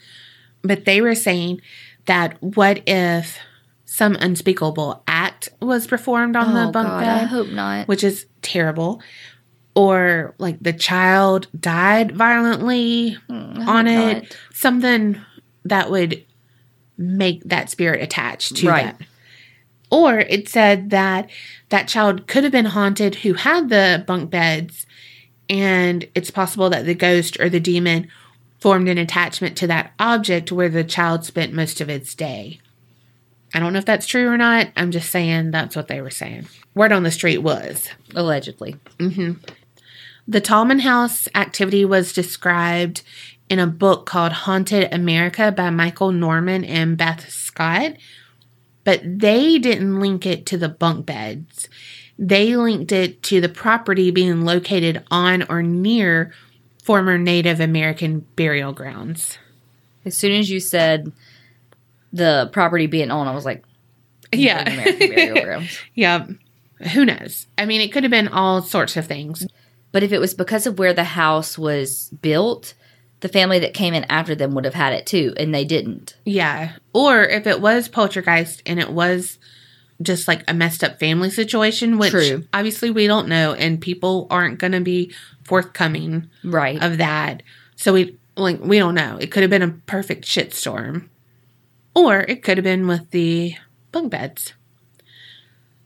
But 0.62 0.84
they 0.84 1.00
were 1.00 1.14
saying 1.14 1.60
that 2.06 2.42
what 2.42 2.82
if 2.86 3.38
some 3.84 4.14
unspeakable 4.16 5.02
act 5.06 5.48
was 5.60 5.86
performed 5.86 6.36
on 6.36 6.54
the 6.54 6.68
oh 6.68 6.72
bunk 6.72 6.88
God, 6.88 7.00
bed? 7.00 7.08
I 7.22 7.24
hope 7.24 7.48
not. 7.48 7.88
which 7.88 8.04
is 8.04 8.26
terrible. 8.42 9.02
or 9.76 10.34
like 10.38 10.58
the 10.60 10.72
child 10.72 11.46
died 11.58 12.10
violently 12.16 13.16
Mm, 13.28 13.66
on 13.68 13.86
it, 13.86 14.14
not. 14.22 14.36
something 14.52 15.16
that 15.64 15.90
would 15.90 16.24
make 16.98 17.42
that 17.44 17.70
spirit 17.70 18.02
attached 18.02 18.56
to 18.56 18.68
Right. 18.68 18.98
that. 18.98 19.06
Or 19.90 20.20
it 20.20 20.48
said 20.48 20.90
that 20.90 21.28
that 21.68 21.88
child 21.88 22.26
could 22.26 22.44
have 22.44 22.52
been 22.52 22.66
haunted 22.66 23.16
who 23.16 23.34
had 23.34 23.68
the 23.68 24.04
bunk 24.06 24.30
beds, 24.30 24.86
and 25.48 26.08
it's 26.14 26.30
possible 26.30 26.70
that 26.70 26.86
the 26.86 26.94
ghost 26.94 27.38
or 27.40 27.48
the 27.48 27.60
demon 27.60 28.08
formed 28.60 28.88
an 28.88 28.98
attachment 28.98 29.56
to 29.56 29.66
that 29.66 29.92
object 29.98 30.52
where 30.52 30.68
the 30.68 30.84
child 30.84 31.24
spent 31.24 31.52
most 31.52 31.80
of 31.80 31.88
its 31.88 32.14
day. 32.14 32.60
I 33.52 33.58
don't 33.58 33.72
know 33.72 33.78
if 33.78 33.84
that's 33.84 34.06
true 34.06 34.28
or 34.28 34.36
not. 34.36 34.68
I'm 34.76 34.92
just 34.92 35.10
saying 35.10 35.50
that's 35.50 35.74
what 35.74 35.88
they 35.88 36.00
were 36.00 36.10
saying. 36.10 36.46
Word 36.74 36.92
on 36.92 37.02
the 37.02 37.10
street 37.10 37.38
was. 37.38 37.88
Allegedly. 38.14 38.76
Mm-hmm. 38.98 39.32
The 40.28 40.40
Tallman 40.40 40.80
House 40.80 41.26
activity 41.34 41.84
was 41.84 42.12
described 42.12 43.02
in 43.48 43.58
a 43.58 43.66
book 43.66 44.06
called 44.06 44.30
Haunted 44.32 44.92
America 44.94 45.50
by 45.50 45.70
Michael 45.70 46.12
Norman 46.12 46.64
and 46.64 46.96
Beth 46.96 47.28
Scott, 47.28 47.94
but 48.84 49.00
they 49.04 49.58
didn't 49.58 50.00
link 50.00 50.26
it 50.26 50.46
to 50.46 50.58
the 50.58 50.68
bunk 50.68 51.06
beds. 51.06 51.68
They 52.18 52.56
linked 52.56 52.92
it 52.92 53.22
to 53.24 53.40
the 53.40 53.48
property 53.48 54.10
being 54.10 54.44
located 54.44 55.04
on 55.10 55.44
or 55.48 55.62
near 55.62 56.32
former 56.82 57.16
Native 57.18 57.60
American 57.60 58.26
burial 58.36 58.72
grounds. 58.72 59.38
As 60.04 60.16
soon 60.16 60.32
as 60.32 60.50
you 60.50 60.60
said 60.60 61.12
the 62.12 62.50
property 62.52 62.86
being 62.86 63.10
on, 63.10 63.28
I 63.28 63.34
was 63.34 63.44
like, 63.44 63.64
American 64.32 65.08
burial 65.08 65.40
grounds. 65.44 65.78
yeah. 65.94 66.26
Who 66.94 67.04
knows? 67.04 67.46
I 67.58 67.66
mean, 67.66 67.80
it 67.80 67.92
could 67.92 68.04
have 68.04 68.10
been 68.10 68.28
all 68.28 68.62
sorts 68.62 68.96
of 68.96 69.06
things. 69.06 69.46
But 69.92 70.02
if 70.02 70.12
it 70.12 70.18
was 70.18 70.34
because 70.34 70.66
of 70.66 70.78
where 70.78 70.94
the 70.94 71.04
house 71.04 71.58
was 71.58 72.10
built, 72.22 72.74
the 73.20 73.28
family 73.28 73.58
that 73.60 73.74
came 73.74 73.94
in 73.94 74.04
after 74.04 74.34
them 74.34 74.54
would 74.54 74.64
have 74.64 74.74
had 74.74 74.92
it 74.92 75.06
too, 75.06 75.34
and 75.36 75.54
they 75.54 75.64
didn't. 75.64 76.16
Yeah. 76.24 76.72
Or 76.92 77.22
if 77.24 77.46
it 77.46 77.60
was 77.60 77.88
poltergeist 77.88 78.62
and 78.66 78.80
it 78.80 78.90
was 78.90 79.38
just 80.02 80.26
like 80.26 80.42
a 80.48 80.54
messed 80.54 80.82
up 80.82 80.98
family 80.98 81.28
situation, 81.30 81.98
which 81.98 82.12
True. 82.12 82.44
obviously 82.54 82.90
we 82.90 83.06
don't 83.06 83.28
know, 83.28 83.52
and 83.52 83.80
people 83.80 84.26
aren't 84.30 84.58
going 84.58 84.72
to 84.72 84.80
be 84.80 85.12
forthcoming 85.44 86.30
Right. 86.42 86.82
of 86.82 86.98
that. 86.98 87.42
So 87.76 87.92
we 87.92 88.16
like 88.36 88.60
we 88.60 88.78
don't 88.78 88.94
know. 88.94 89.18
It 89.20 89.30
could 89.30 89.42
have 89.42 89.50
been 89.50 89.62
a 89.62 89.68
perfect 89.86 90.24
shitstorm, 90.24 91.08
or 91.94 92.20
it 92.20 92.42
could 92.42 92.56
have 92.56 92.64
been 92.64 92.86
with 92.86 93.10
the 93.10 93.54
bunk 93.92 94.10
beds. 94.10 94.54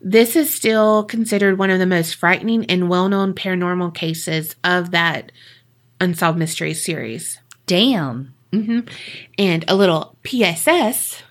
This 0.00 0.36
is 0.36 0.54
still 0.54 1.04
considered 1.04 1.58
one 1.58 1.70
of 1.70 1.78
the 1.78 1.86
most 1.86 2.14
frightening 2.16 2.66
and 2.66 2.90
well-known 2.90 3.32
paranormal 3.32 3.94
cases 3.94 4.54
of 4.62 4.90
that 4.90 5.32
unsolved 6.00 6.38
mysteries 6.38 6.84
series. 6.84 7.38
Damn. 7.66 8.34
Mm-hmm. 8.52 8.80
And 9.38 9.64
a 9.68 9.74
little 9.74 10.16
PSS. 10.22 11.22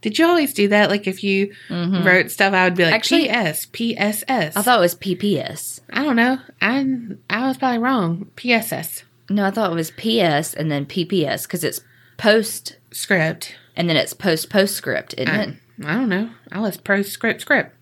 Did 0.00 0.18
you 0.18 0.26
always 0.26 0.52
do 0.52 0.68
that? 0.68 0.90
Like 0.90 1.06
if 1.06 1.24
you 1.24 1.54
mm-hmm. 1.68 2.06
wrote 2.06 2.30
stuff, 2.30 2.52
I 2.52 2.64
would 2.64 2.76
be 2.76 2.84
like 2.84 2.94
Actually- 2.94 3.28
PS, 3.28 3.66
PSS. 3.66 4.56
I 4.56 4.62
thought 4.62 4.78
it 4.78 4.82
was 4.82 4.94
PPS. 4.94 5.80
I 5.92 6.04
don't 6.04 6.16
know. 6.16 6.38
I 6.60 6.86
I 7.30 7.48
was 7.48 7.56
probably 7.56 7.78
wrong. 7.78 8.30
PSS 8.36 9.04
No, 9.30 9.46
I 9.46 9.50
thought 9.50 9.72
it 9.72 9.74
was 9.74 9.90
PS 9.90 10.54
and 10.54 10.70
then 10.70 10.86
PPS 10.86 11.44
because 11.44 11.64
it's 11.64 11.80
post 12.16 12.76
script. 12.90 13.56
and 13.76 13.88
then 13.88 13.96
it's 13.96 14.12
post 14.12 14.50
postscript, 14.50 15.14
isn't 15.16 15.34
I, 15.34 15.42
it? 15.42 15.54
I 15.84 15.94
don't 15.94 16.08
know. 16.08 16.30
I 16.52 16.60
was 16.60 16.76
pro 16.76 17.02
script 17.02 17.40
script. 17.40 17.74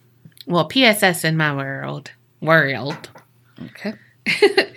Well, 0.46 0.64
PSS 0.66 1.24
in 1.24 1.36
my 1.36 1.54
world. 1.54 2.12
World. 2.40 3.10
Okay. 3.60 3.94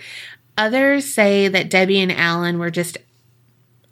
Others 0.58 1.12
say 1.12 1.48
that 1.48 1.70
Debbie 1.70 2.00
and 2.00 2.12
Alan 2.12 2.58
were 2.58 2.70
just 2.70 2.96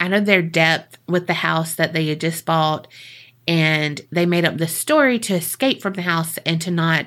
out 0.00 0.12
of 0.12 0.26
their 0.26 0.42
depth 0.42 0.98
with 1.08 1.26
the 1.26 1.34
house 1.34 1.74
that 1.74 1.92
they 1.92 2.06
had 2.08 2.20
just 2.20 2.44
bought, 2.44 2.88
and 3.46 4.00
they 4.10 4.26
made 4.26 4.44
up 4.44 4.56
this 4.56 4.74
story 4.74 5.18
to 5.20 5.34
escape 5.34 5.82
from 5.82 5.92
the 5.94 6.02
house 6.02 6.38
and 6.46 6.60
to 6.62 6.70
not 6.70 7.06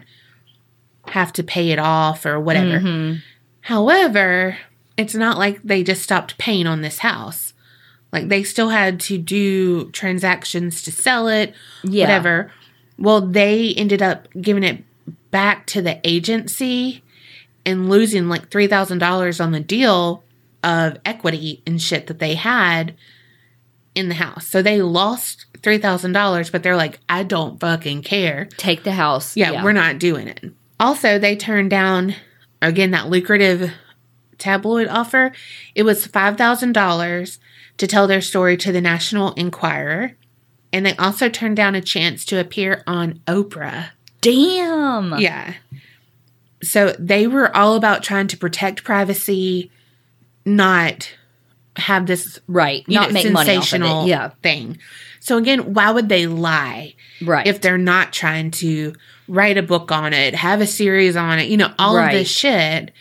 have 1.07 1.33
to 1.33 1.43
pay 1.43 1.71
it 1.71 1.79
off 1.79 2.25
or 2.25 2.39
whatever. 2.39 2.79
Mhm. 2.79 3.21
However, 3.61 4.57
it's 4.97 5.15
not 5.15 5.37
like 5.37 5.61
they 5.63 5.83
just 5.83 6.03
stopped 6.03 6.37
paying 6.37 6.67
on 6.67 6.81
this 6.81 6.99
house. 6.99 7.53
Like 8.13 8.29
they 8.29 8.43
still 8.43 8.69
had 8.69 8.99
to 9.01 9.17
do 9.17 9.89
transactions 9.91 10.81
to 10.83 10.91
sell 10.91 11.27
it, 11.27 11.53
Yeah. 11.83 12.05
whatever. 12.05 12.51
Well, 12.97 13.21
they 13.21 13.73
ended 13.75 14.01
up 14.01 14.27
giving 14.39 14.63
it 14.63 14.83
back 15.31 15.65
to 15.67 15.81
the 15.81 15.99
agency 16.03 17.03
and 17.67 17.89
losing 17.89 18.29
like 18.29 18.49
$3,000 18.49 19.43
on 19.43 19.51
the 19.51 19.59
deal 19.59 20.23
of 20.63 20.97
equity 21.05 21.61
and 21.67 21.79
shit 21.79 22.07
that 22.07 22.17
they 22.17 22.33
had 22.33 22.95
in 23.93 24.09
the 24.09 24.15
house. 24.15 24.47
So 24.47 24.61
they 24.61 24.81
lost 24.81 25.45
$3,000, 25.59 26.51
but 26.51 26.63
they're 26.63 26.75
like, 26.75 26.99
I 27.09 27.23
don't 27.23 27.59
fucking 27.59 28.01
care. 28.01 28.45
Take 28.57 28.83
the 28.83 28.93
house. 28.93 29.35
Yeah, 29.37 29.63
we're 29.63 29.73
not 29.73 29.99
doing 29.99 30.27
it. 30.27 30.51
Also, 30.79 31.19
they 31.19 31.35
turned 31.35 31.69
down 31.69 32.15
again 32.61 32.91
that 32.91 33.09
lucrative 33.09 33.71
tabloid 34.37 34.87
offer. 34.87 35.33
It 35.75 35.83
was 35.83 36.07
$5,000 36.07 37.37
to 37.77 37.87
tell 37.87 38.07
their 38.07 38.21
story 38.21 38.55
to 38.57 38.71
the 38.71 38.81
National 38.81 39.33
Enquirer. 39.33 40.13
And 40.71 40.85
they 40.85 40.95
also 40.95 41.29
turned 41.29 41.57
down 41.57 41.75
a 41.75 41.81
chance 41.81 42.23
to 42.25 42.39
appear 42.39 42.83
on 42.87 43.19
Oprah. 43.27 43.89
Damn. 44.21 45.19
Yeah. 45.19 45.53
So 46.61 46.95
they 46.97 47.27
were 47.27 47.55
all 47.55 47.75
about 47.75 48.03
trying 48.03 48.27
to 48.27 48.37
protect 48.37 48.83
privacy, 48.83 49.71
not 50.45 51.13
have 51.75 52.07
this 52.07 52.39
Right. 52.47 52.87
Not 52.87 53.09
know, 53.09 53.13
make 53.13 53.31
money 53.31 53.51
off 53.51 53.63
of 53.63 53.67
sensational 53.67 54.03
it. 54.03 54.07
Yeah. 54.07 54.29
thing. 54.41 54.79
So 55.19 55.37
again, 55.37 55.73
why 55.73 55.91
would 55.91 56.09
they 56.09 56.25
lie? 56.27 56.95
Right. 57.21 57.47
if 57.47 57.61
they're 57.61 57.77
not 57.77 58.13
trying 58.13 58.51
to 58.51 58.93
write 59.27 59.57
a 59.57 59.63
book 59.63 59.91
on 59.91 60.13
it, 60.13 60.35
have 60.35 60.61
a 60.61 60.67
series 60.67 61.15
on 61.15 61.39
it, 61.39 61.49
you 61.49 61.57
know, 61.57 61.73
all 61.79 61.97
of 61.97 62.11
this 62.11 62.29
shit. 62.29 62.91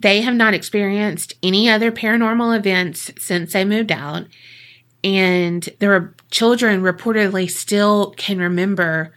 They 0.00 0.20
have 0.20 0.34
not 0.34 0.54
experienced 0.54 1.34
any 1.42 1.70
other 1.70 1.90
paranormal 1.90 2.56
events 2.56 3.10
since 3.18 3.52
they 3.52 3.64
moved 3.64 3.90
out. 3.90 4.26
And 5.02 5.68
their 5.78 6.14
children 6.30 6.82
reportedly 6.82 7.50
still 7.50 8.10
can 8.16 8.38
remember 8.38 9.14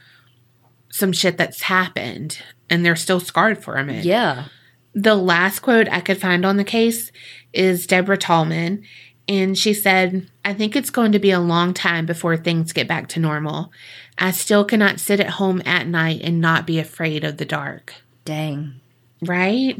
some 0.89 1.11
shit 1.11 1.37
that's 1.37 1.63
happened 1.63 2.41
and 2.69 2.85
they're 2.85 2.95
still 2.95 3.19
scarred 3.19 3.63
from 3.63 3.89
it. 3.89 4.05
yeah. 4.05 4.45
The 4.93 5.15
last 5.15 5.59
quote 5.59 5.87
I 5.89 5.99
could 5.99 6.19
find 6.19 6.43
on 6.43 6.57
the 6.57 6.63
case 6.63 7.11
is 7.53 7.85
Deborah 7.85 8.17
Tallman. 8.17 8.83
And 9.27 9.55
she 9.57 9.73
said, 9.73 10.27
I 10.43 10.53
think 10.53 10.75
it's 10.75 10.89
going 10.89 11.11
to 11.11 11.19
be 11.19 11.29
a 11.29 11.39
long 11.39 11.73
time 11.73 12.05
before 12.05 12.35
things 12.35 12.73
get 12.73 12.87
back 12.87 13.07
to 13.09 13.19
normal. 13.19 13.71
I 14.17 14.31
still 14.31 14.65
cannot 14.65 14.99
sit 14.99 15.19
at 15.19 15.31
home 15.31 15.61
at 15.65 15.85
night 15.85 16.21
and 16.23 16.41
not 16.41 16.65
be 16.65 16.79
afraid 16.79 17.23
of 17.23 17.37
the 17.37 17.45
dark. 17.45 17.93
Dang. 18.25 18.79
Right? 19.21 19.77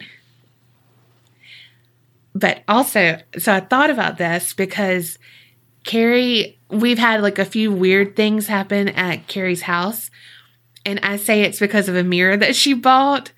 But 2.36 2.62
also, 2.68 3.20
so 3.40 3.54
I 3.54 3.62
thought 3.62 3.90
about 3.90 4.20
this 4.20 4.54
because 4.54 5.18
Kerri, 5.84 6.58
we've 6.70 7.00
had 7.00 7.22
like 7.22 7.40
a 7.40 7.46
few 7.46 7.72
weird 7.72 8.16
things 8.16 8.48
happen 8.48 8.90
at 8.90 9.28
Kerri's 9.28 9.64
house. 9.64 10.12
And 10.88 11.02
I 11.04 11.18
say 11.18 11.42
it's 11.42 11.60
because 11.60 11.90
of 11.90 11.96
a 11.98 12.04
mirror 12.04 12.38
that 12.38 12.56
she 12.56 12.74
bought. 12.74 13.32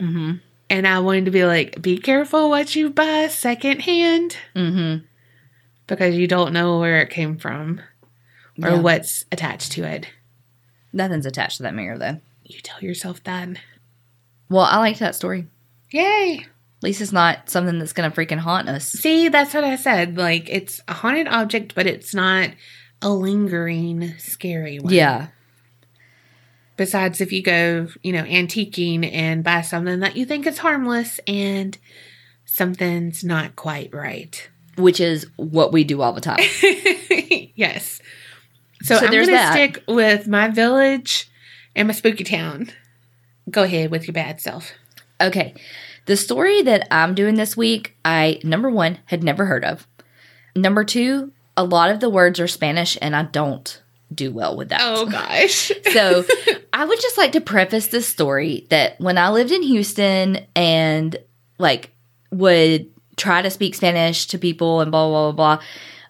Mm-hmm. 0.00 0.36
And 0.70 0.88
I 0.88 0.98
wanted 0.98 1.26
to 1.26 1.30
be 1.30 1.44
like, 1.44 1.80
be 1.80 1.98
careful 1.98 2.48
what 2.50 2.74
you 2.74 2.90
buy 2.90 3.28
secondhand 3.28 4.36
Mm-hmm. 4.56 5.04
because 5.86 6.16
you 6.16 6.26
don't 6.26 6.52
know 6.52 6.80
where 6.80 7.00
it 7.02 7.10
came 7.10 7.36
from 7.36 7.80
or 8.62 8.70
Yeah. 8.70 8.80
what's 8.80 9.26
attached 9.30 9.72
to 9.72 9.84
it. 9.84 10.08
Nothing's 10.92 11.26
attached 11.26 11.58
to 11.58 11.62
that 11.64 11.74
mirror 11.74 11.98
though. 11.98 12.20
You 12.44 12.60
tell 12.60 12.80
yourself 12.80 13.22
that. 13.24 13.48
Well, 14.48 14.64
I 14.64 14.78
liked 14.78 15.00
that 15.00 15.14
story. 15.14 15.46
Yay. 15.90 16.46
At 16.78 16.82
least 16.82 17.00
it's 17.00 17.12
not 17.12 17.50
something 17.50 17.78
that's 17.78 17.92
gonna 17.92 18.10
freaking 18.10 18.38
haunt 18.38 18.68
us. 18.68 18.86
See, 18.88 19.28
that's 19.28 19.52
what 19.54 19.64
I 19.64 19.76
said. 19.76 20.16
Like, 20.16 20.48
it's 20.48 20.80
a 20.88 20.94
haunted 20.94 21.28
object, 21.28 21.74
but 21.74 21.86
it's 21.86 22.14
not 22.14 22.50
a 23.02 23.10
lingering, 23.10 24.14
scary 24.18 24.78
one. 24.78 24.92
Yeah. 24.92 25.28
Besides, 26.76 27.20
if 27.20 27.32
you 27.32 27.42
go, 27.42 27.88
you 28.02 28.12
know, 28.12 28.24
antiquing 28.24 29.10
and 29.12 29.42
buy 29.42 29.62
something 29.62 30.00
that 30.00 30.16
you 30.16 30.26
think 30.26 30.46
is 30.46 30.58
harmless 30.58 31.20
and 31.26 31.76
something's 32.44 33.24
not 33.24 33.56
quite 33.56 33.94
right. 33.94 34.48
Which 34.76 35.00
is 35.00 35.26
what 35.36 35.72
we 35.72 35.84
do 35.84 36.02
all 36.02 36.12
the 36.12 36.20
time. 36.20 36.38
yes. 37.54 38.00
So, 38.82 38.98
So 38.98 39.06
I'm 39.06 39.10
going 39.10 39.26
to 39.28 39.52
stick 39.52 39.82
with 39.88 40.28
my 40.28 40.48
village 40.48 41.30
and 41.74 41.88
my 41.88 41.94
spooky 41.94 42.24
town. 42.24 42.70
Go 43.50 43.62
ahead 43.62 43.90
with 43.90 44.06
your 44.06 44.12
bad 44.12 44.40
self. 44.40 44.72
Okay. 45.20 45.54
The 46.04 46.16
story 46.16 46.62
that 46.62 46.86
I'm 46.90 47.14
doing 47.14 47.36
this 47.36 47.56
week, 47.56 47.96
I, 48.04 48.38
number 48.44 48.70
one, 48.70 48.98
had 49.06 49.24
never 49.24 49.46
heard 49.46 49.64
of. 49.64 49.86
Number 50.54 50.84
two, 50.84 51.32
a 51.56 51.64
lot 51.64 51.90
of 51.90 52.00
the 52.00 52.10
words 52.10 52.38
are 52.38 52.46
Spanish 52.46 52.98
and 53.00 53.16
I 53.16 53.22
don't 53.24 53.82
do 54.14 54.32
well 54.32 54.56
with 54.56 54.68
that. 54.68 54.80
Oh 54.82 55.06
gosh. 55.06 55.72
so 55.92 56.24
I 56.72 56.84
would 56.84 57.00
just 57.00 57.18
like 57.18 57.32
to 57.32 57.40
preface 57.40 57.88
this 57.88 58.06
story 58.06 58.66
that 58.70 59.00
when 59.00 59.18
I 59.18 59.30
lived 59.30 59.52
in 59.52 59.62
Houston 59.62 60.46
and 60.54 61.16
like 61.58 61.90
would 62.30 62.90
try 63.16 63.42
to 63.42 63.50
speak 63.50 63.74
Spanish 63.74 64.26
to 64.26 64.38
people 64.38 64.80
and 64.80 64.90
blah 64.90 65.08
blah 65.08 65.32
blah 65.32 65.56
blah, 65.56 65.64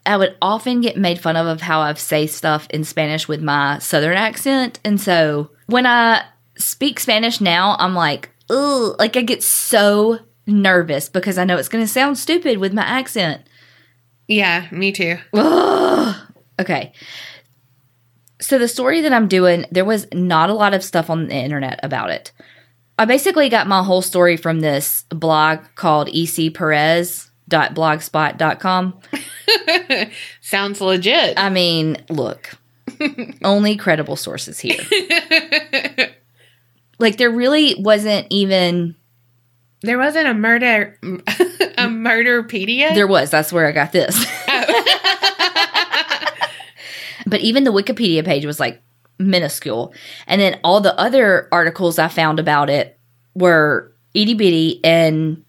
I 0.04 0.16
would 0.16 0.36
often 0.42 0.80
get 0.80 0.96
made 0.96 1.20
fun 1.20 1.36
of 1.36 1.46
of 1.46 1.60
how 1.60 1.80
I 1.80 1.92
say 1.94 2.26
stuff 2.26 2.66
in 2.70 2.84
Spanish 2.84 3.28
with 3.28 3.42
my 3.42 3.78
southern 3.78 4.16
accent. 4.16 4.78
And 4.84 5.00
so 5.00 5.50
when 5.66 5.86
I 5.86 6.24
speak 6.56 7.00
Spanish 7.00 7.40
now, 7.40 7.76
I'm 7.78 7.94
like, 7.94 8.30
ugh, 8.50 8.96
like 8.98 9.16
I 9.16 9.22
get 9.22 9.42
so 9.42 10.20
nervous 10.46 11.08
because 11.08 11.38
I 11.38 11.44
know 11.44 11.56
it's 11.56 11.68
gonna 11.68 11.86
sound 11.86 12.18
stupid 12.18 12.58
with 12.58 12.72
my 12.72 12.84
accent. 12.84 13.42
Yeah, 14.28 14.66
me 14.70 14.92
too. 14.92 15.18
Ugh. 15.32 16.16
Okay. 16.58 16.92
So 18.40 18.58
the 18.58 18.68
story 18.68 19.00
that 19.00 19.12
I'm 19.12 19.28
doing, 19.28 19.64
there 19.70 19.84
was 19.84 20.06
not 20.12 20.50
a 20.50 20.54
lot 20.54 20.74
of 20.74 20.84
stuff 20.84 21.08
on 21.08 21.28
the 21.28 21.34
internet 21.34 21.80
about 21.82 22.10
it. 22.10 22.32
I 22.98 23.04
basically 23.04 23.48
got 23.48 23.66
my 23.66 23.82
whole 23.82 24.02
story 24.02 24.36
from 24.36 24.60
this 24.60 25.04
blog 25.10 25.60
called 25.74 26.08
ecperez.blogspot.com. 26.08 29.00
Sounds 30.40 30.80
legit. 30.80 31.38
I 31.38 31.50
mean, 31.50 31.98
look, 32.08 32.54
only 33.44 33.76
credible 33.76 34.16
sources 34.16 34.58
here. 34.58 34.80
like 36.98 37.18
there 37.18 37.30
really 37.30 37.74
wasn't 37.78 38.26
even 38.30 38.96
there 39.82 39.98
wasn't 39.98 40.26
a 40.26 40.34
murder 40.34 40.98
a 41.02 41.86
murderpedia. 41.86 42.94
there 42.94 43.06
was, 43.06 43.30
that's 43.30 43.52
where 43.52 43.68
I 43.68 43.72
got 43.72 43.92
this. 43.92 44.26
But 47.26 47.40
even 47.40 47.64
the 47.64 47.72
Wikipedia 47.72 48.24
page 48.24 48.46
was 48.46 48.60
like 48.60 48.82
minuscule. 49.18 49.92
And 50.26 50.40
then 50.40 50.60
all 50.62 50.80
the 50.80 50.98
other 50.98 51.48
articles 51.52 51.98
I 51.98 52.08
found 52.08 52.38
about 52.38 52.70
it 52.70 52.98
were 53.34 53.92
itty 54.14 54.34
bitty 54.34 54.80
and 54.84 55.44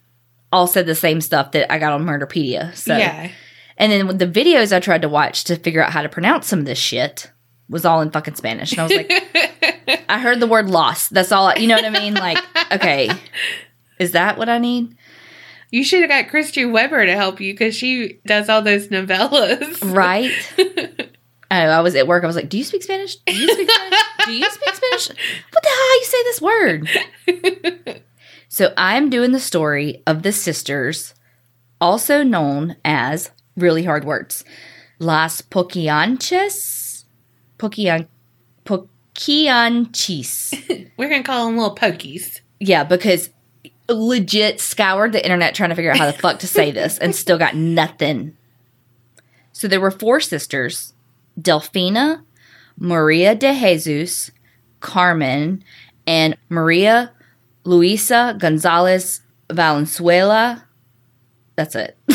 all 0.51 0.67
said 0.67 0.85
the 0.85 0.95
same 0.95 1.21
stuff 1.21 1.51
that 1.51 1.71
I 1.71 1.79
got 1.79 1.93
on 1.93 2.05
Murderpedia. 2.05 2.75
So 2.75 2.95
yeah. 2.97 3.29
and 3.77 3.91
then 3.91 4.07
with 4.07 4.19
the 4.19 4.27
videos 4.27 4.75
I 4.75 4.79
tried 4.79 5.01
to 5.03 5.09
watch 5.09 5.43
to 5.45 5.55
figure 5.55 5.83
out 5.83 5.91
how 5.91 6.01
to 6.01 6.09
pronounce 6.09 6.47
some 6.47 6.59
of 6.59 6.65
this 6.65 6.79
shit 6.79 7.31
was 7.69 7.85
all 7.85 8.01
in 8.01 8.11
fucking 8.11 8.35
Spanish. 8.35 8.71
And 8.71 8.79
I 8.79 8.83
was 8.83 8.93
like, 8.93 10.05
I 10.09 10.19
heard 10.19 10.39
the 10.39 10.47
word 10.47 10.69
lost. 10.69 11.13
That's 11.13 11.31
all, 11.31 11.47
I, 11.47 11.55
you 11.55 11.67
know 11.67 11.75
what 11.75 11.85
I 11.85 11.89
mean? 11.89 12.13
Like, 12.13 12.37
okay, 12.71 13.11
is 13.99 14.13
that 14.13 14.37
what 14.37 14.47
I 14.47 14.57
need? 14.57 14.95
You 15.69 15.83
should 15.83 15.99
have 15.99 16.09
got 16.09 16.29
Christian 16.29 16.71
Weber 16.71 17.05
to 17.05 17.13
help 17.13 17.41
you 17.41 17.51
because 17.51 17.75
she 17.75 18.19
does 18.25 18.47
all 18.47 18.61
those 18.61 18.87
novellas. 18.87 19.93
Right? 19.93 20.31
I 21.49 21.63
know, 21.63 21.71
I 21.71 21.79
was 21.79 21.95
at 21.95 22.07
work. 22.07 22.23
I 22.23 22.27
was 22.27 22.35
like, 22.35 22.49
"Do 22.49 22.57
you 22.57 22.63
speak 22.63 22.83
Spanish? 22.83 23.15
Do 23.17 23.33
you 23.33 23.47
speak 23.47 23.69
Spanish? 23.71 23.99
Do 24.25 24.33
you 24.33 24.49
speak 24.49 24.75
Spanish? 24.75 25.09
What 25.51 25.63
the 25.63 25.69
hell? 25.69 25.99
You 25.99 26.05
say 26.05 26.23
this 26.23 26.41
word?" 26.41 26.89
so 28.49 28.73
I'm 28.75 29.09
doing 29.09 29.31
the 29.31 29.39
story 29.39 30.03
of 30.05 30.23
the 30.23 30.31
sisters, 30.31 31.13
also 31.79 32.23
known 32.23 32.75
as 32.83 33.31
really 33.55 33.83
hard 33.85 34.03
words, 34.03 34.43
Las 34.99 35.41
Poquianches, 35.41 37.05
Poquian, 37.57 38.07
Poquianchis. 38.65 40.89
We're 40.97 41.09
gonna 41.09 41.23
call 41.23 41.45
them 41.45 41.55
little 41.57 41.75
pokies. 41.75 42.41
yeah, 42.59 42.83
because 42.83 43.29
legit 43.89 44.59
scoured 44.59 45.13
the 45.13 45.23
internet 45.23 45.55
trying 45.55 45.69
to 45.69 45.75
figure 45.75 45.91
out 45.91 45.97
how 45.97 46.11
the 46.11 46.17
fuck 46.17 46.39
to 46.39 46.47
say 46.47 46.71
this 46.71 46.97
and 46.97 47.15
still 47.15 47.37
got 47.37 47.55
nothing. 47.55 48.35
So 49.53 49.69
there 49.69 49.79
were 49.79 49.91
four 49.91 50.19
sisters 50.19 50.91
Delfina, 51.39 52.23
Maria 52.77 53.35
de 53.35 53.53
Jesus, 53.53 54.31
Carmen, 54.79 55.63
and 56.05 56.37
Maria 56.49 57.11
Luisa 57.63 58.35
Gonzalez 58.39 59.21
Valenzuela. 59.51 60.65
That's 61.55 61.75
it. 61.75 61.97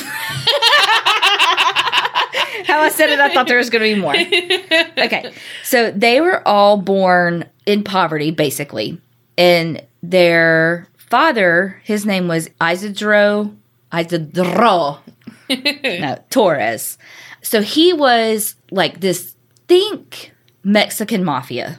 How 2.64 2.80
I 2.80 2.90
said 2.90 3.10
it, 3.10 3.20
I 3.20 3.34
thought 3.34 3.48
there 3.48 3.58
was 3.58 3.70
going 3.70 3.82
to 3.82 3.94
be 3.94 4.00
more. 4.00 4.14
Okay. 4.14 5.32
So 5.64 5.90
they 5.90 6.20
were 6.20 6.46
all 6.46 6.76
born 6.76 7.44
in 7.66 7.84
poverty, 7.84 8.30
basically. 8.30 9.00
And 9.36 9.82
their 10.02 10.88
father, 10.96 11.80
his 11.84 12.06
name 12.06 12.28
was 12.28 12.48
Isidro, 12.60 13.54
Isidro, 13.92 15.00
no, 15.50 16.24
Torres. 16.30 16.98
So 17.42 17.60
he 17.62 17.92
was 17.92 18.54
like 18.72 19.00
this 19.00 19.36
think 19.68 20.32
Mexican 20.64 21.24
mafia. 21.24 21.78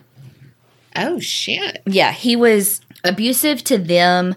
Oh 0.95 1.19
shit. 1.19 1.81
Yeah, 1.85 2.11
he 2.11 2.35
was 2.35 2.81
abusive 3.03 3.63
to 3.65 3.77
them, 3.77 4.35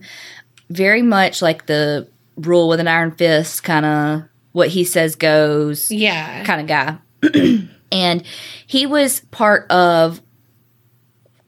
very 0.70 1.02
much 1.02 1.42
like 1.42 1.66
the 1.66 2.08
rule 2.36 2.68
with 2.68 2.80
an 2.80 2.88
iron 2.88 3.12
fist 3.12 3.62
kind 3.62 3.86
of 3.86 4.22
what 4.52 4.68
he 4.68 4.84
says 4.84 5.16
goes 5.16 5.90
Yeah. 5.90 6.44
kind 6.44 6.60
of 6.60 6.66
guy. 6.66 7.68
and 7.92 8.22
he 8.66 8.86
was 8.86 9.20
part 9.30 9.70
of 9.70 10.20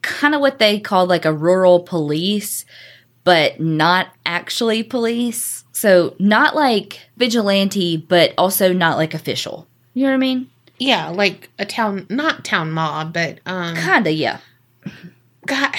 kind 0.02 0.34
of 0.34 0.40
what 0.40 0.58
they 0.58 0.78
called 0.78 1.08
like 1.08 1.24
a 1.24 1.32
rural 1.32 1.80
police, 1.80 2.64
but 3.24 3.60
not 3.60 4.08
actually 4.24 4.82
police. 4.82 5.64
So 5.72 6.14
not 6.18 6.54
like 6.54 7.00
vigilante, 7.16 7.96
but 7.96 8.32
also 8.38 8.72
not 8.72 8.96
like 8.96 9.14
official. 9.14 9.66
You 9.94 10.04
know 10.04 10.10
what 10.10 10.14
I 10.14 10.18
mean? 10.18 10.50
Yeah, 10.78 11.08
like 11.08 11.48
a 11.58 11.64
town 11.66 12.06
not 12.08 12.44
town 12.44 12.70
mob, 12.72 13.12
but 13.12 13.40
um 13.46 13.74
Kinda, 13.76 14.12
yeah. 14.12 14.38
God 15.46 15.74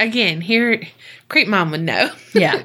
again, 0.00 0.40
here 0.40 0.82
Creep 1.28 1.48
Mom 1.48 1.70
would 1.70 1.80
know. 1.82 2.10
Yeah. 2.34 2.62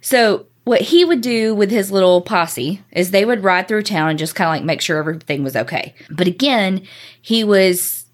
so 0.00 0.46
what 0.64 0.80
he 0.80 1.04
would 1.04 1.20
do 1.20 1.54
with 1.54 1.70
his 1.70 1.92
little 1.92 2.22
posse 2.22 2.80
is 2.90 3.10
they 3.10 3.26
would 3.26 3.44
ride 3.44 3.68
through 3.68 3.82
town 3.82 4.08
and 4.10 4.18
just 4.18 4.34
kind 4.34 4.48
of 4.48 4.54
like 4.54 4.64
make 4.64 4.80
sure 4.80 4.96
everything 4.98 5.44
was 5.44 5.54
okay. 5.56 5.94
But 6.10 6.26
again, 6.26 6.86
he 7.20 7.44
was 7.44 8.06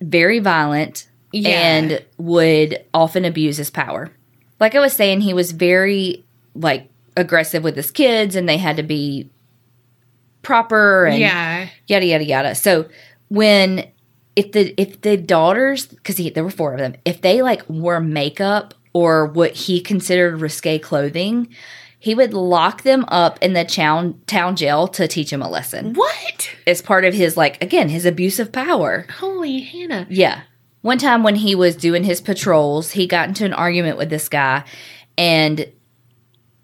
very 0.00 0.38
violent 0.38 1.06
Yeah. 1.32 1.50
and 1.50 2.04
would 2.16 2.82
often 2.94 3.26
abuse 3.26 3.58
his 3.58 3.68
power. 3.68 4.10
Like 4.58 4.74
I 4.74 4.80
was 4.80 4.94
saying, 4.94 5.20
he 5.20 5.34
was 5.34 5.52
very 5.52 6.24
like 6.54 6.88
aggressive 7.14 7.62
with 7.62 7.76
his 7.76 7.90
kids 7.90 8.34
and 8.36 8.48
they 8.48 8.56
had 8.56 8.78
to 8.78 8.82
be 8.82 9.28
proper 10.42 11.06
and 11.06 11.18
yeah. 11.18 11.68
yada 11.86 12.06
yada 12.06 12.24
yada. 12.24 12.54
So 12.54 12.88
when 13.28 13.90
if 14.36 14.52
the 14.52 14.74
if 14.80 15.00
the 15.00 15.16
daughters 15.16 15.86
because 15.86 16.16
there 16.32 16.44
were 16.44 16.50
four 16.50 16.72
of 16.72 16.78
them, 16.78 16.94
if 17.04 17.20
they 17.20 17.42
like 17.42 17.68
wore 17.68 18.00
makeup 18.00 18.74
or 18.92 19.26
what 19.26 19.52
he 19.52 19.80
considered 19.80 20.40
risque 20.40 20.78
clothing, 20.78 21.48
he 21.98 22.14
would 22.14 22.32
lock 22.32 22.82
them 22.82 23.04
up 23.08 23.38
in 23.42 23.52
the 23.52 23.64
town 23.64 24.20
town 24.26 24.56
jail 24.56 24.86
to 24.88 25.08
teach 25.08 25.30
them 25.30 25.42
a 25.42 25.48
lesson. 25.48 25.94
What? 25.94 26.50
As 26.66 26.80
part 26.80 27.04
of 27.04 27.14
his 27.14 27.36
like 27.36 27.62
again 27.62 27.88
his 27.88 28.06
abuse 28.06 28.38
of 28.38 28.52
power. 28.52 29.06
Holy 29.18 29.60
Hannah. 29.60 30.06
Yeah. 30.08 30.42
One 30.82 30.98
time 30.98 31.24
when 31.24 31.34
he 31.34 31.56
was 31.56 31.74
doing 31.74 32.04
his 32.04 32.20
patrols, 32.20 32.92
he 32.92 33.08
got 33.08 33.28
into 33.28 33.44
an 33.44 33.52
argument 33.52 33.98
with 33.98 34.10
this 34.10 34.28
guy, 34.28 34.62
and 35.16 35.66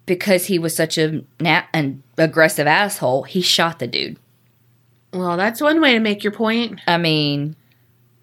because 0.05 0.45
he 0.45 0.59
was 0.59 0.75
such 0.75 0.97
a 0.97 1.23
na- 1.39 1.63
an 1.73 2.03
aggressive 2.17 2.67
asshole, 2.67 3.23
he 3.23 3.41
shot 3.41 3.79
the 3.79 3.87
dude. 3.87 4.17
Well, 5.13 5.37
that's 5.37 5.61
one 5.61 5.81
way 5.81 5.93
to 5.93 5.99
make 5.99 6.23
your 6.23 6.33
point. 6.33 6.81
I 6.87 6.97
mean, 6.97 7.55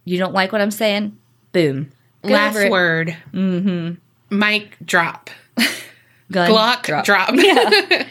you 0.05 0.19
don't 0.19 0.35
like 0.35 0.53
what 0.53 0.61
I'm 0.61 0.71
saying? 0.71 1.17
Boom. 1.53 1.91
Get 2.23 2.31
Last 2.33 2.71
word. 2.71 3.17
Mm-hmm. 3.33 4.39
Mic 4.39 4.77
drop. 4.85 5.31
Gun 6.31 6.51
Glock 6.51 6.83
drop. 6.83 7.05
drop. 7.05 7.35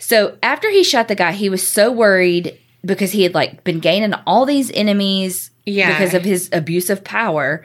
So 0.00 0.38
after 0.42 0.70
he 0.70 0.84
shot 0.84 1.08
the 1.08 1.14
guy, 1.16 1.32
he 1.32 1.48
was 1.50 1.66
so 1.66 1.90
worried 1.90 2.56
because 2.84 3.10
he 3.10 3.24
had 3.24 3.34
like 3.34 3.64
been 3.64 3.80
gaining 3.80 4.14
all 4.26 4.46
these 4.46 4.70
enemies 4.70 5.50
Yeah. 5.66 5.88
because 5.92 6.14
of 6.14 6.24
his 6.24 6.48
abuse 6.52 6.88
of 6.88 7.02
power 7.04 7.64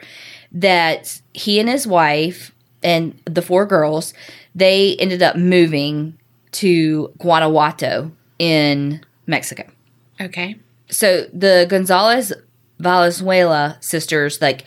that 0.52 1.20
he 1.32 1.60
and 1.60 1.68
his 1.68 1.86
wife 1.86 2.52
and 2.82 3.18
the 3.24 3.40
four 3.40 3.64
girls 3.66 4.12
they 4.54 4.96
ended 4.96 5.22
up 5.22 5.36
moving 5.36 6.18
to 6.52 7.12
Guanajuato 7.18 8.12
in 8.38 9.04
Mexico. 9.26 9.64
okay. 10.20 10.56
so 10.88 11.26
the 11.32 11.66
Gonzalez 11.68 12.32
Valenzuela 12.78 13.78
sisters, 13.80 14.40
like, 14.40 14.64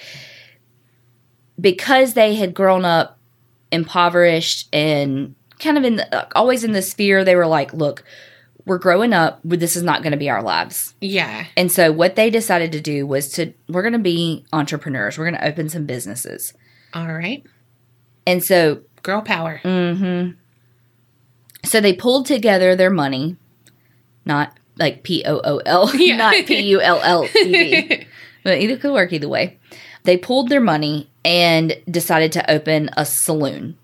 because 1.60 2.14
they 2.14 2.36
had 2.36 2.54
grown 2.54 2.86
up 2.86 3.18
impoverished 3.72 4.70
and 4.74 5.36
kind 5.60 5.78
of 5.78 5.84
in 5.84 5.98
the, 5.98 6.38
always 6.38 6.64
in 6.64 6.72
the 6.72 6.82
sphere, 6.82 7.24
they 7.24 7.36
were 7.36 7.48
like, 7.48 7.74
look, 7.74 8.04
we're 8.66 8.78
growing 8.78 9.14
up, 9.14 9.40
but 9.44 9.60
this 9.60 9.76
is 9.76 9.84
not 9.84 10.04
going 10.04 10.12
to 10.12 10.18
be 10.18 10.30
our 10.30 10.44
lives. 10.44 10.94
Yeah. 11.00 11.46
And 11.56 11.72
so 11.72 11.92
what 11.92 12.16
they 12.16 12.30
decided 12.30 12.72
to 12.74 12.82
do 12.82 13.08
was 13.08 13.30
to, 13.34 13.54
we're 13.70 13.82
going 13.82 13.94
to 13.94 14.00
be 14.00 14.46
entrepreneurs. 14.52 15.18
We're 15.18 15.30
going 15.30 15.42
to 15.42 15.48
open 15.48 15.70
some 15.70 15.86
businesses. 15.86 16.54
All 16.94 17.08
right. 17.08 17.44
And 18.26 18.44
so 18.44 18.82
Girl 19.08 19.22
power. 19.22 19.62
Mm-hmm. 19.64 20.32
So 21.64 21.80
they 21.80 21.94
pulled 21.94 22.26
together 22.26 22.76
their 22.76 22.90
money, 22.90 23.38
not 24.26 24.52
like 24.78 25.04
P 25.04 25.24
O 25.26 25.40
O 25.42 25.58
L, 25.66 25.90
not 26.18 26.46
P 26.46 26.60
U 26.72 26.82
L 26.82 27.00
L 27.02 27.24
E 27.24 27.30
D. 27.52 28.08
But 28.44 28.58
either 28.60 28.76
could 28.76 28.92
work 28.92 29.14
either 29.14 29.30
way. 29.30 29.60
They 30.04 30.18
pulled 30.18 30.50
their 30.50 30.60
money 30.60 31.10
and 31.24 31.82
decided 31.90 32.34
to 32.34 32.52
open 32.52 32.90
a 32.98 33.06
saloon. 33.06 33.78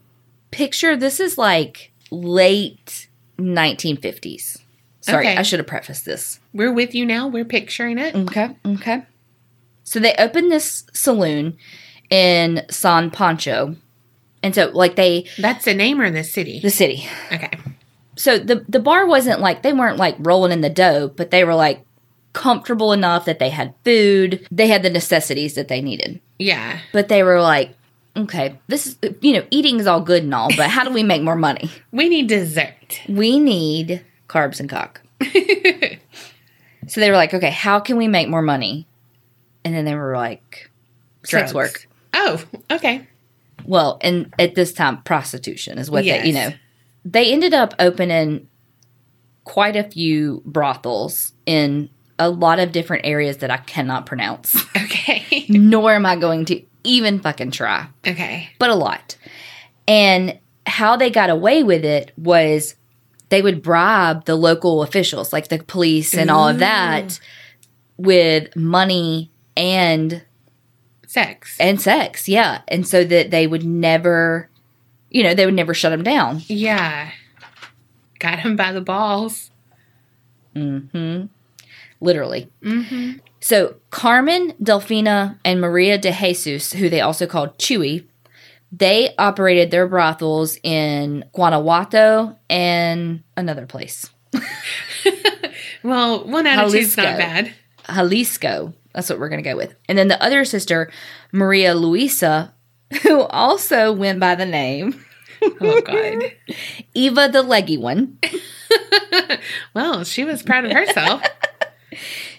Picture 0.52 0.98
this 0.98 1.22
is 1.22 1.38
like 1.38 1.94
late 2.12 3.08
1950s. 3.38 4.60
Sorry, 5.00 5.28
Okay. 5.28 5.38
I 5.38 5.42
should 5.44 5.60
have 5.60 5.68
prefaced 5.68 6.04
this. 6.04 6.42
We're 6.54 6.74
with 6.74 6.94
you 6.94 7.06
now. 7.06 7.30
We're 7.30 7.46
picturing 7.46 7.98
it. 7.98 8.14
Okay, 8.14 8.58
okay. 8.66 9.04
So 9.86 10.02
they 10.02 10.16
opened 10.20 10.52
this 10.52 10.84
saloon 10.94 11.58
in 12.10 12.66
San 12.70 13.10
Pancho. 13.10 13.78
And 14.44 14.54
so 14.54 14.70
like 14.74 14.96
they 14.96 15.26
That's 15.40 15.66
the 15.66 15.74
name 15.74 16.00
or 16.02 16.12
the 16.12 16.24
city? 16.24 16.60
the 16.60 16.70
city. 16.70 17.08
Okay. 17.32 17.52
So 18.16 18.38
the 18.38 18.66
the 18.70 18.80
bar 18.80 19.08
wasn't 19.08 19.40
like 19.40 19.64
they 19.64 19.74
weren't 19.74 19.98
like 19.98 20.16
rolling 20.20 20.52
in 20.52 20.62
the 20.62 20.70
dough, 20.70 21.08
but 21.16 21.32
they 21.32 21.44
were 21.44 21.56
like 21.56 21.84
comfortable 22.34 22.92
enough 22.94 23.26
that 23.26 23.40
they 23.40 23.50
had 23.50 23.74
food, 23.86 24.46
they 24.52 24.68
had 24.68 24.84
the 24.84 24.90
necessities 24.90 25.56
that 25.56 25.68
they 25.68 25.82
needed. 25.82 26.20
Yeah. 26.40 26.80
But 26.92 27.08
they 27.08 27.24
were 27.24 27.42
like, 27.42 27.76
okay, 28.18 28.60
this 28.68 28.86
is 28.88 28.98
you 29.22 29.34
know, 29.34 29.46
eating 29.50 29.80
is 29.80 29.88
all 29.88 30.02
good 30.02 30.24
and 30.24 30.34
all, 30.34 30.50
but 30.58 30.70
how 30.70 30.84
do 30.84 30.92
we 30.92 31.04
make 31.04 31.22
more 31.24 31.36
money? 31.36 31.72
We 31.92 32.10
need 32.10 32.28
dessert. 32.28 33.02
We 33.08 33.40
need 33.40 34.04
carbs 34.28 34.60
and 34.60 34.70
cock. 34.70 35.02
So 36.88 37.00
they 37.00 37.10
were 37.10 37.16
like, 37.16 37.34
okay, 37.34 37.50
how 37.50 37.80
can 37.80 37.96
we 37.96 38.10
make 38.10 38.28
more 38.28 38.42
money? 38.42 38.88
And 39.64 39.74
then 39.74 39.86
they 39.86 39.96
were 39.96 40.16
like, 40.18 40.70
sex 41.24 41.52
Drugs. 41.52 41.54
work. 41.54 41.88
Oh, 42.14 42.44
okay. 42.70 43.08
Well, 43.66 43.98
and 44.02 44.34
at 44.40 44.56
this 44.56 44.74
time, 44.74 45.02
prostitution 45.04 45.78
is 45.78 45.90
what 45.90 46.04
they, 46.04 46.26
you 46.26 46.34
know. 46.34 46.52
They 47.06 47.32
ended 47.32 47.54
up 47.54 47.74
opening 47.80 48.48
quite 49.44 49.76
a 49.76 49.84
few 49.84 50.42
brothels 50.46 51.34
in 51.46 51.90
a 52.20 52.30
lot 52.30 52.60
of 52.60 52.72
different 52.72 53.06
areas 53.06 53.38
that 53.38 53.52
I 53.52 53.58
cannot 53.58 54.06
pronounce, 54.06 54.56
Okay. 54.78 55.46
nor 55.50 55.92
am 55.94 56.06
I 56.06 56.16
going 56.16 56.46
to 56.46 56.62
even 56.84 57.20
fucking 57.20 57.52
try, 57.52 57.88
okay. 58.06 58.50
but 58.60 58.70
a 58.70 58.76
lot. 58.76 59.18
And 59.88 60.40
how 60.66 60.96
they 60.96 61.10
got 61.10 61.30
away 61.30 61.64
with 61.64 61.84
it 61.84 62.12
was 62.18 62.76
they 63.30 63.42
would 63.42 63.62
bribe 63.62 64.26
the 64.26 64.36
local 64.36 64.84
officials, 64.84 65.34
like 65.34 65.48
the 65.48 65.60
police 65.60 66.14
and 66.14 66.30
all 66.30 66.48
of 66.48 66.60
that, 66.60 67.06
mm. 67.06 67.20
with 67.98 68.56
money 68.56 69.32
and 69.58 70.24
Sex. 71.14 71.56
and 71.60 71.80
sex 71.80 72.28
yeah 72.28 72.62
and 72.68 72.88
so 72.88 73.04
that 73.04 73.30
they 73.30 73.46
would 73.46 73.64
never 73.64 74.50
you 75.12 75.22
know 75.24 75.34
they 75.36 75.46
would 75.46 75.54
never 75.54 75.74
shut 75.74 75.92
them 75.92 76.02
down 76.04 76.42
yeah. 76.48 77.12
Got 78.20 78.40
him 78.40 78.56
by 78.56 78.72
the 78.72 78.82
balls. 78.82 79.52
hmm 80.56 81.26
literally 82.02 82.50
Mm-hmm. 82.64 83.20
so 83.40 83.76
carmen 83.92 84.54
delfina 84.62 85.38
and 85.46 85.62
maria 85.62 85.98
de 85.98 86.12
jesus 86.12 86.74
who 86.74 86.90
they 86.90 87.00
also 87.02 87.28
called 87.28 87.58
chewy 87.60 88.06
they 88.72 89.14
operated 89.18 89.70
their 89.72 89.88
brothels 89.88 90.58
in 90.64 91.24
guanajuato 91.34 92.36
and 92.50 93.24
another 93.38 93.66
place 93.68 94.10
Well, 95.84 96.26
one 96.26 96.48
out 96.48 96.66
of 96.66 96.72
two's 96.72 96.96
not 96.98 97.18
bad. 97.18 97.52
jalisco 97.94 98.74
that's 98.94 99.10
what 99.10 99.20
we're 99.20 99.30
going 99.30 99.44
to 99.44 99.50
go 99.50 99.56
with 99.56 99.76
and 99.88 99.98
then 99.98 100.08
the 100.08 100.22
other 100.24 100.46
sister 100.46 100.92
maria 101.32 101.74
luisa 101.74 102.54
who 103.04 103.22
also 103.22 103.92
went 103.92 104.20
by 104.20 104.36
the 104.36 104.46
name 104.46 105.04
Oh 105.60 105.82
God. 105.82 106.32
eva 106.94 107.30
the 107.32 107.42
leggy 107.42 107.78
one 107.78 108.18
well, 109.74 110.04
she 110.04 110.24
was 110.24 110.44
proud 110.44 110.66
of 110.66 110.72
herself. 110.72 111.22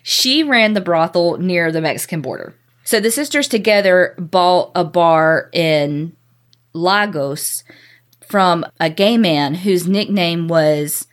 She 0.02 0.42
ran 0.42 0.74
the 0.74 0.80
brothel 0.80 1.38
near 1.38 1.72
the 1.72 1.80
Mexican 1.80 2.20
border. 2.20 2.54
So 2.84 3.00
the 3.00 3.10
sisters 3.10 3.48
together 3.48 4.14
bought 4.18 4.72
a 4.74 4.84
bar 4.84 5.48
in 5.52 6.14
Lagos 6.74 7.64
from 8.28 8.64
a 8.78 8.90
gay 8.90 9.16
man 9.16 9.54
whose 9.54 9.86
nickname 9.86 10.48
was, 10.48 11.06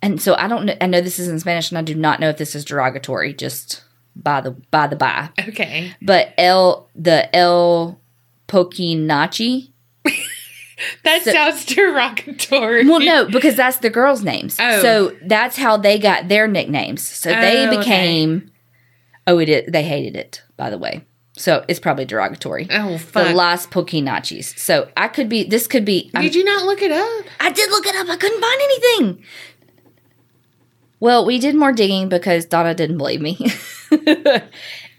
and 0.00 0.20
so 0.22 0.34
I 0.34 0.48
don't 0.48 0.66
know. 0.66 0.76
I 0.80 0.86
know 0.86 1.00
this 1.00 1.18
is 1.18 1.28
in 1.28 1.40
Spanish, 1.40 1.70
and 1.70 1.78
I 1.78 1.82
do 1.82 1.94
not 1.94 2.20
know 2.20 2.30
if 2.30 2.38
this 2.38 2.54
is 2.54 2.64
derogatory. 2.64 3.34
Just 3.34 3.82
by 4.22 4.40
the 4.40 4.50
by 4.70 4.86
the 4.86 4.96
by, 4.96 5.30
Okay. 5.48 5.94
but 6.02 6.34
El 6.36 6.88
the 6.94 7.34
El 7.34 7.98
Pokinachi. 8.48 9.70
That 11.02 11.22
So- 11.24 11.32
sounds 11.32 11.64
derogatory. 11.64 12.86
Well, 12.88 13.00
no, 13.00 13.24
because 13.24 13.56
that's 13.56 13.78
the 13.78 13.90
girls' 13.90 14.22
names. 14.22 14.56
Oh. 14.60 14.80
So 14.80 15.16
that's 15.24 15.56
how 15.56 15.76
they 15.76 15.98
got 15.98 16.28
their 16.28 16.46
nicknames. 16.46 17.02
So 17.06 17.30
they 17.30 17.64
Oh, 17.64 17.68
okay. 17.68 17.78
became. 17.78 18.50
Oh, 19.26 19.38
it 19.40 19.48
is, 19.48 19.68
they 19.72 19.82
hated 19.82 20.14
it, 20.14 20.42
by 20.56 20.70
the 20.70 20.78
way. 20.78 21.04
So 21.32 21.64
it's 21.66 21.80
probably 21.80 22.04
derogatory. 22.04 22.68
Oh 22.70 22.96
fuck. 22.96 23.26
The. 23.28 23.34
Las 23.34 23.66
Pokinachis. 23.66 24.56
So 24.56 24.88
I 24.96 25.08
could 25.08 25.28
be. 25.28 25.42
This 25.42 25.66
could 25.66 25.84
be. 25.84 26.10
I'm- 26.14 26.22
Did 26.22 26.36
you 26.36 26.44
not 26.44 26.64
look 26.64 26.80
it 26.80 26.92
up? 26.92 27.24
I 27.40 27.50
did 27.50 27.70
look 27.70 27.84
it 27.86 27.96
up. 27.96 28.08
I 28.08 28.16
couldn't 28.16 28.40
find 28.40 28.60
anything. 28.62 29.24
Well, 31.00 31.24
we 31.24 31.38
did 31.40 31.54
more 31.56 31.72
digging 31.72 32.08
because 32.08 32.44
Donna 32.44 32.74
didn't 32.74 32.98
believe 32.98 33.20
me, 33.20 33.36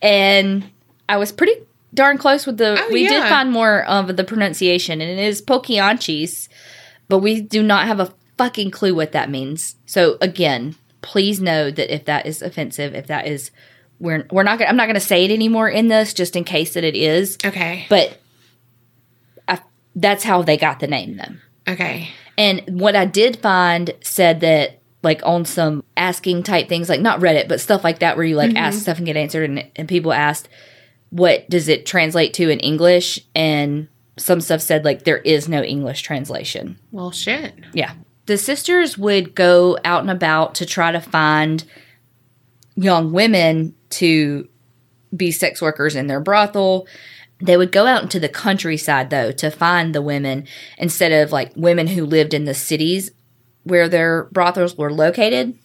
and 0.02 0.70
I 1.08 1.18
was 1.18 1.32
pretty 1.32 1.54
darn 1.94 2.18
close 2.18 2.46
with 2.46 2.58
the. 2.58 2.78
Oh, 2.80 2.90
we 2.92 3.08
did 3.08 3.24
find 3.24 3.52
more 3.52 3.84
of 3.86 4.16
the 4.16 4.24
pronunciation, 4.24 5.02
and 5.02 5.10
it 5.10 5.20
is 5.20 5.42
Poquianchis, 5.42 6.48
but 7.08 7.20
we 7.20 7.42
do 7.42 7.64
not 7.64 7.88
have 7.88 8.00
a 8.00 8.14
fucking 8.38 8.72
clue 8.72 8.96
what 8.96 9.12
that 9.12 9.30
means. 9.30 9.76
So 9.86 10.18
again, 10.22 10.76
please 11.02 11.42
know 11.42 11.72
that 11.72 11.94
if 11.94 12.06
that 12.06 12.26
is 12.26 12.42
offensive, 12.42 12.96
if 12.96 13.08
that 13.08 13.28
is, 13.28 13.52
we're 14.00 14.26
we're 14.32 14.44
not. 14.44 14.60
Gonna, 14.60 14.70
I'm 14.70 14.78
not 14.78 14.86
going 14.86 14.96
to 14.96 15.02
say 15.02 15.26
it 15.26 15.32
anymore 15.32 15.70
in 15.70 15.88
this, 15.88 16.14
just 16.14 16.36
in 16.36 16.44
case 16.44 16.74
that 16.74 16.84
it 16.84 16.96
is. 16.96 17.38
Okay. 17.44 17.86
But 17.90 18.18
I, 19.48 19.60
that's 19.96 20.24
how 20.24 20.42
they 20.42 20.58
got 20.58 20.80
the 20.80 20.88
name, 20.88 21.18
though. 21.18 21.74
Okay. 21.74 22.10
And 22.38 22.64
what 22.80 22.96
I 22.96 23.06
did 23.06 23.38
find 23.38 23.94
said 24.02 24.40
that, 24.40 24.79
like, 25.02 25.22
on 25.24 25.46
some 25.46 25.84
asking 25.96 26.44
type 26.44 26.68
things, 26.68 26.90
like 26.90 27.02
not 27.02 27.20
Reddit, 27.20 27.48
but 27.48 27.62
stuff 27.62 27.84
like 27.84 28.00
that, 28.00 28.18
where 28.18 28.26
you 28.26 28.36
like 28.36 28.56
ask 28.56 28.76
mm-hmm. 28.76 28.82
stuff 28.82 28.98
and 28.98 29.06
get 29.06 29.18
answered, 29.18 29.50
and, 29.50 29.70
and 29.76 29.88
people 29.88 30.12
asked, 30.12 30.50
what 31.10 31.50
does 31.50 31.68
it 31.68 31.86
translate 31.86 32.34
to 32.36 32.50
in 32.50 32.60
English? 32.60 33.20
And 33.34 33.88
some 34.18 34.42
stuff 34.42 34.62
said, 34.62 34.86
like, 34.86 35.04
there 35.04 35.20
is 35.20 35.48
no 35.48 35.64
English 35.64 36.02
translation. 36.02 36.78
Well, 36.92 37.12
shit. 37.12 37.54
Yeah. 37.74 37.94
The 38.26 38.38
sisters 38.38 38.98
would 38.98 39.34
go 39.34 39.78
out 39.84 40.02
and 40.02 40.12
about 40.12 40.56
to 40.56 40.66
try 40.66 40.92
to 40.92 41.00
find 41.00 41.64
young 42.76 43.12
women 43.12 43.76
to 43.90 44.48
be 45.16 45.32
sex 45.32 45.62
workers 45.62 45.96
in 45.96 46.08
their 46.08 46.20
brothel. 46.20 46.88
They 47.42 47.58
would 47.58 47.72
go 47.72 47.88
out 47.88 48.04
into 48.04 48.20
the 48.20 48.30
countryside 48.30 49.10
though 49.10 49.32
to 49.32 49.50
find 49.50 49.96
the 49.96 50.02
women 50.02 50.46
instead 50.78 51.12
of 51.12 51.32
like 51.32 51.52
women 51.56 51.88
who 51.88 52.06
lived 52.06 52.34
in 52.34 52.46
the 52.46 52.54
cities 52.54 53.12
where 53.64 53.88
their 53.90 54.26
brothels 54.26 54.78
were 54.78 54.92
located. 54.92 55.58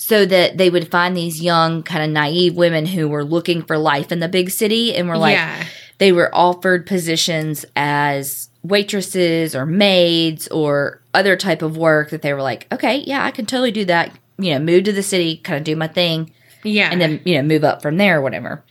So 0.00 0.24
that 0.26 0.56
they 0.58 0.70
would 0.70 0.92
find 0.92 1.16
these 1.16 1.42
young, 1.42 1.82
kind 1.82 2.04
of 2.04 2.10
naive 2.10 2.54
women 2.54 2.86
who 2.86 3.08
were 3.08 3.24
looking 3.24 3.62
for 3.62 3.76
life 3.76 4.12
in 4.12 4.20
the 4.20 4.28
big 4.28 4.48
city 4.50 4.94
and 4.94 5.08
were 5.08 5.18
like, 5.18 5.34
yeah. 5.34 5.64
they 5.98 6.12
were 6.12 6.32
offered 6.32 6.86
positions 6.86 7.64
as 7.74 8.48
waitresses 8.62 9.56
or 9.56 9.66
maids 9.66 10.46
or 10.48 11.02
other 11.14 11.36
type 11.36 11.62
of 11.62 11.76
work 11.76 12.10
that 12.10 12.22
they 12.22 12.32
were 12.32 12.42
like, 12.42 12.68
okay, 12.72 12.98
yeah, 12.98 13.24
I 13.24 13.32
can 13.32 13.44
totally 13.44 13.72
do 13.72 13.84
that. 13.86 14.16
You 14.38 14.52
know, 14.52 14.60
move 14.60 14.84
to 14.84 14.92
the 14.92 15.02
city, 15.02 15.38
kind 15.38 15.58
of 15.58 15.64
do 15.64 15.74
my 15.74 15.88
thing, 15.88 16.32
Yeah. 16.62 16.90
and 16.92 17.00
then 17.00 17.20
you 17.24 17.34
know 17.34 17.42
move 17.42 17.64
up 17.64 17.82
from 17.82 17.96
there 17.96 18.18
or 18.18 18.22
whatever. 18.22 18.62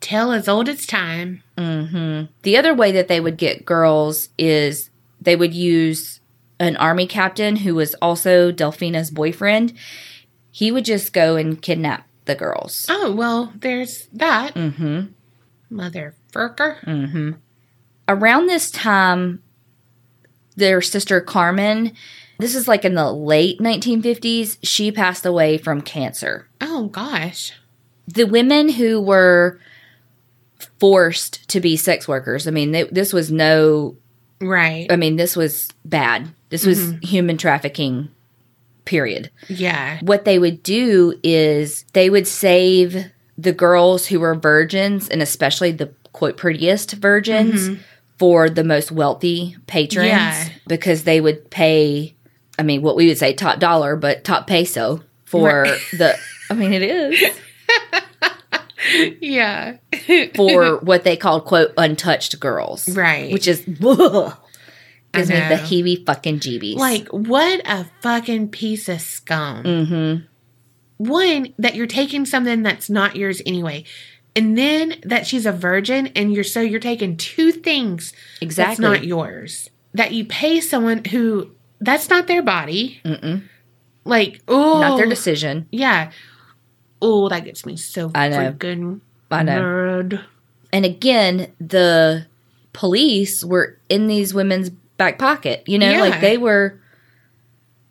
Tell 0.00 0.30
as 0.30 0.46
old 0.48 0.68
as 0.68 0.86
time. 0.86 1.42
Mm-hmm. 1.58 2.26
The 2.42 2.56
other 2.56 2.72
way 2.74 2.92
that 2.92 3.08
they 3.08 3.18
would 3.18 3.38
get 3.38 3.64
girls 3.66 4.28
is 4.38 4.88
they 5.20 5.34
would 5.34 5.52
use 5.52 6.15
an 6.58 6.76
army 6.76 7.06
captain 7.06 7.56
who 7.56 7.74
was 7.74 7.94
also 7.96 8.50
Delfina's 8.50 9.10
boyfriend. 9.10 9.72
He 10.50 10.72
would 10.72 10.84
just 10.84 11.12
go 11.12 11.36
and 11.36 11.60
kidnap 11.60 12.06
the 12.24 12.34
girls. 12.34 12.86
Oh 12.88 13.12
well, 13.12 13.52
there's 13.56 14.06
that. 14.12 14.54
Mm-hmm. 14.54 15.06
Motherfucker. 15.72 17.36
around 18.08 18.46
this 18.46 18.70
time, 18.70 19.42
their 20.56 20.80
sister 20.80 21.20
Carmen, 21.20 21.92
this 22.38 22.54
is 22.54 22.68
like 22.68 22.84
in 22.84 22.94
the 22.94 23.12
late 23.12 23.58
1950s, 23.58 24.58
she 24.62 24.92
passed 24.92 25.26
away 25.26 25.58
from 25.58 25.80
cancer. 25.80 26.48
Oh 26.60 26.86
gosh. 26.86 27.52
The 28.06 28.24
women 28.24 28.68
who 28.70 29.00
were 29.00 29.60
forced 30.78 31.48
to 31.48 31.60
be 31.60 31.76
sex 31.76 32.06
workers, 32.06 32.46
I 32.46 32.50
mean, 32.50 32.72
they, 32.72 32.84
this 32.84 33.12
was 33.12 33.30
no, 33.30 33.96
Right. 34.40 34.86
I 34.90 34.96
mean, 34.96 35.16
this 35.16 35.36
was 35.36 35.68
bad. 35.84 36.28
This 36.50 36.66
was 36.66 36.78
mm-hmm. 36.78 37.06
human 37.06 37.36
trafficking, 37.38 38.08
period. 38.84 39.30
Yeah. 39.48 39.98
What 40.02 40.24
they 40.24 40.38
would 40.38 40.62
do 40.62 41.18
is 41.22 41.84
they 41.92 42.10
would 42.10 42.26
save 42.26 43.06
the 43.38 43.52
girls 43.52 44.06
who 44.06 44.20
were 44.20 44.34
virgins 44.34 45.08
and 45.08 45.20
especially 45.22 45.72
the 45.72 45.92
quote 46.12 46.36
prettiest 46.36 46.92
virgins 46.92 47.68
mm-hmm. 47.68 47.82
for 48.18 48.48
the 48.48 48.64
most 48.64 48.90
wealthy 48.90 49.56
patrons 49.66 50.08
Yeah. 50.08 50.48
because 50.66 51.04
they 51.04 51.20
would 51.20 51.50
pay 51.50 52.14
I 52.58 52.62
mean 52.62 52.80
what 52.80 52.96
we 52.96 53.08
would 53.08 53.18
say 53.18 53.34
top 53.34 53.58
dollar 53.58 53.96
but 53.96 54.24
top 54.24 54.46
peso 54.46 55.02
for 55.26 55.62
Right. 55.64 55.80
the 55.92 56.16
I 56.50 56.54
mean 56.54 56.72
it 56.72 56.82
is 56.82 57.38
yeah. 59.20 59.76
for 60.34 60.76
what 60.82 61.04
they 61.04 61.16
called 61.16 61.44
quote 61.44 61.72
untouched 61.76 62.38
girls. 62.40 62.88
Right. 62.88 63.32
Which 63.32 63.46
is 63.48 63.64
ugh, 63.84 64.36
gives 65.12 65.28
me 65.30 65.36
the 65.36 65.56
heebie 65.56 66.04
fucking 66.06 66.40
jeebies. 66.40 66.76
like, 66.76 67.08
what 67.08 67.60
a 67.64 67.86
fucking 68.00 68.48
piece 68.48 68.88
of 68.88 69.00
scum. 69.00 69.64
mm-hmm. 69.64 70.24
One, 70.98 71.52
that 71.58 71.74
you're 71.74 71.86
taking 71.86 72.24
something 72.24 72.62
that's 72.62 72.88
not 72.88 73.16
yours 73.16 73.42
anyway. 73.44 73.84
And 74.34 74.56
then 74.56 74.94
that 75.02 75.26
she's 75.26 75.44
a 75.46 75.52
virgin 75.52 76.08
and 76.08 76.32
you're 76.32 76.44
so 76.44 76.60
you're 76.60 76.80
taking 76.80 77.16
two 77.16 77.52
things 77.52 78.12
Exactly. 78.40 78.70
that's 78.72 78.80
not 78.80 79.04
yours. 79.04 79.70
That 79.94 80.12
you 80.12 80.24
pay 80.24 80.60
someone 80.60 81.04
who 81.04 81.50
that's 81.80 82.08
not 82.08 82.26
their 82.26 82.42
body. 82.42 83.00
Mm-mm. 83.04 83.42
Like, 84.04 84.40
oh 84.46 84.80
Not 84.80 84.96
their 84.98 85.06
decision. 85.06 85.66
Yeah. 85.70 86.12
Oh, 87.02 87.28
that 87.28 87.44
gets 87.44 87.66
me 87.66 87.76
so 87.76 88.10
I 88.14 88.28
know. 88.28 88.52
freaking 88.52 89.00
I 89.30 89.42
know. 89.42 89.60
nerd. 89.60 90.24
And 90.72 90.84
again, 90.84 91.52
the 91.60 92.26
police 92.72 93.44
were 93.44 93.78
in 93.88 94.06
these 94.06 94.32
women's 94.34 94.70
back 94.70 95.18
pocket. 95.18 95.62
You 95.66 95.78
know, 95.78 95.90
Yeah. 95.90 96.00
like 96.00 96.20
they 96.20 96.38
were 96.38 96.80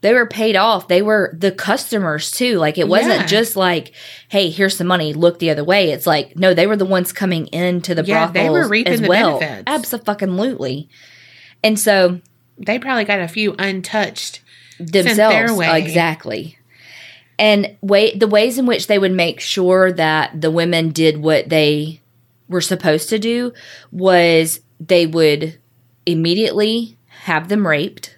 they 0.02 0.14
were 0.14 0.28
paid 0.28 0.56
off. 0.56 0.88
They 0.88 1.02
were 1.02 1.34
the 1.36 1.52
customers 1.52 2.30
too. 2.30 2.60
Like 2.60 2.78
it 2.78 2.88
wasn't 2.88 3.22
Yeah. 3.22 3.26
just 3.26 3.56
like, 3.56 3.92
hey, 4.28 4.52
here's 4.52 4.78
some 4.78 4.86
money, 4.86 5.14
look 5.14 5.40
the 5.40 5.50
other 5.50 5.64
way. 5.64 5.90
It's 5.92 6.06
like, 6.06 6.36
no, 6.38 6.54
they 6.54 6.68
were 6.68 6.76
the 6.78 6.86
ones 6.86 7.12
coming 7.12 7.48
into 7.48 7.96
the 7.96 8.04
Yeah, 8.04 8.28
brothels 8.28 8.34
they 8.34 8.50
were 8.52 8.68
reaping 8.68 8.94
as 8.94 9.02
the 9.02 9.08
well. 9.08 9.40
benefits. 9.40 9.64
Absolutely. 9.66 10.90
And 11.64 11.80
so 11.80 12.20
They 12.60 12.78
probably 12.80 13.04
got 13.06 13.20
a 13.20 13.28
few 13.28 13.56
untouched. 13.60 14.42
themselves 14.80 15.60
exactly 15.60 16.58
and 17.38 17.76
way 17.82 18.16
the 18.16 18.28
ways 18.28 18.58
in 18.58 18.66
which 18.66 18.88
they 18.88 19.00
would 19.00 19.12
make 19.12 19.40
sure 19.40 19.92
that 19.92 20.40
the 20.42 20.52
women 20.52 20.90
did 20.90 21.18
what 21.18 21.50
they 21.50 22.02
were 22.48 22.62
supposed 22.62 23.10
to 23.10 23.20
do 23.20 23.54
was 23.92 24.60
they 24.80 25.06
would 25.06 25.58
immediately 26.06 26.98
have 27.24 27.50
them 27.50 27.68
raped. 27.68 28.18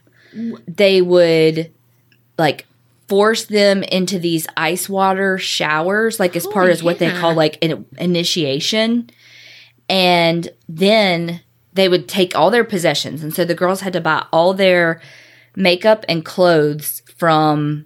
They 0.68 1.02
would 1.02 1.72
like 2.38 2.66
force 3.08 3.46
them 3.46 3.84
into 3.84 4.20
these 4.20 4.48
ice 4.58 4.90
water 4.90 5.38
showers 5.38 6.20
like 6.20 6.36
as 6.36 6.46
part 6.46 6.70
Oh, 6.70 6.74
of 6.74 6.84
what 6.84 7.00
they 7.00 7.10
call 7.10 7.34
like 7.34 7.58
an 7.64 7.86
initiation. 7.98 9.10
And 9.90 10.50
then 10.68 11.42
they 11.74 11.88
would 11.88 12.08
take 12.10 12.36
all 12.36 12.52
their 12.52 12.66
possessions. 12.66 13.24
And 13.24 13.34
so 13.34 13.46
the 13.46 13.56
girls 13.56 13.82
had 13.82 13.94
to 13.94 14.02
buy 14.02 14.26
all 14.34 14.54
their 14.54 15.02
makeup 15.56 16.06
and 16.10 16.26
clothes 16.26 17.02
from 17.16 17.86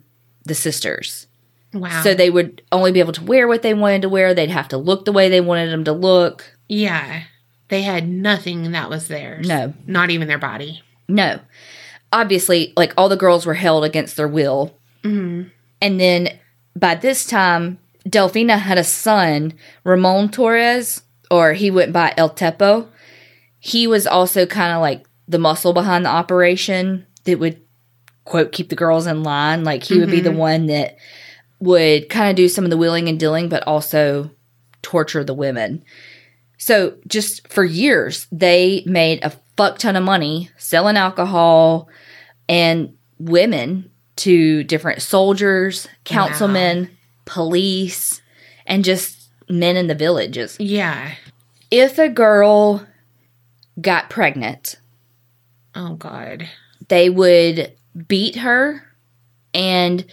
the 0.51 0.55
sisters 0.55 1.27
Wow. 1.73 2.01
so 2.03 2.13
they 2.13 2.29
would 2.29 2.61
only 2.73 2.91
be 2.91 2.99
able 2.99 3.13
to 3.13 3.23
wear 3.23 3.47
what 3.47 3.61
they 3.61 3.73
wanted 3.73 4.01
to 4.01 4.09
wear 4.09 4.33
they'd 4.33 4.49
have 4.49 4.67
to 4.67 4.77
look 4.77 5.05
the 5.05 5.13
way 5.13 5.29
they 5.29 5.39
wanted 5.39 5.71
them 5.71 5.85
to 5.85 5.93
look 5.93 6.57
yeah. 6.67 7.23
They 7.69 7.83
had 7.83 8.05
nothing 8.07 8.71
that 8.73 8.89
was 8.89 9.07
theirs. 9.07 9.47
No. 9.47 9.73
Not 9.87 10.09
even 10.09 10.27
their 10.27 10.37
body. 10.37 10.81
no 11.07 11.39
obviously 12.11 12.73
like 12.75 12.93
all 12.97 13.07
the 13.09 13.15
girls 13.15 13.45
were 13.45 13.53
held 13.53 13.83
against 13.85 14.17
their 14.17 14.27
will 14.27 14.75
Mm-hmm. 15.03 15.47
and 15.81 15.99
then 15.99 16.27
by 16.75 16.95
this 16.95 17.25
time 17.25 17.79
delfina 18.07 18.59
had 18.59 18.77
a 18.77 18.83
son 18.83 19.53
ramon 19.85 20.29
torres 20.29 21.01
or 21.31 21.53
he 21.53 21.71
went 21.71 21.93
by 21.93 22.13
el 22.17 22.29
tepo 22.29 22.87
he 23.59 23.87
was 23.87 24.05
also 24.05 24.45
kind 24.45 24.73
of 24.73 24.81
like 24.81 25.05
the 25.27 25.39
muscle 25.39 25.71
behind 25.73 26.03
the 26.05 26.09
operation 26.09 27.05
that 27.23 27.39
would 27.39 27.60
quote 28.25 28.51
keep 28.51 28.69
the 28.69 28.75
girls 28.75 29.07
in 29.07 29.23
line 29.23 29.63
like 29.63 29.83
he 29.83 29.99
would 29.99 30.11
be 30.11 30.19
the 30.19 30.29
mm-hmm. 30.29 30.39
one 30.39 30.65
that 30.67 30.97
would 31.59 32.09
kind 32.09 32.29
of 32.29 32.35
do 32.35 32.47
some 32.47 32.63
of 32.63 32.69
the 32.71 32.77
wheeling 32.77 33.07
and 33.07 33.19
dealing 33.19 33.49
but 33.49 33.65
also 33.67 34.29
torture 34.81 35.23
the 35.23 35.33
women 35.33 35.83
so 36.57 36.95
just 37.07 37.47
for 37.47 37.63
years 37.63 38.27
they 38.31 38.83
made 38.85 39.23
a 39.23 39.31
fuck 39.57 39.77
ton 39.77 39.95
of 39.95 40.03
money 40.03 40.49
selling 40.57 40.97
alcohol 40.97 41.87
and 42.47 42.95
women 43.19 43.89
to 44.15 44.63
different 44.63 45.01
soldiers 45.01 45.87
councilmen 46.03 46.89
police 47.25 48.21
and 48.65 48.83
just 48.83 49.29
men 49.49 49.77
in 49.77 49.87
the 49.87 49.95
villages 49.95 50.57
Yeah. 50.59 51.11
if 51.69 51.97
a 51.97 52.09
girl 52.09 52.85
got 53.79 54.09
pregnant 54.09 54.77
Oh 55.73 55.95
God. 55.95 56.47
they 56.87 57.09
would 57.09 57.73
beat 58.07 58.37
her 58.37 58.83
and 59.53 60.05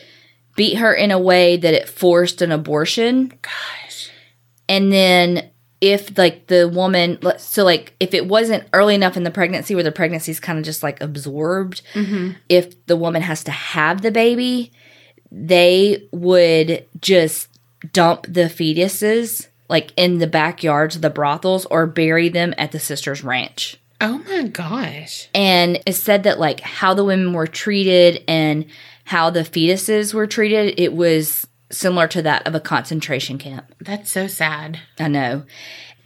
beat 0.57 0.77
her 0.79 0.93
in 0.93 1.11
a 1.11 1.19
way 1.19 1.57
that 1.57 1.75
it 1.75 1.89
forced 1.89 2.43
an 2.43 2.51
abortion 2.51 3.33
Gosh. 3.43 4.11
and 4.69 4.93
then 4.93 5.51
if 5.81 6.19
like 6.19 6.49
the 6.49 6.67
woman 6.69 7.19
so 7.39 7.63
like 7.65 7.95
if 8.01 8.13
it 8.15 8.27
wasn't 8.27 8.65
early 8.73 8.97
enough 8.97 9.17
in 9.17 9.23
the 9.23 9.31
pregnancy 9.31 9.77
where 9.77 9.85
the 9.85 9.93
pregnancy's 9.93 10.41
kind 10.41 10.59
of 10.59 10.65
just 10.65 10.83
like 10.83 11.01
absorbed 11.01 11.83
Mm-hmm. 11.95 12.33
if 12.49 12.85
the 12.87 12.97
woman 12.97 13.23
has 13.23 13.45
to 13.45 13.53
have 13.53 14.03
the 14.03 14.11
baby 14.11 14.73
they 15.31 16.09
would 16.11 16.85
just 17.01 17.49
dump 17.93 18.25
the 18.25 18.43
fetuses 18.49 19.47
like 19.69 19.93
in 19.97 20.19
the 20.19 20.27
backyards 20.27 20.97
of 20.97 21.03
the 21.03 21.11
brothels 21.11 21.65
or 21.67 21.87
bury 21.87 22.29
them 22.29 22.55
at 22.59 22.73
the 22.73 22.81
sisters 22.81 23.23
ranch 23.23 23.79
Oh 24.01 24.19
my 24.29 24.49
gosh. 24.49 25.29
and 25.35 25.81
it 25.85 25.95
said 25.95 26.23
that 26.23 26.39
like 26.39 26.61
how 26.61 26.95
the 26.95 27.05
women 27.05 27.33
were 27.33 27.47
treated 27.47 28.23
and 28.29 28.67
how 29.05 29.31
the 29.31 29.41
fetuses 29.41 30.15
were 30.15 30.27
treated 30.27 30.79
it 30.79 30.93
was 30.93 31.47
similar 31.71 32.07
to 32.09 32.23
that 32.23 32.47
of 32.47 32.55
a 32.55 32.61
concentration 32.61 33.39
camp. 33.39 33.75
That's 33.81 34.11
so 34.11 34.27
sad. 34.27 34.79
i 34.99 35.09
know. 35.09 35.45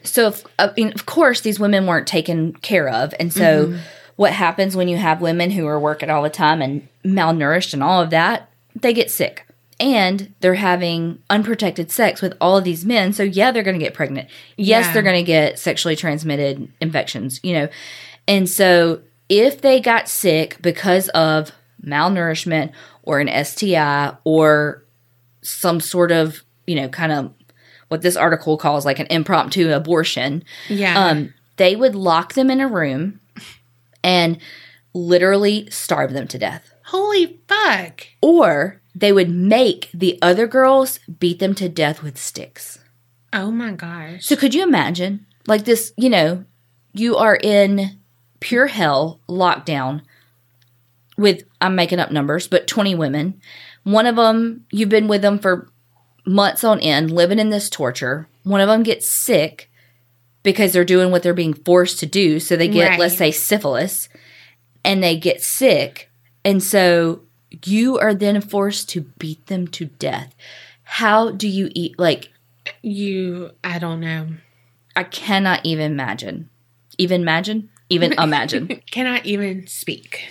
So 0.05 0.29
if, 0.29 0.45
I 0.59 0.73
mean, 0.77 0.93
of 0.93 1.07
course 1.07 1.43
these 1.43 1.61
women 1.61 1.87
weren't 1.87 2.07
taken 2.07 2.55
care 2.55 2.89
of. 2.89 3.15
And 3.21 3.33
so 3.33 3.67
mm-hmm. 3.69 3.79
what 4.17 4.33
happens 4.33 4.75
when 4.75 4.89
you 4.89 4.97
have 4.97 5.21
women 5.21 5.51
who 5.51 5.67
are 5.67 5.79
working 5.79 6.11
all 6.11 6.23
the 6.23 6.31
time 6.31 6.63
and 6.63 6.89
malnourished 7.05 7.75
and 7.75 7.83
all 7.83 8.03
of 8.03 8.11
that? 8.11 8.51
They 8.75 8.93
get 8.93 9.11
sick 9.11 9.47
and 9.83 10.33
they're 10.41 10.55
having 10.55 11.19
unprotected 11.29 11.91
sex 11.91 12.23
with 12.23 12.33
all 12.41 12.57
of 12.57 12.65
these 12.65 12.85
men 12.87 13.13
so 13.13 13.23
yeah 13.23 13.51
they're 13.51 13.63
going 13.65 13.79
to 13.79 13.85
get 13.85 13.93
pregnant 13.93 14.29
yes 14.57 14.87
Yeah. 14.87 14.93
they're 14.95 15.03
going 15.03 15.17
to 15.23 15.27
get 15.27 15.59
sexually 15.59 15.97
transmitted 15.97 16.73
infections 16.81 17.41
you 17.43 17.53
know 17.53 17.69
and 18.29 18.49
so 18.49 19.03
if 19.29 19.61
they 19.61 19.81
got 19.81 20.09
sick 20.09 20.57
because 20.63 21.09
of 21.11 21.51
malnourishment 21.85 22.71
or 23.03 23.19
an 23.21 23.45
sti 23.45 24.17
or 24.25 24.85
some 25.43 25.81
sort 25.81 26.13
of 26.13 26.45
you 26.67 26.77
know 26.77 26.89
kind 26.89 27.11
of 27.13 27.33
what 27.89 28.03
this 28.03 28.17
article 28.17 28.57
calls 28.57 28.87
like 28.87 28.99
an 29.01 29.07
impromptu 29.11 29.73
abortion 29.73 30.45
Yeah. 30.69 31.07
um, 31.07 31.35
they 31.57 31.77
would 31.77 31.95
lock 31.95 32.35
them 32.35 32.51
in 32.51 32.61
a 32.61 32.69
room 32.69 33.21
and 34.05 34.39
literally 34.95 35.69
starve 35.71 36.13
them 36.13 36.27
to 36.29 36.39
death. 36.39 36.73
Holy 36.87 37.41
fuck. 37.49 38.07
Or 38.21 38.81
they 38.95 39.13
would 39.13 39.31
make 39.31 39.89
the 39.95 40.19
other 40.23 40.47
girls 40.47 40.99
beat 41.19 41.39
them 41.39 41.55
to 41.57 41.69
death 41.69 42.03
with 42.03 42.19
sticks. 42.19 42.79
Oh 43.33 43.51
my 43.51 43.73
gosh. 43.73 44.25
So 44.27 44.37
could 44.37 44.55
you 44.55 44.63
imagine? 44.63 45.27
Like 45.47 45.65
this, 45.65 45.93
you 45.97 46.11
know, 46.11 46.45
you 46.93 47.17
are 47.17 47.37
in 47.37 47.99
pure 48.41 48.67
hell 48.67 49.21
lockdown 49.29 50.03
with 51.17 51.45
I'm 51.61 51.75
making 51.75 52.01
up 52.01 52.11
numbers, 52.11 52.49
but 52.49 52.67
20 52.67 52.95
women. 52.95 53.41
One 53.85 54.07
of 54.07 54.17
them 54.17 54.67
you've 54.71 54.89
been 54.89 55.09
with 55.09 55.23
them 55.23 55.39
for 55.39 55.71
months 56.27 56.63
on 56.65 56.79
end 56.81 57.11
living 57.11 57.39
in 57.39 57.51
this 57.51 57.69
torture. 57.71 58.29
One 58.45 58.61
of 58.61 58.69
them 58.69 58.83
gets 58.83 59.09
sick 59.09 59.71
because 60.43 60.73
they're 60.73 60.85
doing 60.85 61.11
what 61.11 61.23
they're 61.23 61.35
being 61.35 61.55
forced 61.55 62.01
to 62.01 62.07
do, 62.07 62.41
so 62.41 62.57
they 62.57 62.69
get 62.69 62.91
Right. 62.91 62.99
let's 62.99 63.17
say 63.17 63.31
syphilis 63.31 64.09
and 64.85 65.03
they 65.03 65.17
get 65.17 65.43
sick. 65.43 66.11
And 66.45 66.63
so 66.63 67.23
you 67.65 67.99
are 67.99 68.15
then 68.15 68.41
forced 68.41 68.89
to 68.91 69.03
beat 69.19 69.47
them 69.47 69.67
to 69.69 69.87
death. 69.87 70.35
How 70.85 71.31
do 71.31 71.49
you 71.49 71.71
eat 71.75 71.99
like 71.99 72.31
You, 72.83 73.53
I 73.65 73.79
don't 73.79 74.01
know. 74.01 74.29
I 74.95 75.05
cannot 75.05 75.65
even 75.65 75.93
imagine. 75.93 76.49
Even 76.99 77.23
imagine? 77.23 77.71
Even 77.89 78.13
imagine. 78.19 78.83
Cannot 78.91 79.27
even 79.27 79.67
speak. 79.67 80.29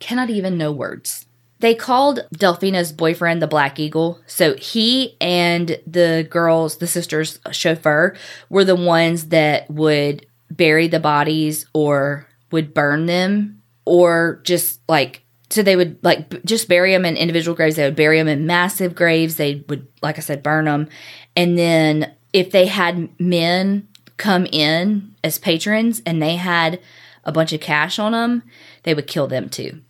cannot 0.00 0.30
even 0.30 0.58
know 0.58 0.72
words. 0.72 1.26
They 1.60 1.74
called 1.74 2.20
Delfina's 2.34 2.92
boyfriend 2.92 3.42
the 3.42 3.48
Black 3.48 3.78
Eagle. 3.80 4.20
So 4.26 4.54
he 4.54 5.16
and 5.20 5.78
the 5.86 6.26
girls, 6.30 6.76
the 6.78 6.86
sisters' 6.86 7.40
chauffeur, 7.50 8.16
were 8.48 8.64
the 8.64 8.76
ones 8.76 9.28
that 9.28 9.68
would 9.70 10.26
bury 10.50 10.86
the 10.88 11.00
bodies 11.00 11.66
or 11.74 12.28
would 12.52 12.74
burn 12.74 13.06
them 13.06 13.62
or 13.84 14.40
just 14.44 14.80
like, 14.88 15.24
so 15.50 15.62
they 15.62 15.76
would 15.76 15.98
like 16.02 16.28
b- 16.28 16.40
just 16.44 16.68
bury 16.68 16.92
them 16.92 17.04
in 17.04 17.16
individual 17.16 17.56
graves. 17.56 17.76
They 17.76 17.84
would 17.84 17.96
bury 17.96 18.18
them 18.18 18.28
in 18.28 18.46
massive 18.46 18.94
graves. 18.94 19.36
They 19.36 19.64
would, 19.68 19.86
like 20.02 20.18
I 20.18 20.20
said, 20.20 20.42
burn 20.42 20.66
them. 20.66 20.88
And 21.36 21.56
then 21.56 22.12
if 22.32 22.50
they 22.50 22.66
had 22.66 23.08
men 23.20 23.88
come 24.18 24.46
in 24.52 25.14
as 25.24 25.38
patrons 25.38 26.02
and 26.04 26.20
they 26.20 26.36
had 26.36 26.80
a 27.24 27.32
bunch 27.32 27.52
of 27.52 27.60
cash 27.60 27.98
on 27.98 28.12
them, 28.12 28.42
they 28.82 28.92
would 28.94 29.06
kill 29.06 29.26
them 29.26 29.48
too 29.48 29.80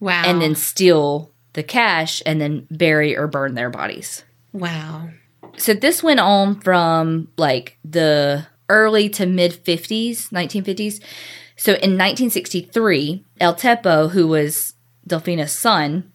Wow. 0.00 0.24
and 0.26 0.40
then 0.42 0.54
steal 0.54 1.32
the 1.54 1.62
cash 1.62 2.22
and 2.26 2.40
then 2.40 2.66
bury 2.70 3.16
or 3.16 3.26
burn 3.26 3.54
their 3.54 3.70
bodies. 3.70 4.24
wow. 4.52 5.08
So 5.56 5.74
this 5.74 6.02
went 6.04 6.20
on 6.20 6.60
from 6.60 7.28
like 7.36 7.78
the 7.84 8.46
early 8.68 9.08
to 9.10 9.26
mid 9.26 9.52
50s, 9.64 10.28
1950s. 10.30 11.00
So 11.56 11.72
in 11.72 11.96
1963, 11.98 13.24
El 13.40 13.54
Tepo, 13.54 14.10
who 14.10 14.28
was 14.28 14.74
Delfina's 15.08 15.52
son, 15.52 16.12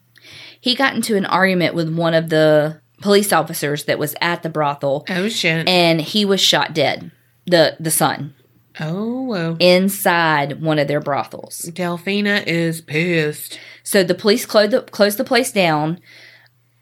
he 0.60 0.74
got 0.74 0.94
into 0.94 1.16
an 1.16 1.26
argument 1.26 1.74
with 1.74 1.94
one 1.94 2.14
of 2.14 2.30
the 2.30 2.80
police 3.00 3.32
officers 3.32 3.84
that 3.84 3.98
was 3.98 4.14
at 4.20 4.42
the 4.42 4.48
brothel 4.48 5.04
Oh 5.10 5.28
shit. 5.28 5.68
and 5.68 6.00
he 6.00 6.24
was 6.24 6.40
shot 6.40 6.72
dead. 6.74 7.10
The 7.46 7.76
the 7.78 7.90
son 7.90 8.34
oh, 8.80 9.22
whoa. 9.22 9.56
inside 9.60 10.62
one 10.62 10.78
of 10.78 10.88
their 10.88 11.00
brothels. 11.00 11.70
Delfina 11.74 12.46
is 12.46 12.80
pissed. 12.80 13.58
So 13.82 14.02
the 14.02 14.14
police 14.14 14.46
closed 14.46 14.70
the, 14.72 14.82
closed 14.82 15.18
the 15.18 15.24
place 15.24 15.52
down. 15.52 16.00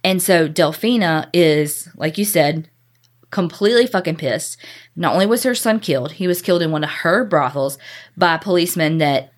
And 0.04 0.22
so 0.22 0.48
Delfina 0.48 1.28
is, 1.32 1.88
like 1.96 2.18
you 2.18 2.24
said, 2.24 2.68
completely 3.30 3.86
fucking 3.86 4.16
pissed. 4.16 4.56
Not 4.94 5.14
only 5.14 5.26
was 5.26 5.42
her 5.44 5.54
son 5.54 5.80
killed, 5.80 6.12
he 6.12 6.26
was 6.26 6.42
killed 6.42 6.62
in 6.62 6.70
one 6.70 6.84
of 6.84 6.90
her 6.90 7.24
brothels 7.24 7.78
by 8.16 8.34
a 8.34 8.38
policeman 8.38 8.98
that 8.98 9.32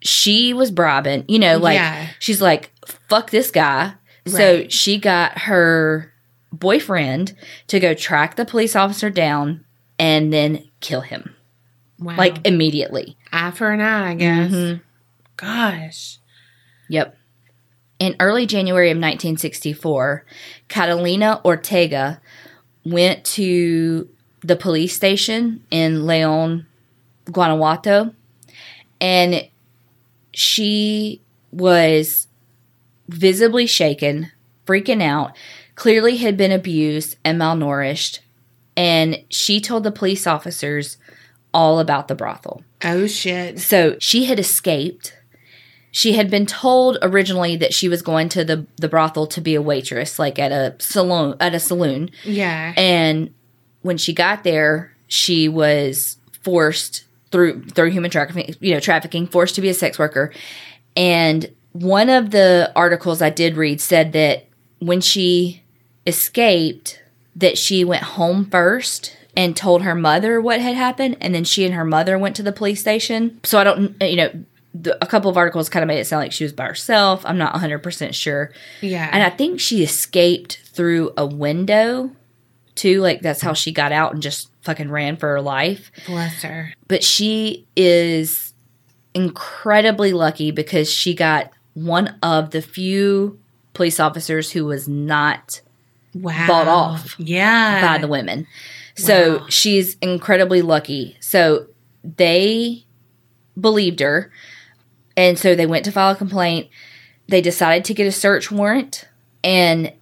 she 0.00 0.52
was 0.54 0.70
bribing. 0.70 1.24
You 1.28 1.38
know, 1.38 1.58
like 1.58 1.74
Yeah. 1.74 2.08
she's 2.18 2.40
like, 2.40 2.72
fuck 3.08 3.30
this 3.30 3.50
guy. 3.50 3.94
So 4.26 4.68
she 4.68 4.98
got 4.98 5.38
her 5.40 6.12
boyfriend 6.52 7.34
to 7.68 7.80
go 7.80 7.94
track 7.94 8.36
the 8.36 8.44
police 8.44 8.76
officer 8.76 9.10
down 9.10 9.64
and 9.98 10.32
then 10.32 10.68
kill 10.80 11.00
him. 11.00 11.34
Wow. 11.98 12.16
Like 12.16 12.46
immediately. 12.46 13.16
eye 13.32 13.50
for 13.50 13.70
an 13.70 13.80
eye, 13.80 14.10
I 14.10 14.14
guess. 14.14 14.50
Mhm. 14.52 14.80
Gosh. 15.36 16.18
Yep. 16.88 17.16
In 17.98 18.16
early 18.18 18.46
January 18.46 18.90
of 18.90 18.96
1964, 18.96 20.24
Catalina 20.68 21.40
Ortega 21.44 22.20
went 22.84 23.24
to 23.24 24.08
the 24.42 24.56
police 24.56 24.96
station 24.96 25.62
in 25.70 26.06
Leon, 26.06 26.66
Guanajuato, 27.30 28.14
and 29.00 29.46
she 30.32 31.20
was 31.52 32.28
visibly 33.08 33.66
shaken, 33.66 34.30
freaking 34.66 35.02
out, 35.02 35.36
clearly 35.74 36.18
had 36.18 36.36
been 36.36 36.52
abused 36.52 37.16
and 37.24 37.40
malnourished, 37.40 38.20
and 38.76 39.22
she 39.28 39.60
told 39.60 39.84
the 39.84 39.92
police 39.92 40.26
officers 40.26 40.96
all 41.52 41.80
about 41.80 42.08
the 42.08 42.14
brothel. 42.14 42.62
Oh 42.84 43.06
shit. 43.06 43.58
So 43.58 43.96
she 43.98 44.24
had 44.26 44.38
escaped. 44.38 45.16
She 45.90 46.12
had 46.12 46.30
been 46.30 46.46
told 46.46 46.98
originally 47.02 47.56
that 47.56 47.74
she 47.74 47.88
was 47.88 48.00
going 48.00 48.28
to 48.30 48.44
the, 48.44 48.66
the 48.76 48.88
brothel 48.88 49.26
to 49.26 49.40
be 49.40 49.56
a 49.56 49.62
waitress, 49.62 50.18
like 50.18 50.38
at 50.38 50.52
a 50.52 50.76
saloon 50.78 51.34
at 51.40 51.54
a 51.54 51.60
saloon. 51.60 52.10
Yeah. 52.22 52.72
And 52.76 53.34
when 53.82 53.98
she 53.98 54.12
got 54.12 54.44
there, 54.44 54.94
she 55.08 55.48
was 55.48 56.18
forced 56.42 57.04
through 57.30 57.64
through 57.66 57.90
human 57.90 58.10
trafficking, 58.10 58.54
you 58.60 58.72
know, 58.72 58.80
trafficking, 58.80 59.26
forced 59.26 59.54
to 59.54 59.60
be 59.60 59.68
a 59.68 59.74
sex 59.74 59.98
worker. 59.98 60.32
And 60.96 61.50
one 61.72 62.08
of 62.08 62.30
the 62.30 62.72
articles 62.74 63.22
I 63.22 63.30
did 63.30 63.56
read 63.56 63.80
said 63.80 64.12
that 64.12 64.46
when 64.80 65.00
she 65.00 65.62
escaped, 66.06 67.02
that 67.36 67.56
she 67.56 67.84
went 67.84 68.02
home 68.02 68.44
first 68.46 69.16
and 69.36 69.56
told 69.56 69.82
her 69.82 69.94
mother 69.94 70.40
what 70.40 70.60
had 70.60 70.74
happened, 70.74 71.16
and 71.20 71.34
then 71.34 71.44
she 71.44 71.64
and 71.64 71.74
her 71.74 71.84
mother 71.84 72.18
went 72.18 72.34
to 72.36 72.42
the 72.42 72.52
police 72.52 72.80
station. 72.80 73.38
So 73.44 73.58
I 73.60 73.64
don't, 73.64 74.00
you 74.02 74.16
know, 74.16 74.44
the, 74.74 75.02
a 75.02 75.06
couple 75.06 75.30
of 75.30 75.36
articles 75.36 75.68
kind 75.68 75.82
of 75.82 75.88
made 75.88 76.00
it 76.00 76.06
sound 76.06 76.22
like 76.22 76.32
she 76.32 76.44
was 76.44 76.52
by 76.52 76.66
herself. 76.66 77.24
I'm 77.24 77.38
not 77.38 77.52
100 77.52 77.78
percent 77.78 78.14
sure. 78.14 78.52
yeah. 78.80 79.08
And 79.12 79.22
I 79.22 79.30
think 79.30 79.60
she 79.60 79.82
escaped 79.82 80.60
through 80.64 81.12
a 81.16 81.26
window 81.26 82.10
too. 82.80 83.00
Like 83.00 83.20
that's 83.22 83.40
how 83.42 83.52
she 83.52 83.72
got 83.72 83.92
out 83.92 84.12
and 84.12 84.22
just 84.22 84.50
fucking 84.62 84.90
ran 84.90 85.16
for 85.16 85.28
her 85.28 85.40
life. 85.40 85.90
Bless 86.06 86.42
her. 86.42 86.72
But 86.88 87.04
she 87.04 87.66
is 87.76 88.52
incredibly 89.14 90.12
lucky 90.12 90.50
because 90.50 90.90
she 90.92 91.14
got 91.14 91.50
one 91.74 92.16
of 92.22 92.50
the 92.50 92.62
few 92.62 93.38
police 93.74 94.00
officers 94.00 94.50
who 94.52 94.64
was 94.64 94.88
not 94.88 95.60
Wow. 96.12 96.46
Bought 96.48 96.66
off 96.68 97.14
Yeah. 97.18 97.86
by 97.86 97.98
the 97.98 98.08
women. 98.08 98.48
So 98.96 99.38
Wow. 99.38 99.46
she's 99.48 99.96
incredibly 100.02 100.60
lucky. 100.60 101.16
So 101.20 101.66
they 102.02 102.84
believed 103.60 104.00
her. 104.00 104.32
And 105.16 105.38
so 105.38 105.54
they 105.54 105.66
went 105.66 105.84
to 105.84 105.92
file 105.92 106.10
a 106.12 106.16
complaint. 106.16 106.68
They 107.28 107.40
decided 107.40 107.84
to 107.84 107.94
get 107.94 108.08
a 108.08 108.12
search 108.12 108.50
warrant 108.50 109.06
and 109.44 109.92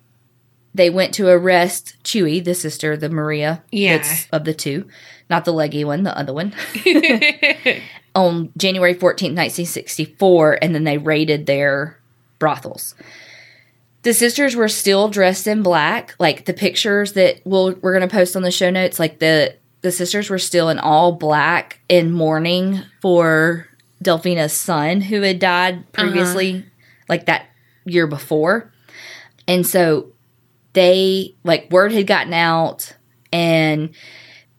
they 0.79 0.89
went 0.91 1.13
to 1.15 1.29
arrest 1.29 1.97
Chewy, 2.05 2.43
the 2.43 2.55
sister, 2.55 2.97
the 2.97 3.09
Maria 3.09 3.65
Yeah. 3.73 4.03
of 4.33 4.45
the 4.45 4.55
two, 4.55 4.87
not 5.29 5.45
the 5.45 5.53
leggy 5.53 5.85
one, 5.85 6.05
the 6.05 6.17
other 6.17 6.33
one, 6.33 6.55
on 8.15 8.53
January 8.57 8.95
14th, 8.95 9.35
1964. 9.35 10.59
And 10.63 10.77
then 10.77 10.85
they 10.85 10.97
raided 10.97 11.47
their 11.47 11.99
brothels. 12.39 12.95
The 14.03 14.15
sisters 14.15 14.55
were 14.55 14.69
still 14.69 15.09
dressed 15.09 15.49
in 15.49 15.65
black. 15.65 16.15
Like 16.21 16.45
the 16.45 16.55
pictures 16.55 17.15
that 17.15 17.41
we'll, 17.45 17.75
we're 17.83 17.99
going 17.99 18.09
to 18.09 18.15
post 18.17 18.37
on 18.37 18.43
the 18.43 18.53
show 18.53 18.71
notes, 18.71 19.01
like 19.01 19.19
the, 19.19 19.57
the 19.81 19.91
sisters 19.91 20.31
were 20.31 20.39
still 20.39 20.69
in 20.69 20.79
all 20.79 21.11
black 21.11 21.81
in 21.89 22.13
mourning 22.13 22.83
for 23.03 23.67
Delfina's 24.03 24.53
son 24.53 25.01
who 25.01 25.23
had 25.23 25.41
died 25.41 25.75
uh-huh. 25.75 26.03
previously, 26.05 26.65
like 27.09 27.27
that 27.27 27.47
year 27.85 28.07
before. 28.07 28.73
And 29.49 29.67
so 29.67 30.13
they, 30.73 31.35
like, 31.45 31.71
word 31.71 31.93
had 31.93 32.07
gotten 32.07 32.33
out 32.33 32.95
and 33.33 33.91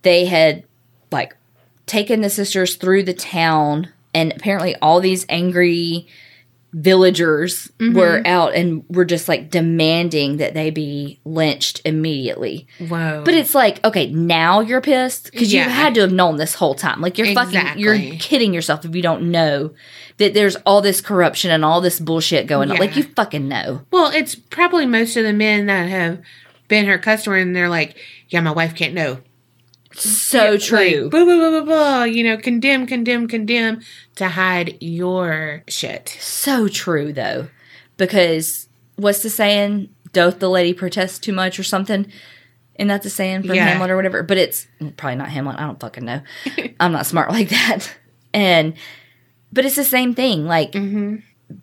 they 0.02 0.26
had, 0.26 0.64
like, 1.12 1.36
taken 1.86 2.22
the 2.22 2.30
sisters 2.30 2.76
through 2.76 3.04
the 3.04 3.14
town. 3.14 3.90
And 4.14 4.34
apparently, 4.34 4.76
all 4.78 5.00
these 5.00 5.26
angry 5.30 6.08
villagers 6.72 7.72
were 7.80 7.86
mm-hmm. 8.20 8.26
out 8.28 8.54
and 8.54 8.84
were 8.90 9.06
just 9.06 9.28
like 9.28 9.50
demanding 9.50 10.38
that 10.38 10.54
they 10.54 10.70
be 10.70 11.20
lynched 11.26 11.82
immediately. 11.84 12.68
Whoa. 12.78 13.24
But 13.26 13.34
it's 13.34 13.56
like, 13.56 13.84
okay, 13.84 14.08
now 14.12 14.60
you're 14.60 14.82
pissed 14.82 15.32
because 15.32 15.52
Yeah. 15.52 15.64
you 15.64 15.70
had 15.70 15.96
to 15.96 16.02
have 16.02 16.12
known 16.12 16.38
this 16.38 16.54
whole 16.54 16.76
time. 16.76 17.02
Like 17.02 17.18
you're 17.18 17.34
fucking, 17.34 17.80
you're 17.80 17.98
kidding 18.20 18.54
yourself 18.54 18.86
if 18.86 18.96
you 18.96 19.02
don't 19.02 19.32
know 19.32 19.72
that 20.18 20.34
there's 20.34 20.58
all 20.58 20.82
this 20.82 21.02
corruption 21.02 21.50
and 21.50 21.66
all 21.66 21.82
this 21.82 22.00
bullshit 22.00 22.46
going 22.46 22.70
on. 22.70 22.78
Like 22.78 22.96
you 22.96 23.04
fucking 23.04 23.48
know. 23.48 23.82
well, 23.92 24.12
it's 24.12 24.36
probably 24.36 24.86
most 24.86 25.18
of 25.18 25.24
the 25.24 25.34
men 25.34 25.66
that 25.66 25.90
have 25.90 26.22
been 26.68 26.86
her 26.86 27.00
customer 27.00 27.38
and 27.38 27.56
they're 27.56 27.70
like, 27.70 27.98
yeah, 28.30 28.42
my 28.42 28.52
wife 28.52 28.76
can't 28.76 28.94
know. 28.94 29.20
So 29.94 30.52
Like, 30.52 30.62
true. 30.62 31.10
blah, 31.10 31.26
blah, 31.26 31.36
blah, 31.38 31.50
blah, 31.50 31.62
blah. 31.66 32.04
You 32.04 32.24
know, 32.24 32.38
condemn, 32.38 32.86
condemn, 32.88 33.28
condemn 33.28 33.82
to 34.16 34.28
hide 34.30 34.78
your 34.82 35.64
shit. 35.68 36.10
so 36.20 36.68
true 36.68 37.12
though, 37.12 37.48
because 37.98 38.68
what's 38.96 39.24
the 39.24 39.30
saying? 39.30 39.90
Doth 40.12 40.40
the 40.40 40.50
lady 40.50 40.74
protest 40.74 41.22
too 41.24 41.34
much 41.34 41.60
or 41.60 41.64
something? 41.64 42.12
And 42.78 42.90
that's 42.90 43.06
a 43.06 43.10
saying 43.10 43.44
from 43.44 43.56
Yeah. 43.56 43.68
Hamlet 43.68 43.92
or 43.92 43.96
whatever. 43.96 44.24
But 44.24 44.38
it's 44.38 44.68
probably 44.98 45.18
not 45.18 45.30
Hamlet. 45.30 45.58
I 45.60 45.66
don't 45.66 45.80
fucking 45.80 46.06
know. 46.06 46.22
I'm 46.80 46.92
not 46.92 47.06
smart 47.06 47.30
like 47.32 47.50
that. 47.50 47.94
And 48.34 48.74
but 49.52 49.66
it's 49.66 49.76
the 49.76 49.84
same 49.84 50.14
thing. 50.16 50.46
Like 50.46 50.72
Mm-hmm. 50.72 51.16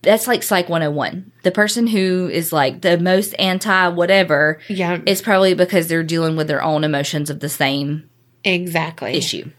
that's 0.03 0.27
like 0.29 0.43
Psych 0.43 0.68
101. 0.68 1.33
The 1.43 1.51
person 1.53 1.87
who 1.87 2.29
is 2.31 2.53
like 2.53 2.83
the 2.83 2.99
most 2.99 3.35
anti 3.39 3.89
whatever 3.89 4.61
Yeah, 4.68 5.01
is 5.07 5.22
probably 5.22 5.55
because 5.55 5.89
they're 5.89 6.03
dealing 6.05 6.37
with 6.37 6.49
their 6.49 6.62
own 6.62 6.85
emotions 6.85 7.31
of 7.31 7.41
the 7.41 7.49
same 7.49 8.09
exactly. 8.47 9.12
issue. 9.14 9.51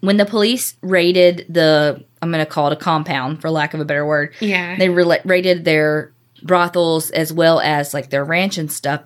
When 0.00 0.16
the 0.16 0.24
police 0.26 0.74
raided 0.82 1.46
the, 1.48 2.04
I'm 2.20 2.30
going 2.32 2.44
to 2.44 2.50
call 2.50 2.66
it 2.66 2.72
a 2.72 2.76
compound 2.76 3.40
for 3.40 3.50
lack 3.50 3.72
of 3.72 3.80
a 3.80 3.84
better 3.84 4.04
word, 4.04 4.34
Yeah. 4.40 4.76
they 4.76 4.88
rela- 4.88 5.24
raided 5.24 5.64
their 5.64 6.12
brothels 6.42 7.10
as 7.12 7.32
well 7.32 7.60
as 7.60 7.94
like 7.94 8.10
their 8.10 8.24
ranch 8.24 8.58
and 8.58 8.70
stuff. 8.70 9.02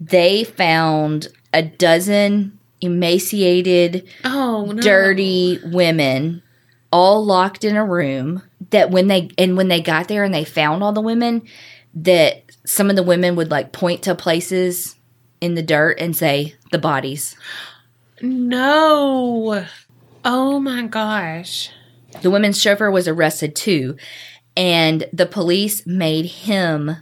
They 0.00 0.44
found 0.44 1.28
a 1.54 1.62
dozen 1.62 2.58
emaciated, 2.82 4.06
oh, 4.24 4.66
no. 4.74 4.82
dirty 4.82 5.58
women 5.64 6.42
all 6.92 7.24
locked 7.24 7.64
in 7.64 7.76
a 7.76 7.84
room 7.84 8.42
that 8.70 8.90
when 8.90 9.08
they 9.08 9.30
and 9.38 9.56
when 9.56 9.68
they 9.68 9.80
got 9.80 10.08
there 10.08 10.24
and 10.24 10.34
they 10.34 10.44
found 10.44 10.82
all 10.82 10.92
the 10.92 11.00
women 11.00 11.42
that 11.94 12.42
some 12.66 12.90
of 12.90 12.96
the 12.96 13.02
women 13.02 13.34
would 13.36 13.50
like 13.50 13.72
point 13.72 14.02
to 14.02 14.14
places 14.14 14.96
in 15.40 15.54
the 15.54 15.62
dirt 15.62 15.98
and 15.98 16.14
say 16.16 16.54
the 16.70 16.78
bodies 16.78 17.36
No. 18.22 19.64
Oh 20.24 20.60
my 20.60 20.82
gosh. 20.86 21.70
the 22.22 22.30
women's 22.30 22.60
chauffeur 22.60 22.90
was 22.90 23.08
arrested 23.08 23.54
too 23.56 23.96
and 24.56 25.04
the 25.12 25.26
police 25.26 25.84
made 25.84 26.26
him 26.26 26.96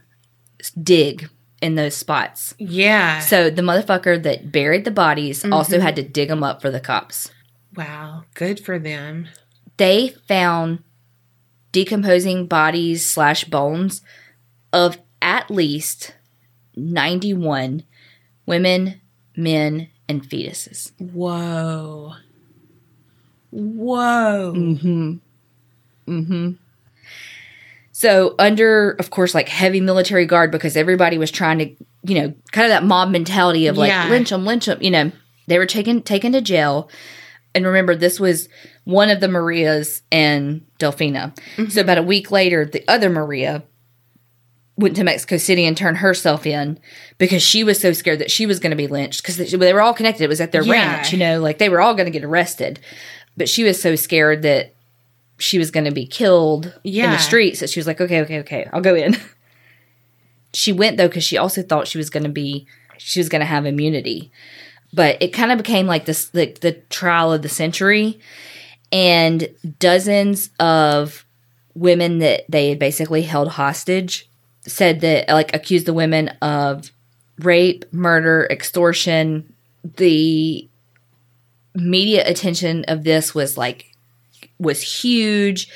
dig 0.83 1.29
in 1.61 1.75
those 1.75 1.95
spots 1.95 2.55
Yeah. 2.59 3.21
so 3.21 3.51
the 3.51 3.63
motherfucker 3.63 4.21
that 4.23 4.51
buried 4.51 4.85
the 4.87 4.91
bodies 4.91 5.43
mm-hmm. 5.43 5.53
also 5.53 5.79
had 5.81 5.97
to 5.97 6.03
dig 6.03 6.29
them 6.29 6.43
up 6.43 6.63
for 6.63 6.71
the 6.71 6.81
cops 6.81 7.31
wow. 7.77 8.25
Good 8.35 8.59
for 8.65 8.79
them. 8.79 9.29
they 9.77 10.15
found 10.27 10.83
decomposing 11.73 12.47
bodies 12.47 13.05
slash 13.05 13.45
bones 13.45 14.01
of 14.73 14.99
at 15.21 15.51
least 15.51 16.15
91 16.75 17.85
women 18.47 19.01
men, 19.37 19.89
and 20.09 20.22
fetuses. 20.22 20.92
Whoa. 20.98 22.14
Whoa. 23.50 24.53
Mm-hmm. 24.57 25.14
Mm-hmm. 26.09 26.50
So 27.92 28.34
under, 28.38 28.92
of 28.92 29.11
course, 29.11 29.34
like 29.34 29.48
heavy 29.48 29.80
military 29.80 30.26
guard 30.26 30.50
because 30.50 30.76
everybody 30.76 31.18
was 31.18 31.30
trying 31.30 31.59
to, 31.59 31.66
you 32.03 32.14
know, 32.20 32.34
kind 32.50 32.64
of 32.64 32.70
that 32.70 32.84
mob 32.84 33.11
mentality 33.11 33.66
of 33.66 33.76
like 33.76 33.88
Yeah. 33.90 34.09
lynch 34.09 34.30
them, 34.30 34.44
lynch 34.44 34.66
them. 34.66 34.78
You 34.82 34.90
know, 34.90 35.12
they 35.46 35.59
were 35.59 35.66
taken 35.66 36.03
taken 36.03 36.32
to 36.32 36.40
jail. 36.40 36.88
And 37.55 37.66
remember, 37.66 37.94
this 37.94 38.18
was 38.18 38.48
one 38.84 39.11
of 39.11 39.20
the 39.20 39.28
Marias 39.28 40.03
and 40.11 40.66
Delfina. 40.78 41.38
So 41.70 41.82
about 41.82 41.98
a 41.98 42.03
week 42.03 42.30
later, 42.30 42.64
the 42.64 42.82
other 42.88 43.11
Maria 43.11 43.62
went 44.77 44.97
to 44.97 45.05
Mexico 45.05 45.37
City 45.37 45.64
and 45.64 45.77
turned 45.77 45.99
herself 45.99 46.47
in 46.47 46.79
because 47.18 47.43
she 47.43 47.62
was 47.62 47.79
so 47.79 47.93
scared 47.93 48.18
that 48.20 48.31
she 48.31 48.47
was 48.47 48.59
going 48.59 48.70
to 48.70 48.77
be 48.77 48.87
lynched 48.87 49.23
because 49.23 49.37
they, 49.37 49.73
were 49.73 49.83
all 49.83 49.93
connected. 49.95 50.25
It 50.25 50.29
was 50.29 50.41
at 50.41 50.53
their 50.53 50.62
Yeah. 50.62 50.73
ranch, 50.73 51.12
you 51.12 51.18
know, 51.18 51.41
like 51.41 51.59
they 51.59 51.68
were 51.68 51.81
all 51.81 51.95
going 51.95 52.07
to 52.07 52.11
get 52.11 52.25
arrested. 52.25 52.81
But 53.37 53.49
she 53.49 53.64
was 53.64 53.81
so 53.81 53.97
scared 53.97 54.43
that 54.43 54.75
she 55.39 55.59
was 55.59 55.70
going 55.70 55.85
to 55.85 55.91
be 55.93 56.07
killed 56.07 56.73
in 56.85 57.11
the 57.11 57.18
streets 57.18 57.61
that 57.61 57.70
she 57.70 57.81
was 57.81 57.87
like, 57.87 58.01
okay, 58.01 58.20
okay, 58.23 58.41
okay, 58.41 58.68
I'll 58.73 58.81
go 58.81 58.95
in. 58.95 59.16
she 60.55 60.73
went 60.73 60.97
though 60.97 61.09
because 61.09 61.25
she 61.25 61.37
also 61.37 61.62
thought 61.62 61.89
she 61.89 61.99
was 61.99 62.11
going 62.11 62.25
to 62.25 62.29
be, 62.31 62.66
she 62.99 63.20
was 63.20 63.29
going 63.29 63.41
to 63.41 63.47
have 63.47 63.66
immunity. 63.66 64.31
But 64.95 65.20
it 65.23 65.29
kind 65.29 65.51
of 65.53 65.59
became 65.59 65.87
like 65.87 66.05
this, 66.05 66.31
like 66.35 66.61
the 66.61 66.73
trial 66.73 67.33
of 67.33 67.43
the 67.43 67.49
century, 67.49 68.20
and 68.91 69.49
dozens 69.79 70.51
of 70.61 71.25
women 71.75 72.18
that 72.18 72.45
they 72.51 72.68
had 72.68 72.79
basically 72.79 73.23
held 73.23 73.49
hostage 73.49 74.29
said 74.67 75.01
that 75.01 75.29
like 75.29 75.55
accused 75.55 75.87
the 75.87 75.93
women 75.93 76.29
of 76.41 76.91
rape, 77.39 77.85
murder, 77.93 78.47
extortion. 78.51 79.53
The 79.97 80.69
media 81.75 82.29
attention 82.29 82.85
of 82.89 83.05
this 83.05 83.35
was 83.35 83.57
like 83.57 83.87
was 84.59 85.03
huge. 85.03 85.69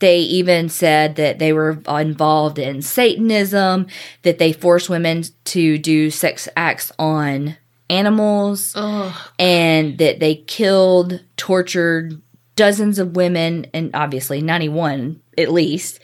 They 0.00 0.20
even 0.20 0.68
said 0.68 1.16
that 1.16 1.38
they 1.38 1.52
were 1.52 1.80
involved 1.88 2.58
in 2.58 2.82
Satanism, 2.82 3.86
that 4.22 4.38
they 4.38 4.52
forced 4.52 4.88
women 4.88 5.24
to 5.46 5.78
do 5.78 6.10
sex 6.10 6.48
acts 6.56 6.92
on 6.98 7.56
animals, 7.90 8.74
Oh, 8.76 9.28
and 9.38 9.98
that 9.98 10.20
they 10.20 10.36
killed, 10.36 11.24
tortured 11.36 12.20
dozens 12.54 12.98
of 12.98 13.16
women, 13.16 13.66
and 13.72 13.90
obviously 13.94 14.40
91 14.40 15.20
at 15.36 15.52
least, 15.52 16.00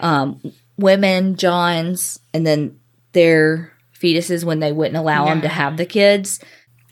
um, 0.00 0.40
women, 0.78 1.36
Johns, 1.36 2.20
and 2.32 2.46
then 2.46 2.78
their 3.12 3.72
fetuses 3.94 4.44
when 4.44 4.60
they 4.60 4.72
wouldn't 4.72 4.96
allow 4.96 5.26
them 5.26 5.40
to 5.42 5.48
have 5.48 5.76
the 5.76 5.86
kids. 5.86 6.40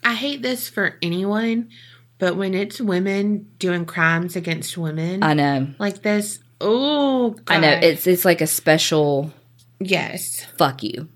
I 0.04 0.14
hate 0.14 0.42
this 0.42 0.68
for 0.68 0.96
anyone, 1.00 1.70
but 2.18 2.36
when 2.36 2.54
it's 2.54 2.80
women 2.80 3.50
doing 3.58 3.84
crimes 3.86 4.36
against 4.36 4.76
women 4.76 5.22
I 5.22 5.34
know. 5.34 5.68
like 5.78 6.02
this, 6.02 6.40
oh, 6.60 7.30
God. 7.30 7.54
I 7.54 7.60
know. 7.60 7.80
It's 7.82 8.06
it's 8.06 8.24
like 8.24 8.40
a 8.40 8.46
special 8.46 9.32
yes. 9.78 10.44
fuck 10.56 10.82
you. 10.82 11.08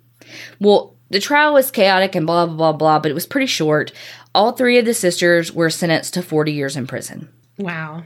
Well, 0.61 0.97
the 1.11 1.21
trial 1.21 1.55
was 1.55 1.71
chaotic 1.71 2.14
and 2.14 2.27
blah 2.27 2.47
blah 2.47 2.55
blah 2.55 2.73
blah, 2.73 2.99
but 3.01 3.11
it 3.11 3.14
was 3.14 3.27
pretty 3.27 3.47
short. 3.47 3.93
All 4.35 4.53
three 4.53 4.79
of 4.79 4.85
the 4.85 4.95
sisters 4.95 5.53
were 5.53 5.71
sentenced 5.71 6.14
to 6.14 6.23
40 6.23 6.53
years 6.53 6.77
in 6.77 6.87
prison. 6.87 7.29
Wow. 7.59 8.05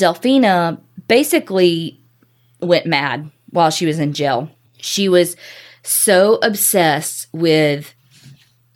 Delfina 0.00 0.80
basically 1.06 2.00
went 2.60 2.86
mad 2.86 3.30
while 3.50 3.70
she 3.70 3.86
was 3.86 3.98
in 3.98 4.12
jail. 4.12 4.50
She 4.78 5.08
was 5.08 5.36
so 5.82 6.38
obsessed 6.42 7.28
with 7.32 7.94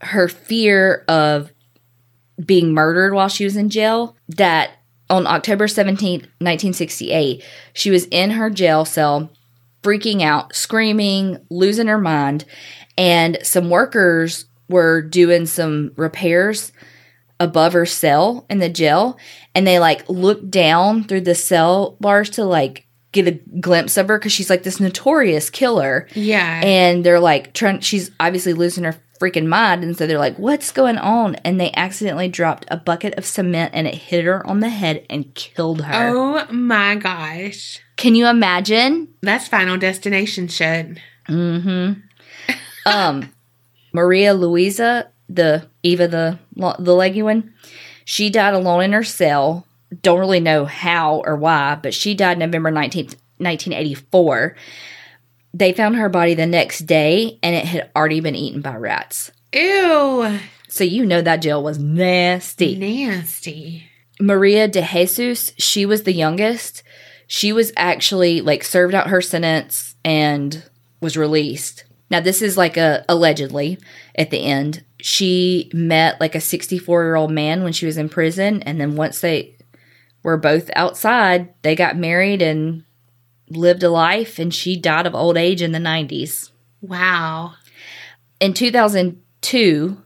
her 0.01 0.29
fear 0.29 1.05
of 1.09 1.53
being 2.45 2.72
murdered 2.72 3.14
while 3.14 3.29
she 3.29 3.45
was 3.45 3.57
in 3.57 3.70
jail 3.70 4.16
that 4.29 4.70
on 5.09 5.27
October 5.27 5.66
17th, 5.66 6.27
1968, 6.41 7.45
she 7.72 7.91
was 7.91 8.07
in 8.07 8.33
her 8.33 8.51
jail 8.51 8.85
cell 8.85 9.31
freaking 9.83 10.22
out, 10.22 10.55
screaming, 10.55 11.39
losing 11.51 11.87
her 11.87 11.99
mind, 11.99 12.45
and 12.97 13.39
some 13.43 13.68
workers 13.68 14.47
were 14.68 15.03
doing 15.03 15.47
some 15.47 15.93
repairs 15.97 16.72
above 17.41 17.72
her 17.75 17.85
cell 17.85 18.47
in 18.49 18.59
the 18.59 18.68
jail 18.68 19.18
and 19.55 19.66
they 19.66 19.79
like 19.79 20.09
looked 20.09 20.51
down 20.51 21.05
through 21.05 21.20
the 21.20 21.35
cell 21.35 21.97
bars 22.01 22.31
to 22.31 22.45
like 22.45 22.84
get 23.14 23.26
a 23.28 23.32
glimpse 23.60 23.96
of 23.96 24.08
her 24.08 24.18
because 24.18 24.32
she's 24.32 24.50
like 24.50 24.62
this 24.64 24.78
notorious 24.80 25.48
killer. 25.48 26.06
Yeah. 26.14 26.60
and 26.62 27.04
they're 27.06 27.20
like 27.20 27.54
trying 27.54 27.80
she's 27.80 28.10
obviously 28.20 28.52
losing 28.52 28.84
her 28.84 28.96
freaking 29.20 29.46
mind. 29.46 29.82
And 29.84 29.96
so 29.96 30.06
they're 30.06 30.18
like 30.18 30.38
what's 30.38 30.70
going 30.72 30.98
on? 30.98 31.36
And 31.36 31.58
they 31.58 31.72
accidentally 31.72 32.28
dropped 32.28 32.66
a 32.68 32.76
bucket 32.76 33.14
of 33.14 33.24
cement 33.24 33.70
and 33.74 33.86
it 33.86 33.94
hit 33.94 34.24
her 34.26 34.46
on 34.46 34.60
the 34.60 34.68
head 34.68 35.06
and 35.08 35.34
killed 35.34 35.80
her. 35.82 36.10
Oh 36.14 36.52
my 36.52 36.96
gosh. 36.96 37.80
can 37.96 38.14
you 38.14 38.26
imagine? 38.26 39.08
That's 39.22 39.48
Final 39.48 39.78
Destination 39.78 40.48
shit. 40.48 40.98
um 42.86 43.32
maria 43.94 44.34
luisa 44.34 45.08
the 45.28 45.66
eva 45.82 46.06
the 46.06 46.38
the 46.78 46.94
leggy 46.94 47.22
one 47.22 47.54
she 48.04 48.28
died 48.28 48.52
alone 48.52 48.82
in 48.82 48.92
her 48.92 49.02
cell 49.04 49.66
don't 50.03 50.18
really 50.18 50.40
know 50.40 50.64
how 50.64 51.22
or 51.24 51.36
why 51.36 51.74
but 51.76 51.95
she 51.95 52.14
died 52.14 52.38
november 52.38 52.70
19th 52.70 53.16
1984 53.38 54.57
they 55.53 55.72
found 55.72 55.97
her 55.97 56.09
body 56.09 56.34
the 56.34 56.47
next 56.47 56.80
day 56.80 57.38
and 57.42 57.55
it 57.55 57.64
had 57.64 57.90
already 57.95 58.20
been 58.20 58.34
eaten 58.34 58.61
by 58.61 58.74
rats 58.74 59.30
Ew. 59.53 60.38
so 60.68 60.84
you 60.84 61.05
know 61.05 61.22
that 61.22 61.42
jail 61.42 61.62
was 61.62 61.78
nasty 61.78 62.76
Nasty. 62.76 63.88
Maria 64.20 64.68
de 64.68 64.82
Jesus, 64.82 65.53
she 65.59 65.84
was 65.86 66.05
the 66.05 66.12
youngest. 66.12 66.82
She 67.26 67.53
was 67.53 67.72
actually 67.76 68.40
like 68.40 68.62
served 68.62 68.95
out 68.95 69.09
her 69.09 69.20
sentence 69.20 69.97
and 70.05 70.62
was 71.01 71.16
released. 71.16 71.84
Now 72.11 72.20
this 72.20 72.42
is 72.42 72.57
like 72.57 72.76
a 72.76 73.05
allegedly 73.09 73.78
at 74.14 74.30
the 74.30 74.45
end. 74.45 74.84
She 75.01 75.70
met 75.74 76.20
like 76.20 76.34
a 76.34 76.38
64-year-old 76.38 77.30
man 77.30 77.62
when 77.62 77.72
she 77.72 77.86
was 77.86 77.97
in 77.97 78.09
prison 78.09 78.62
and 78.62 78.80
then 78.80 78.97
once 78.97 79.20
they 79.20 79.57
were 80.25 80.37
both 80.37 80.68
outside, 80.75 81.55
they 81.62 81.77
got 81.77 81.97
married 81.97 82.43
and 82.43 82.83
lived 83.49 83.85
a 83.85 83.91
life 83.91 84.41
and 84.41 84.53
she 84.53 84.77
died 84.77 85.07
of 85.07 85.14
old 85.14 85.37
age 85.37 85.62
in 85.62 85.70
the 85.70 85.79
90s. 85.79 86.51
Wow. 86.81 87.53
In 88.41 88.53
2002, 88.53 90.03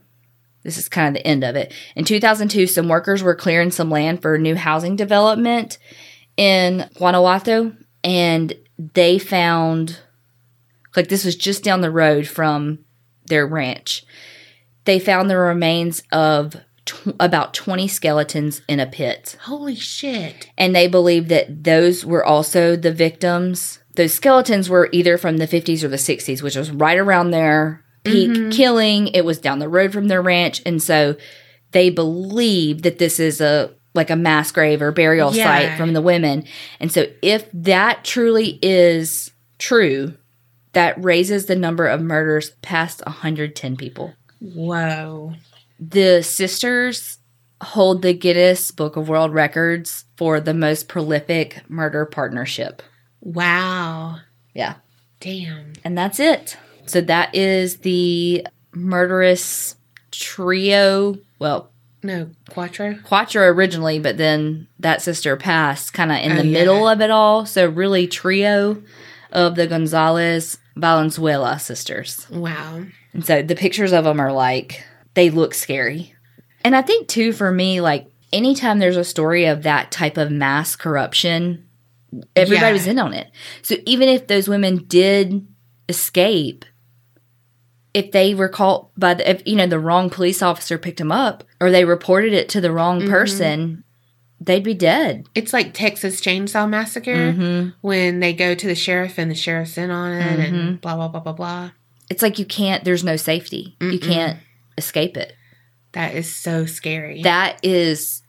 this 0.63 0.77
is 0.77 0.89
kind 0.89 1.07
of 1.07 1.13
the 1.23 1.27
end 1.27 1.43
of 1.43 1.55
it. 1.55 1.73
In 1.95 2.05
2002, 2.05 2.67
some 2.67 2.87
workers 2.87 3.23
were 3.23 3.33
clearing 3.33 3.71
some 3.71 3.89
land 3.89 4.21
for 4.21 4.37
new 4.37 4.55
housing 4.55 4.95
development 4.95 5.79
in 6.37 6.89
Guanajuato, 6.95 7.73
and 8.03 8.53
they 8.77 9.17
found, 9.19 9.99
like, 10.95 11.07
this 11.07 11.25
was 11.25 11.35
just 11.35 11.63
down 11.63 11.81
the 11.81 11.91
road 11.91 12.27
from 12.27 12.79
their 13.25 13.47
ranch. 13.47 14.05
They 14.85 14.99
found 14.99 15.29
the 15.29 15.37
remains 15.37 16.03
of 16.11 16.55
tw- 16.89 17.15
about 17.19 17.53
20 17.53 17.87
skeletons 17.87 18.61
in 18.67 18.79
a 18.79 18.85
pit 18.85 19.37
Holy 19.43 19.75
shit. 19.75 20.49
and 20.57 20.75
they 20.75 20.87
believe 20.87 21.27
that 21.27 21.63
those 21.63 22.05
were 22.05 22.25
also 22.25 22.75
the 22.75 22.91
victims. 22.91 23.79
Those 23.95 24.13
skeletons 24.13 24.69
were 24.69 24.89
either 24.91 25.17
from 25.17 25.37
the 25.37 25.47
50s 25.47 25.83
or 25.83 25.87
the 25.87 25.97
60s, 25.97 26.41
which 26.41 26.55
was 26.55 26.71
right 26.71 26.97
around 26.97 27.31
their 27.31 27.83
peak 28.03 28.31
mm-hmm. 28.31 28.49
killing. 28.49 29.07
It 29.09 29.25
was 29.25 29.39
down 29.39 29.59
the 29.59 29.69
road 29.69 29.93
from 29.93 30.07
their 30.07 30.21
ranch, 30.21 30.61
and 30.65 30.81
so 30.81 31.15
they 31.71 31.89
believe 31.89 32.81
that 32.83 32.97
this 32.97 33.19
is 33.19 33.41
a 33.41 33.73
like 33.95 34.09
a 34.09 34.15
mass 34.15 34.51
grave 34.51 34.81
or 34.81 34.91
burial 34.91 35.33
Yeah. 35.33 35.45
site 35.45 35.77
from 35.77 35.93
the 35.93 36.01
women. 36.01 36.45
And 36.79 36.91
so 36.91 37.07
if 37.21 37.49
that 37.53 38.03
truly 38.03 38.59
is 38.61 39.31
true, 39.57 40.13
that 40.73 41.03
raises 41.03 41.47
the 41.47 41.55
number 41.55 41.87
of 41.87 41.99
murders 41.99 42.51
past 42.61 43.01
110 43.05 43.75
people. 43.75 44.13
Whoa. 44.39 45.33
The 45.79 46.21
sisters 46.23 47.17
hold 47.61 48.01
the 48.01 48.13
Guinness 48.13 48.71
Book 48.71 48.95
of 48.95 49.09
World 49.09 49.33
Records 49.33 50.05
for 50.17 50.39
the 50.39 50.53
most 50.53 50.87
prolific 50.87 51.61
murder 51.69 52.05
partnership. 52.05 52.81
Wow. 53.21 54.17
Yeah. 54.53 54.75
Damn. 55.19 55.73
And 55.83 55.97
that's 55.97 56.19
it. 56.19 56.57
So 56.85 57.01
that 57.01 57.33
is 57.35 57.77
the 57.77 58.47
murderous 58.73 59.75
trio. 60.11 61.17
Well, 61.37 61.69
No, 62.01 62.29
Quattro? 62.49 62.97
Quattro 63.03 63.43
originally, 63.47 63.99
but 63.99 64.17
then 64.17 64.67
that 64.79 65.01
sister 65.01 65.35
passed 65.35 65.93
kind 65.93 66.11
of 66.11 66.17
in 66.19 66.31
Oh, 66.31 66.35
the 66.37 66.45
yeah. 66.47 66.59
middle 66.59 66.87
of 66.87 67.01
it 67.01 67.11
all. 67.11 67.45
So 67.45 67.67
really 67.67 68.07
trio 68.07 68.81
of 69.31 69.55
the 69.55 69.67
Gonzalez 69.67 70.57
Valenzuela 70.75 71.59
sisters. 71.59 72.25
Wow. 72.29 72.85
And 73.13 73.25
so 73.25 73.41
the 73.41 73.55
pictures 73.55 73.91
of 73.91 74.05
them 74.05 74.19
are 74.19 74.31
like, 74.31 74.83
they 75.19 75.29
look 75.29 75.53
scary. 75.53 76.13
And 76.63 76.73
I 76.77 76.81
think, 76.81 77.09
too, 77.09 77.33
for 77.33 77.51
me, 77.51 77.81
like, 77.81 78.07
anytime 78.31 78.79
there's 78.79 78.95
a 78.95 79.03
story 79.03 79.45
of 79.45 79.63
that 79.63 79.91
type 79.91 80.15
of 80.17 80.31
mass 80.31 80.77
corruption, 80.77 81.67
everybody 82.37 82.67
Yeah. 82.67 82.71
was 82.73 82.87
in 82.87 82.97
on 82.99 83.13
it. 83.13 83.29
So 83.61 83.75
even 83.85 84.07
if 84.07 84.27
those 84.27 84.47
women 84.47 84.85
did 84.87 85.45
escape, 85.89 86.63
if 87.93 88.11
they 88.13 88.33
were 88.33 88.47
caught 88.47 88.97
by 88.97 89.15
the, 89.15 89.29
if, 89.29 89.41
you 89.45 89.57
know, 89.57 89.67
the 89.67 89.77
wrong 89.79 90.09
police 90.09 90.41
officer 90.41 90.77
picked 90.77 90.99
them 90.99 91.11
up 91.11 91.43
or 91.59 91.69
they 91.69 91.83
reported 91.83 92.31
it 92.31 92.47
to 92.49 92.61
the 92.61 92.71
wrong 92.71 92.99
Mm-hmm. 93.01 93.09
person, 93.11 93.83
they'd 94.39 94.63
be 94.63 94.73
dead. 94.73 95.27
It's 95.35 95.51
like 95.51 95.73
Texas 95.73 96.21
Chainsaw 96.21 96.69
Massacre 96.69 97.11
Mm-hmm. 97.33 97.69
when 97.81 98.21
they 98.21 98.31
go 98.31 98.55
to 98.55 98.67
the 98.67 98.75
sheriff 98.75 99.17
and 99.17 99.29
the 99.29 99.35
sheriff's 99.35 99.77
in 99.77 99.91
on 99.91 100.13
it 100.13 100.39
and 100.39 100.79
blah, 100.79 100.95
blah, 100.95 101.09
blah, 101.09 101.19
blah, 101.19 101.33
blah. 101.33 101.71
It's 102.09 102.21
like 102.21 102.39
you 102.39 102.45
can't, 102.45 102.85
there's 102.85 103.03
no 103.03 103.17
safety. 103.17 103.75
You 103.81 103.99
can't 103.99 104.39
escape 104.79 105.15
it. 105.15 105.35
That 105.91 106.15
is 106.15 106.35
so 106.35 106.65
scary. 106.65 107.21
That 107.21 107.59
is 107.63 108.23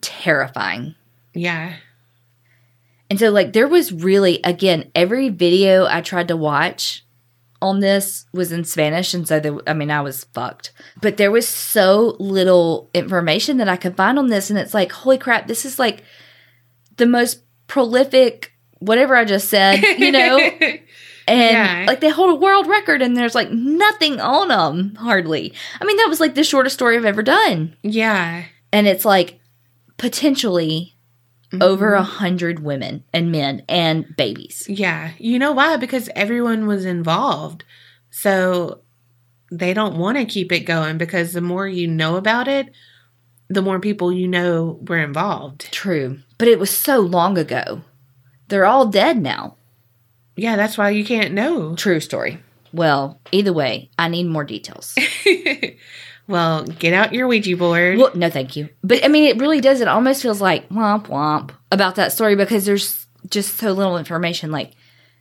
terrifying. 0.00 0.94
yeah. 1.34 1.76
And 3.10 3.18
so, 3.18 3.30
like, 3.30 3.52
there 3.52 3.68
was 3.68 3.92
really, 3.92 4.40
again, 4.42 4.90
every 4.94 5.28
video 5.28 5.86
I 5.86 6.00
tried 6.00 6.28
to 6.28 6.36
watch 6.38 7.04
on 7.60 7.80
this 7.80 8.24
was 8.32 8.50
in 8.50 8.64
Spanish. 8.64 9.12
And 9.12 9.28
so, 9.28 9.38
there, 9.38 9.58
I 9.66 9.74
mean, 9.74 9.90
I 9.90 10.00
was 10.00 10.24
fucked. 10.32 10.72
But 11.02 11.18
there 11.18 11.30
was 11.30 11.46
so 11.46 12.16
little 12.18 12.88
information 12.94 13.58
that 13.58 13.68
I 13.68 13.76
could 13.76 13.96
find 13.96 14.18
on 14.18 14.28
this. 14.28 14.48
And 14.48 14.58
it's 14.58 14.72
like, 14.74 14.90
holy 14.90 15.18
crap, 15.18 15.46
this 15.46 15.66
is 15.66 15.78
like 15.78 16.02
the 16.96 17.06
most 17.06 17.42
prolific, 17.66 18.52
whatever 18.78 19.14
I 19.14 19.26
just 19.26 19.48
said, 19.48 19.82
you 19.98 20.10
know? 20.10 20.38
And 21.26 21.40
Yeah. 21.52 21.84
like, 21.86 22.00
they 22.00 22.10
hold 22.10 22.30
a 22.30 22.34
world 22.40 22.66
record 22.66 23.00
and 23.02 23.16
there's 23.16 23.34
like 23.34 23.50
nothing 23.50 24.20
on 24.20 24.48
them, 24.48 24.94
hardly. 24.96 25.52
I 25.80 25.84
mean, 25.84 25.96
that 25.98 26.08
was 26.08 26.20
like 26.20 26.34
the 26.34 26.44
shortest 26.44 26.74
story 26.74 26.96
I've 26.96 27.04
ever 27.04 27.22
done. 27.22 27.76
yeah. 27.82 28.44
And 28.72 28.88
it's 28.88 29.04
like 29.04 29.38
potentially 29.98 30.96
mm-hmm. 31.52 31.62
over 31.62 31.94
a 31.94 32.02
hundred 32.02 32.58
women 32.58 33.04
and 33.12 33.30
men 33.30 33.62
and 33.68 34.04
babies. 34.16 34.66
Yeah. 34.68 35.12
You 35.18 35.38
know 35.38 35.52
why? 35.52 35.76
Because 35.76 36.10
everyone 36.16 36.66
was 36.66 36.84
involved. 36.84 37.64
So 38.10 38.80
they 39.52 39.74
don't 39.74 39.96
want 39.96 40.18
to 40.18 40.24
keep 40.24 40.50
it 40.50 40.60
going 40.60 40.98
because 40.98 41.32
the 41.32 41.40
more 41.40 41.68
you 41.68 41.86
know 41.86 42.16
about 42.16 42.48
it, 42.48 42.70
the 43.48 43.62
more 43.62 43.78
people 43.78 44.12
you 44.12 44.26
know 44.26 44.80
were 44.88 44.98
involved. 44.98 45.70
True. 45.70 46.18
But 46.38 46.48
it 46.48 46.58
was 46.58 46.70
so 46.70 46.98
long 46.98 47.38
ago. 47.38 47.82
They're 48.48 48.66
all 48.66 48.86
dead 48.86 49.22
now. 49.22 49.56
Yeah, 50.36 50.56
that's 50.56 50.76
why 50.76 50.90
you 50.90 51.04
can't 51.04 51.34
know. 51.34 51.74
True 51.76 52.00
story. 52.00 52.42
Well, 52.72 53.20
either 53.30 53.52
way, 53.52 53.90
I 53.98 54.08
need 54.08 54.24
more 54.24 54.44
details. 54.44 54.96
well, 56.26 56.64
get 56.64 56.92
out 56.92 57.14
your 57.14 57.28
Ouija 57.28 57.56
board. 57.56 57.98
well, 57.98 58.10
no, 58.14 58.28
thank 58.30 58.56
you. 58.56 58.68
But 58.82 59.04
I 59.04 59.08
mean, 59.08 59.24
it 59.24 59.40
really 59.40 59.60
does. 59.60 59.80
It 59.80 59.88
almost 59.88 60.22
feels 60.22 60.40
like 60.40 60.68
womp 60.70 61.06
womp 61.06 61.52
about 61.70 61.94
that 61.96 62.12
story 62.12 62.34
because 62.34 62.66
there's 62.66 63.06
just 63.30 63.56
so 63.58 63.72
little 63.72 63.96
information. 63.96 64.50
Like, 64.50 64.72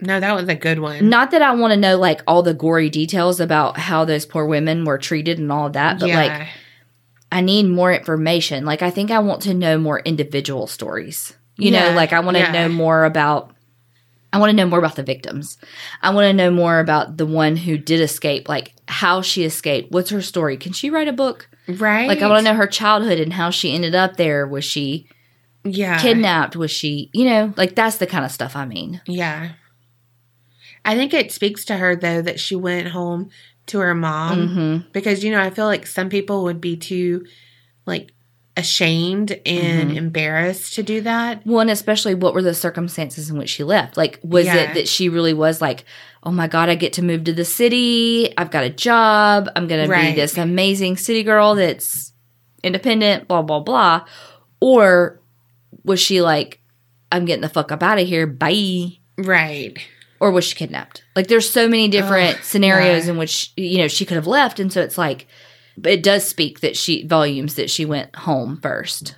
no, 0.01 0.20
that 0.20 0.34
was 0.34 0.49
a 0.49 0.55
good 0.55 0.80
one. 0.80 1.09
not 1.09 1.32
that 1.32 1.41
I 1.41 1.53
want 1.53 1.72
to 1.72 1.80
know 1.80 1.97
like 1.97 2.22
all 2.28 2.41
the 2.41 2.53
gory 2.53 2.89
details 2.89 3.39
about 3.39 3.78
how 3.78 4.03
those 4.03 4.26
poor 4.26 4.45
women 4.45 4.84
were 4.84 4.97
treated 4.97 5.38
and 5.38 5.51
all 5.51 5.68
of 5.68 5.74
that, 5.74 5.99
but 5.99 6.09
yeah. 6.09 6.18
like, 6.18 6.47
I 7.32 7.41
need 7.41 7.68
more 7.68 7.93
information. 7.93 8.66
Like, 8.66 8.82
I 8.82 8.89
think 8.89 9.11
I 9.11 9.20
want 9.20 9.43
to 9.43 9.53
know 9.53 9.78
more 9.78 9.99
individual 9.99 10.68
stories. 10.68 11.34
You 11.55 11.70
know, 11.72 11.91
like 11.93 12.14
I 12.14 12.20
want 12.20 12.36
to 12.36 12.43
yeah. 12.43 12.51
know 12.51 12.70
more 12.70 13.05
about. 13.05 13.51
I 14.34 14.38
want 14.39 14.49
to 14.49 14.55
know 14.55 14.65
more 14.65 14.79
about 14.79 14.95
the 14.97 15.03
victims. 15.03 15.57
I 16.01 16.09
want 16.09 16.25
to 16.25 16.34
know 16.34 16.51
more 16.51 16.79
about 16.79 17.15
the 17.17 17.25
one 17.25 17.55
who 17.55 17.77
did 17.77 18.01
escape, 18.01 18.49
like 18.49 18.73
how 18.89 19.21
she 19.21 19.45
escaped. 19.45 19.91
What's 19.91 20.09
her 20.09 20.21
story? 20.21 20.57
Can 20.57 20.73
she 20.73 20.89
write 20.89 21.07
a 21.07 21.13
book? 21.13 21.47
right? 21.67 22.07
Like 22.09 22.21
I 22.21 22.27
want 22.27 22.45
to 22.45 22.51
know 22.51 22.57
her 22.57 22.67
childhood 22.67 23.19
and 23.19 23.31
how 23.31 23.49
she 23.51 23.73
ended 23.73 23.95
up 23.95 24.17
there. 24.17 24.45
Was 24.45 24.65
she 24.65 25.07
Yeah. 25.63 25.97
kidnapped? 26.01 26.57
Was 26.57 26.71
she, 26.71 27.09
you 27.13 27.23
know, 27.25 27.53
like 27.55 27.75
that's 27.75 27.97
the 27.97 28.07
kind 28.07 28.25
of 28.25 28.31
stuff 28.31 28.55
I 28.57 28.65
mean. 28.65 28.99
Yeah. 29.05 29.51
I 30.84 30.95
think 30.95 31.13
it 31.13 31.31
speaks 31.31 31.63
to 31.65 31.77
her 31.77 31.95
though 31.95 32.21
that 32.21 32.39
she 32.39 32.55
went 32.55 32.88
home 32.89 33.29
to 33.67 33.79
her 33.79 33.95
mom 33.95 34.49
Mm-hmm. 34.49 34.89
because 34.91 35.23
you 35.23 35.31
know 35.31 35.41
I 35.41 35.49
feel 35.51 35.65
like 35.67 35.88
some 35.88 36.09
people 36.09 36.43
would 36.43 36.59
be 36.59 36.75
too 36.75 37.25
like 37.86 38.11
ashamed 38.56 39.32
and 39.45 39.89
Mm-hmm. 39.89 39.97
embarrassed 39.97 40.76
to 40.76 40.84
do 40.84 41.01
that. 41.01 41.45
Well, 41.45 41.62
and 41.62 41.70
especially 41.72 42.14
what 42.16 42.34
were 42.34 42.41
the 42.41 42.54
circumstances 42.54 43.30
in 43.30 43.38
which 43.38 43.49
she 43.49 43.64
left? 43.64 43.97
Like, 43.97 44.20
was 44.24 44.45
Yeah. 44.45 44.56
it 44.58 44.74
that 44.76 44.88
she 44.88 45.10
really 45.10 45.34
was 45.34 45.60
like, 45.62 45.86
oh 46.24 46.32
my 46.32 46.47
God, 46.47 46.70
I 46.70 46.76
get 46.76 46.93
to 46.93 47.01
move 47.04 47.24
to 47.26 47.34
the 47.34 47.45
city. 47.45 48.32
I've 48.38 48.51
got 48.51 48.64
a 48.64 48.70
job. 48.70 49.49
I'm 49.56 49.68
going 49.68 49.88
to 49.89 49.93
be 49.95 50.14
this 50.14 50.38
amazing 50.38 50.97
city 50.97 51.24
girl 51.24 51.56
that's 51.56 52.14
independent, 52.64 53.28
blah, 53.28 53.41
blah, 53.41 53.60
blah. 53.60 54.06
Or 54.62 55.20
was 55.84 55.99
she 55.99 56.22
like, 56.22 56.62
I'm 57.12 57.26
getting 57.26 57.41
the 57.41 57.49
fuck 57.49 57.72
up 57.72 57.84
out 57.84 57.99
of 57.99 58.08
here. 58.08 58.26
Bye. 58.28 58.99
Right. 59.18 59.78
Or 60.20 60.32
was 60.32 60.45
she 60.45 60.56
kidnapped? 60.56 61.04
Like, 61.16 61.28
there's 61.28 61.49
so 61.49 61.68
many 61.68 61.89
different 61.89 62.38
Ugh, 62.38 62.43
scenarios 62.43 63.06
yeah. 63.06 63.12
in 63.12 63.18
which, 63.18 63.51
you 63.58 63.80
know, 63.80 63.88
she 63.89 64.06
could 64.06 64.16
have 64.16 64.28
left. 64.28 64.60
And 64.60 64.72
so 64.72 64.80
it's 64.82 64.97
like, 64.97 65.28
but 65.78 65.91
it 65.91 66.03
does 66.03 66.26
speak 66.26 66.59
that 66.61 66.76
she, 66.78 67.05
volumes 67.07 67.55
that 67.55 67.69
she 67.69 67.86
went 67.86 68.15
home 68.15 68.59
first. 68.61 69.15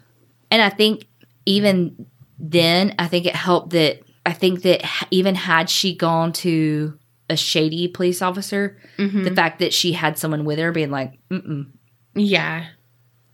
And 0.52 0.62
I 0.62 0.70
think 0.70 1.08
even 1.46 2.06
then, 2.40 2.96
I 3.00 3.08
think 3.08 3.26
it 3.26 3.36
helped 3.36 3.72
that 3.72 4.02
I 4.26 4.34
think 4.34 4.64
that 4.64 4.84
even 5.12 5.36
had 5.36 5.70
she 5.70 5.96
gone 5.96 6.34
to 6.34 6.98
a 7.30 7.36
shady 7.38 7.88
police 7.88 8.22
officer, 8.22 8.78
Mm-hmm. 8.98 9.24
the 9.24 9.36
fact 9.36 9.60
that 9.60 9.74
she 9.74 9.92
had 9.92 10.18
someone 10.18 10.46
with 10.46 10.58
her 10.58 10.72
being 10.72 10.90
like, 10.92 11.20
Mm-mm, 11.30 11.68
Yeah. 12.14 12.66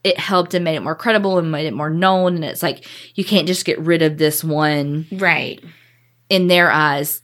it 0.03 0.17
helped 0.19 0.53
and 0.55 0.65
made 0.65 0.75
it 0.75 0.81
more 0.81 0.95
credible 0.95 1.37
and 1.37 1.51
made 1.51 1.67
it 1.67 1.73
more 1.73 1.89
known. 1.91 2.35
And 2.35 2.43
it's 2.43 2.63
like, 2.63 2.85
you 3.15 3.23
can't 3.23 3.45
just 3.47 3.63
get 3.65 3.79
rid 3.79 4.01
of 4.01 4.17
this 4.17 4.43
one, 4.43 5.05
Right. 5.11 5.63
in 6.29 6.47
their 6.47 6.71
eyes, 6.71 7.21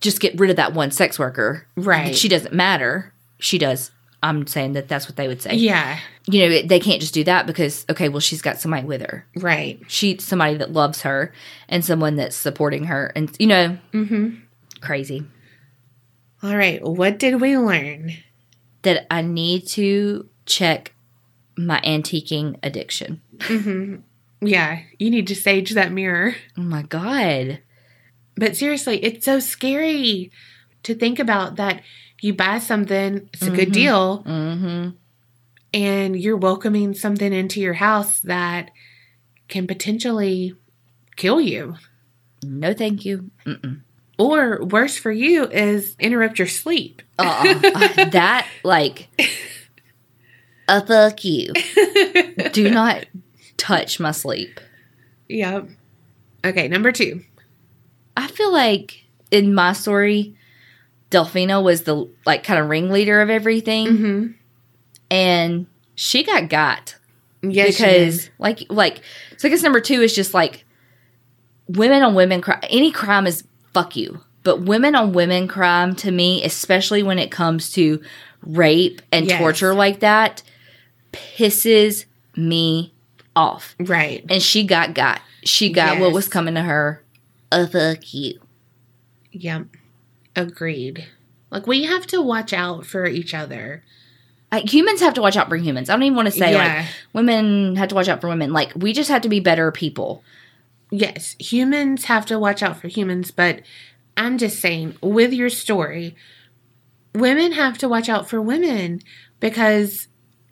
just 0.00 0.20
get 0.20 0.38
rid 0.40 0.48
of 0.50 0.56
that 0.56 0.72
one 0.74 0.90
sex 0.90 1.18
worker. 1.18 1.66
Right. 1.76 2.14
She 2.16 2.28
doesn't 2.28 2.54
matter. 2.54 3.12
She 3.38 3.58
does. 3.58 3.90
I'm 4.28 4.46
saying 4.46 4.72
that 4.72 4.88
that's 4.88 5.06
what 5.08 5.16
they 5.16 5.28
would 5.28 5.40
say. 5.42 5.54
Yeah. 5.54 5.98
You 6.28 6.40
know, 6.48 6.62
they 6.62 6.80
can't 6.80 7.00
just 7.00 7.14
do 7.14 7.24
that 7.24 7.46
because, 7.46 7.86
okay, 7.88 8.08
well, 8.08 8.20
she's 8.20 8.42
got 8.42 8.58
somebody 8.58 8.84
with 8.86 9.00
her. 9.02 9.24
Right. 9.36 9.80
she's 9.88 10.24
somebody 10.24 10.56
that 10.56 10.72
loves 10.72 11.02
her 11.02 11.32
and 11.68 11.84
someone 11.84 12.16
that's 12.16 12.36
supporting 12.36 12.84
her 12.84 13.12
and 13.16 13.34
you 13.38 13.46
know 13.46 13.78
Mhm. 13.92 14.40
crazy 14.80 15.24
All 16.42 16.56
right. 16.56 16.82
What 16.82 17.18
did 17.18 17.40
we 17.40 17.56
learn? 17.56 18.12
that 18.82 19.04
i 19.10 19.20
need 19.20 19.66
to 19.66 20.28
check 20.44 20.92
my 21.56 21.80
antiquing 21.80 22.56
addiction 22.62 23.20
Yeah, 24.40 24.80
you 24.98 25.10
need 25.10 25.26
to 25.28 25.34
sage 25.34 25.70
that 25.72 25.90
mirror. 25.92 26.36
oh 26.58 26.62
my 26.62 26.82
god 26.82 27.60
But 28.36 28.56
seriously, 28.56 29.02
it's 29.02 29.24
so 29.24 29.40
scary 29.40 30.30
to 30.82 30.94
think 30.94 31.18
about 31.18 31.56
that 31.56 31.82
you 32.26 32.34
buy 32.34 32.58
something, 32.58 33.28
it's 33.32 33.42
a 33.42 33.50
good 33.50 33.72
deal, 33.72 34.22
mm-hmm 34.24 34.90
and 35.74 36.18
you're 36.18 36.36
welcoming 36.36 36.94
something 36.94 37.32
into 37.32 37.60
your 37.60 37.74
house 37.74 38.20
that 38.20 38.70
can 39.48 39.66
potentially 39.66 40.54
kill 41.16 41.40
you. 41.40 41.74
no 42.42 42.72
thank 42.72 43.04
you 43.04 43.30
Mm-mm. 43.44 43.80
Or 44.18 44.64
worse 44.64 44.96
for 44.96 45.12
you 45.12 45.44
is 45.48 45.94
interrupt 45.98 46.38
your 46.38 46.48
sleep. 46.48 47.02
Uh-uh. 47.18 48.04
that 48.10 48.46
like 48.64 49.08
a 50.68 50.86
fuck 50.86 51.22
you 51.24 51.52
do 52.52 52.70
not 52.80 53.04
touch 53.58 54.00
my 54.00 54.12
sleep 54.12 54.60
Yep. 55.28 55.68
Okay, 56.44 56.68
number 56.68 56.92
two. 56.92 57.22
i 58.16 58.28
feel 58.28 58.52
like 58.52 59.04
in 59.30 59.52
my 59.52 59.72
story 59.72 60.35
delfina 61.16 61.62
was 61.62 61.82
the 61.82 62.08
like 62.24 62.42
kind 62.44 62.60
of 62.60 62.68
ringleader 62.68 63.20
of 63.20 63.30
everything 63.30 63.86
Mm-hmm. 63.86 64.26
and 65.10 65.66
she 65.94 66.22
got 66.24 66.48
got 66.48 66.96
Yes, 67.42 67.76
she 67.76 67.82
because 67.84 68.24
did. 68.24 68.30
like 68.38 68.62
like 68.70 69.00
so 69.36 69.46
I 69.48 69.50
guess 69.50 69.62
number 69.62 69.80
two 69.80 70.00
is 70.02 70.14
just 70.14 70.34
like 70.34 70.64
women 71.68 72.02
on 72.02 72.14
women 72.14 72.40
crime. 72.40 72.60
Any 72.70 72.90
crime 72.90 73.26
is 73.26 73.44
fuck 73.74 73.94
you, 73.96 74.20
but 74.42 74.62
women 74.62 74.94
on 74.94 75.12
women 75.12 75.46
crime 75.48 75.94
to 75.96 76.10
me, 76.10 76.42
especially 76.44 77.02
when 77.02 77.18
it 77.18 77.30
comes 77.30 77.70
to 77.72 78.00
rape 78.42 79.00
and 79.12 79.26
Yes. 79.26 79.38
torture 79.38 79.74
like 79.74 80.00
that, 80.00 80.42
pisses 81.12 82.06
me 82.36 82.92
off. 83.36 83.76
right. 83.80 84.24
And 84.28 84.42
she 84.42 84.64
got 84.64 84.94
got. 84.94 85.20
She 85.44 85.70
got 85.70 86.00
what 86.00 86.12
was 86.12 86.28
coming 86.28 86.54
to 86.54 86.62
her. 86.62 87.04
A 87.52 87.66
fuck 87.68 88.12
you. 88.14 88.40
Yep. 89.32 89.66
Agreed. 90.36 91.06
Like 91.50 91.66
we 91.66 91.84
have 91.84 92.06
to 92.08 92.20
watch 92.22 92.52
out 92.52 92.86
for 92.86 93.06
each 93.06 93.34
other. 93.34 93.82
Like, 94.52 94.72
humans 94.72 95.00
have 95.00 95.14
to 95.14 95.20
watch 95.22 95.36
out 95.36 95.48
for 95.48 95.56
humans. 95.56 95.90
I 95.90 95.94
don't 95.94 96.04
even 96.04 96.14
want 96.16 96.26
to 96.26 96.32
say 96.32 96.52
Yeah. 96.52 96.58
like 96.78 96.86
women 97.12 97.74
have 97.76 97.88
to 97.88 97.94
watch 97.96 98.08
out 98.08 98.20
for 98.20 98.28
women. 98.28 98.52
Like 98.52 98.72
we 98.76 98.92
just 98.92 99.10
have 99.10 99.22
to 99.22 99.28
be 99.28 99.40
better 99.40 99.72
people. 99.72 100.22
Yes, 100.90 101.34
humans 101.40 102.04
have 102.04 102.26
to 102.26 102.38
watch 102.38 102.62
out 102.62 102.76
for 102.80 102.86
humans, 102.86 103.32
but 103.32 103.62
I'm 104.16 104.38
just 104.38 104.60
saying, 104.60 104.96
with 105.02 105.32
your 105.32 105.50
story, 105.50 106.14
women 107.14 107.52
have 107.52 107.76
to 107.78 107.88
watch 107.88 108.08
out 108.08 108.30
for 108.30 108.40
women 108.40 109.02
because 109.40 110.06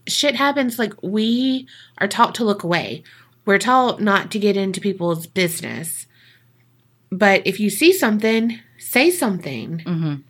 shit 0.09 0.35
happens. 0.35 0.79
Like, 0.79 0.93
we 1.03 1.67
are 1.99 2.09
taught 2.09 2.35
to 2.37 2.45
look 2.45 2.65
away, 2.65 3.05
we're 3.47 3.59
taught 3.59 4.03
not 4.03 4.31
to 4.33 4.39
get 4.41 4.57
into 4.57 4.81
people's 4.81 5.27
business. 5.27 6.07
But 7.13 7.47
if 7.47 7.61
you 7.61 7.71
see 7.71 7.93
something, 7.93 8.59
say 8.95 9.11
something. 9.11 9.83
Mhm. 9.85 10.23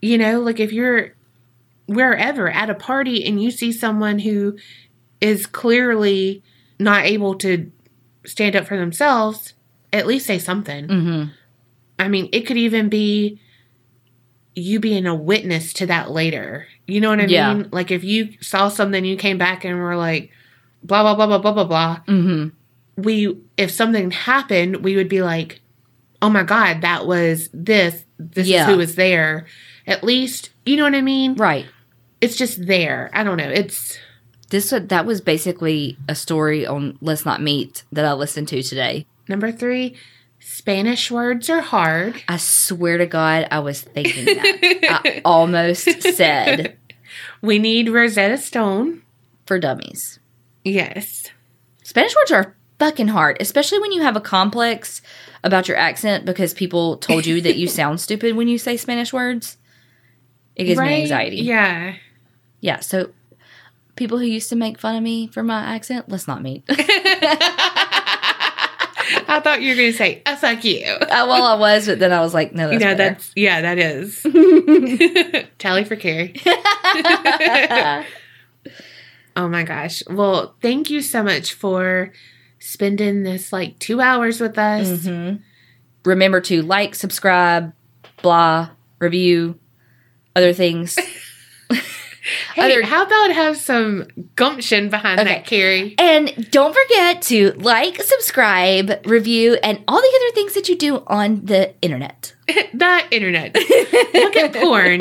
You 0.00 0.16
know, 0.18 0.40
like 0.40 0.60
if 0.60 0.72
you're 0.72 1.14
wherever 1.86 2.48
at 2.48 2.70
a 2.70 2.74
party 2.74 3.24
and 3.26 3.42
you 3.42 3.50
see 3.50 3.72
someone 3.72 4.20
who 4.20 4.56
is 5.20 5.46
clearly 5.46 6.42
not 6.78 7.04
able 7.04 7.34
to 7.36 7.70
stand 8.24 8.54
up 8.56 8.66
for 8.66 8.76
themselves, 8.78 9.54
at 9.92 10.06
least 10.06 10.26
say 10.26 10.38
something. 10.38 10.86
Mm-hmm. 10.86 11.22
I 11.98 12.08
mean, 12.08 12.28
it 12.32 12.42
could 12.46 12.56
even 12.56 12.88
be 12.88 13.38
you 14.54 14.78
being 14.80 15.06
a 15.06 15.14
witness 15.14 15.72
to 15.74 15.86
that 15.86 16.10
later. 16.10 16.66
You 16.86 17.00
know 17.00 17.10
what 17.10 17.20
I 17.20 17.24
Yeah. 17.26 17.52
mean? 17.54 17.68
Like 17.72 17.90
if 17.90 18.04
you 18.04 18.28
saw 18.40 18.68
something, 18.68 19.04
you 19.04 19.16
came 19.16 19.38
back 19.38 19.64
and 19.64 19.76
were 19.78 19.96
like, 19.96 20.30
blah 20.84 21.02
blah 21.02 21.14
blah 21.14 21.26
blah 21.26 21.38
blah 21.38 21.52
blah 21.52 21.64
blah. 21.64 22.00
Mm-hmm. 22.06 22.48
We, 23.02 23.38
if 23.56 23.70
something 23.70 24.10
happened, 24.12 24.84
we 24.84 24.94
would 24.96 25.08
be 25.08 25.22
like, 25.22 25.60
oh 26.22 26.30
my 26.30 26.42
god, 26.44 26.80
that 26.82 27.06
was 27.06 27.50
this. 27.52 28.04
This 28.18 28.46
Yeah. 28.48 28.62
is 28.62 28.66
who 28.68 28.76
was 28.78 28.94
there. 28.94 29.46
At 29.86 30.04
least, 30.04 30.50
you 30.64 30.76
know 30.76 30.84
what 30.84 30.94
I 30.94 31.02
mean? 31.02 31.34
Right. 31.34 31.66
It's 32.20 32.36
just 32.36 32.64
there. 32.66 33.10
I 33.12 33.24
don't 33.24 33.36
know. 33.36 33.48
It's 33.50 33.98
This 34.50 34.70
that 34.70 35.04
was 35.06 35.20
basically 35.20 35.98
a 36.08 36.14
story 36.14 36.66
on 36.66 36.96
Let's 37.00 37.24
Not 37.26 37.42
Meet 37.42 37.82
that 37.92 38.04
I 38.04 38.12
listened 38.12 38.48
to 38.48 38.62
today. 38.62 39.06
number 39.28 39.50
three. 39.52 39.96
Spanish 40.38 41.10
words 41.10 41.48
are 41.50 41.60
hard. 41.60 42.20
I 42.28 42.36
swear 42.36 42.98
to 42.98 43.06
God, 43.06 43.46
I 43.50 43.60
was 43.60 43.80
thinking 43.80 44.24
that. 44.26 45.02
I 45.04 45.20
almost 45.24 46.02
said 46.02 46.76
We 47.42 47.58
need 47.58 47.88
Rosetta 47.88 48.38
Stone. 48.38 49.02
for 49.46 49.58
dummies. 49.58 50.18
Yes. 50.64 51.30
Spanish 51.82 52.14
words 52.16 52.30
are 52.32 52.56
fucking 52.78 53.08
hard, 53.08 53.36
especially 53.40 53.78
when 53.80 53.92
you 53.92 54.02
have 54.02 54.16
a 54.16 54.20
complex 54.20 55.02
about 55.44 55.68
your 55.68 55.76
accent 55.76 56.24
because 56.24 56.54
people 56.54 56.96
told 56.98 57.26
you 57.26 57.40
that 57.40 57.56
you 57.56 57.66
sound 57.68 58.00
stupid 58.00 58.36
when 58.36 58.48
you 58.48 58.58
say 58.58 58.76
Spanish 58.76 59.12
words. 59.12 59.56
It 60.54 60.64
gives 60.64 60.80
me 60.80 61.02
anxiety. 61.02 61.36
Yeah. 61.36 61.96
Yeah, 62.60 62.80
so 62.80 63.10
people 63.96 64.18
who 64.18 64.24
used 64.24 64.48
to 64.50 64.56
make 64.56 64.78
fun 64.78 64.96
of 64.96 65.02
me 65.02 65.26
for 65.26 65.42
my 65.42 65.62
accent, 65.74 66.08
let's 66.08 66.28
not 66.28 66.42
meet. 66.42 66.64
I 69.28 69.40
thought 69.40 69.62
you 69.62 69.70
were 69.70 69.76
going 69.76 69.92
to 69.92 69.96
say, 69.96 70.22
oh, 70.26 70.36
fuck 70.36 70.62
you. 70.64 70.84
Uh, 70.86 71.06
well, 71.08 71.44
I 71.44 71.54
was, 71.54 71.86
but 71.86 71.98
then 71.98 72.12
I 72.12 72.20
was 72.20 72.34
like, 72.34 72.54
no, 72.54 72.70
You 72.70 72.78
that's 72.78 72.84
know, 72.84 72.94
that's, 72.94 73.32
yeah, 73.34 73.60
that 73.62 73.78
is. 73.78 74.20
Tally 75.58 75.84
for 75.84 75.96
Kerri. 75.96 76.38
Oh 79.34 79.48
my 79.48 79.62
gosh. 79.62 80.02
Well, 80.08 80.54
thank 80.60 80.90
you 80.90 81.00
so 81.00 81.22
much 81.22 81.54
for 81.54 82.12
spending 82.62 83.22
this 83.22 83.52
like 83.52 83.78
two 83.78 84.00
hours 84.00 84.40
with 84.40 84.56
us. 84.58 84.88
Mhm. 84.88 85.40
Remember 86.04 86.40
to 86.42 86.62
like, 86.62 86.94
subscribe, 86.94 87.72
blah, 88.22 88.70
review, 88.98 89.58
other 90.34 90.52
things. 90.52 90.96
Hey, 92.54 92.62
Other- 92.76 92.82
how 92.86 93.02
about 93.04 93.32
have 93.32 93.56
some 93.56 94.06
gumption 94.36 94.90
behind 94.90 95.18
Okay. 95.18 95.28
that, 95.28 95.44
Kerri? 95.46 95.94
And 96.00 96.50
don't 96.52 96.72
forget 96.72 97.20
to 97.22 97.50
like, 97.56 98.00
subscribe, 98.00 99.04
review, 99.06 99.54
and 99.54 99.82
all 99.88 100.00
the 100.00 100.20
other 100.22 100.34
things 100.34 100.54
that 100.54 100.68
you 100.68 100.76
do 100.76 101.02
on 101.08 101.44
the 101.46 101.74
internet. 101.82 102.32
the 102.46 103.02
internet. 103.10 103.56
Look 104.14 104.36
at 104.36 104.52
porn. 104.52 105.00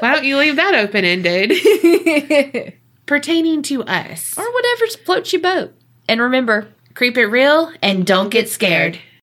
Why 0.00 0.14
don't 0.14 0.24
you 0.24 0.38
leave 0.38 0.56
that 0.56 0.74
open 0.74 1.04
ended? 1.04 1.52
Pertaining 3.08 3.62
to 3.62 3.82
us. 3.84 4.36
or 4.36 4.52
whatever 4.52 4.86
floats 5.04 5.32
your 5.32 5.40
boat. 5.40 5.72
And 6.06 6.20
remember, 6.20 6.68
Creep 6.92 7.16
it 7.16 7.26
real 7.26 7.72
and 7.80 8.06
don't 8.06 8.28
get 8.28 8.50
scared. 8.50 8.98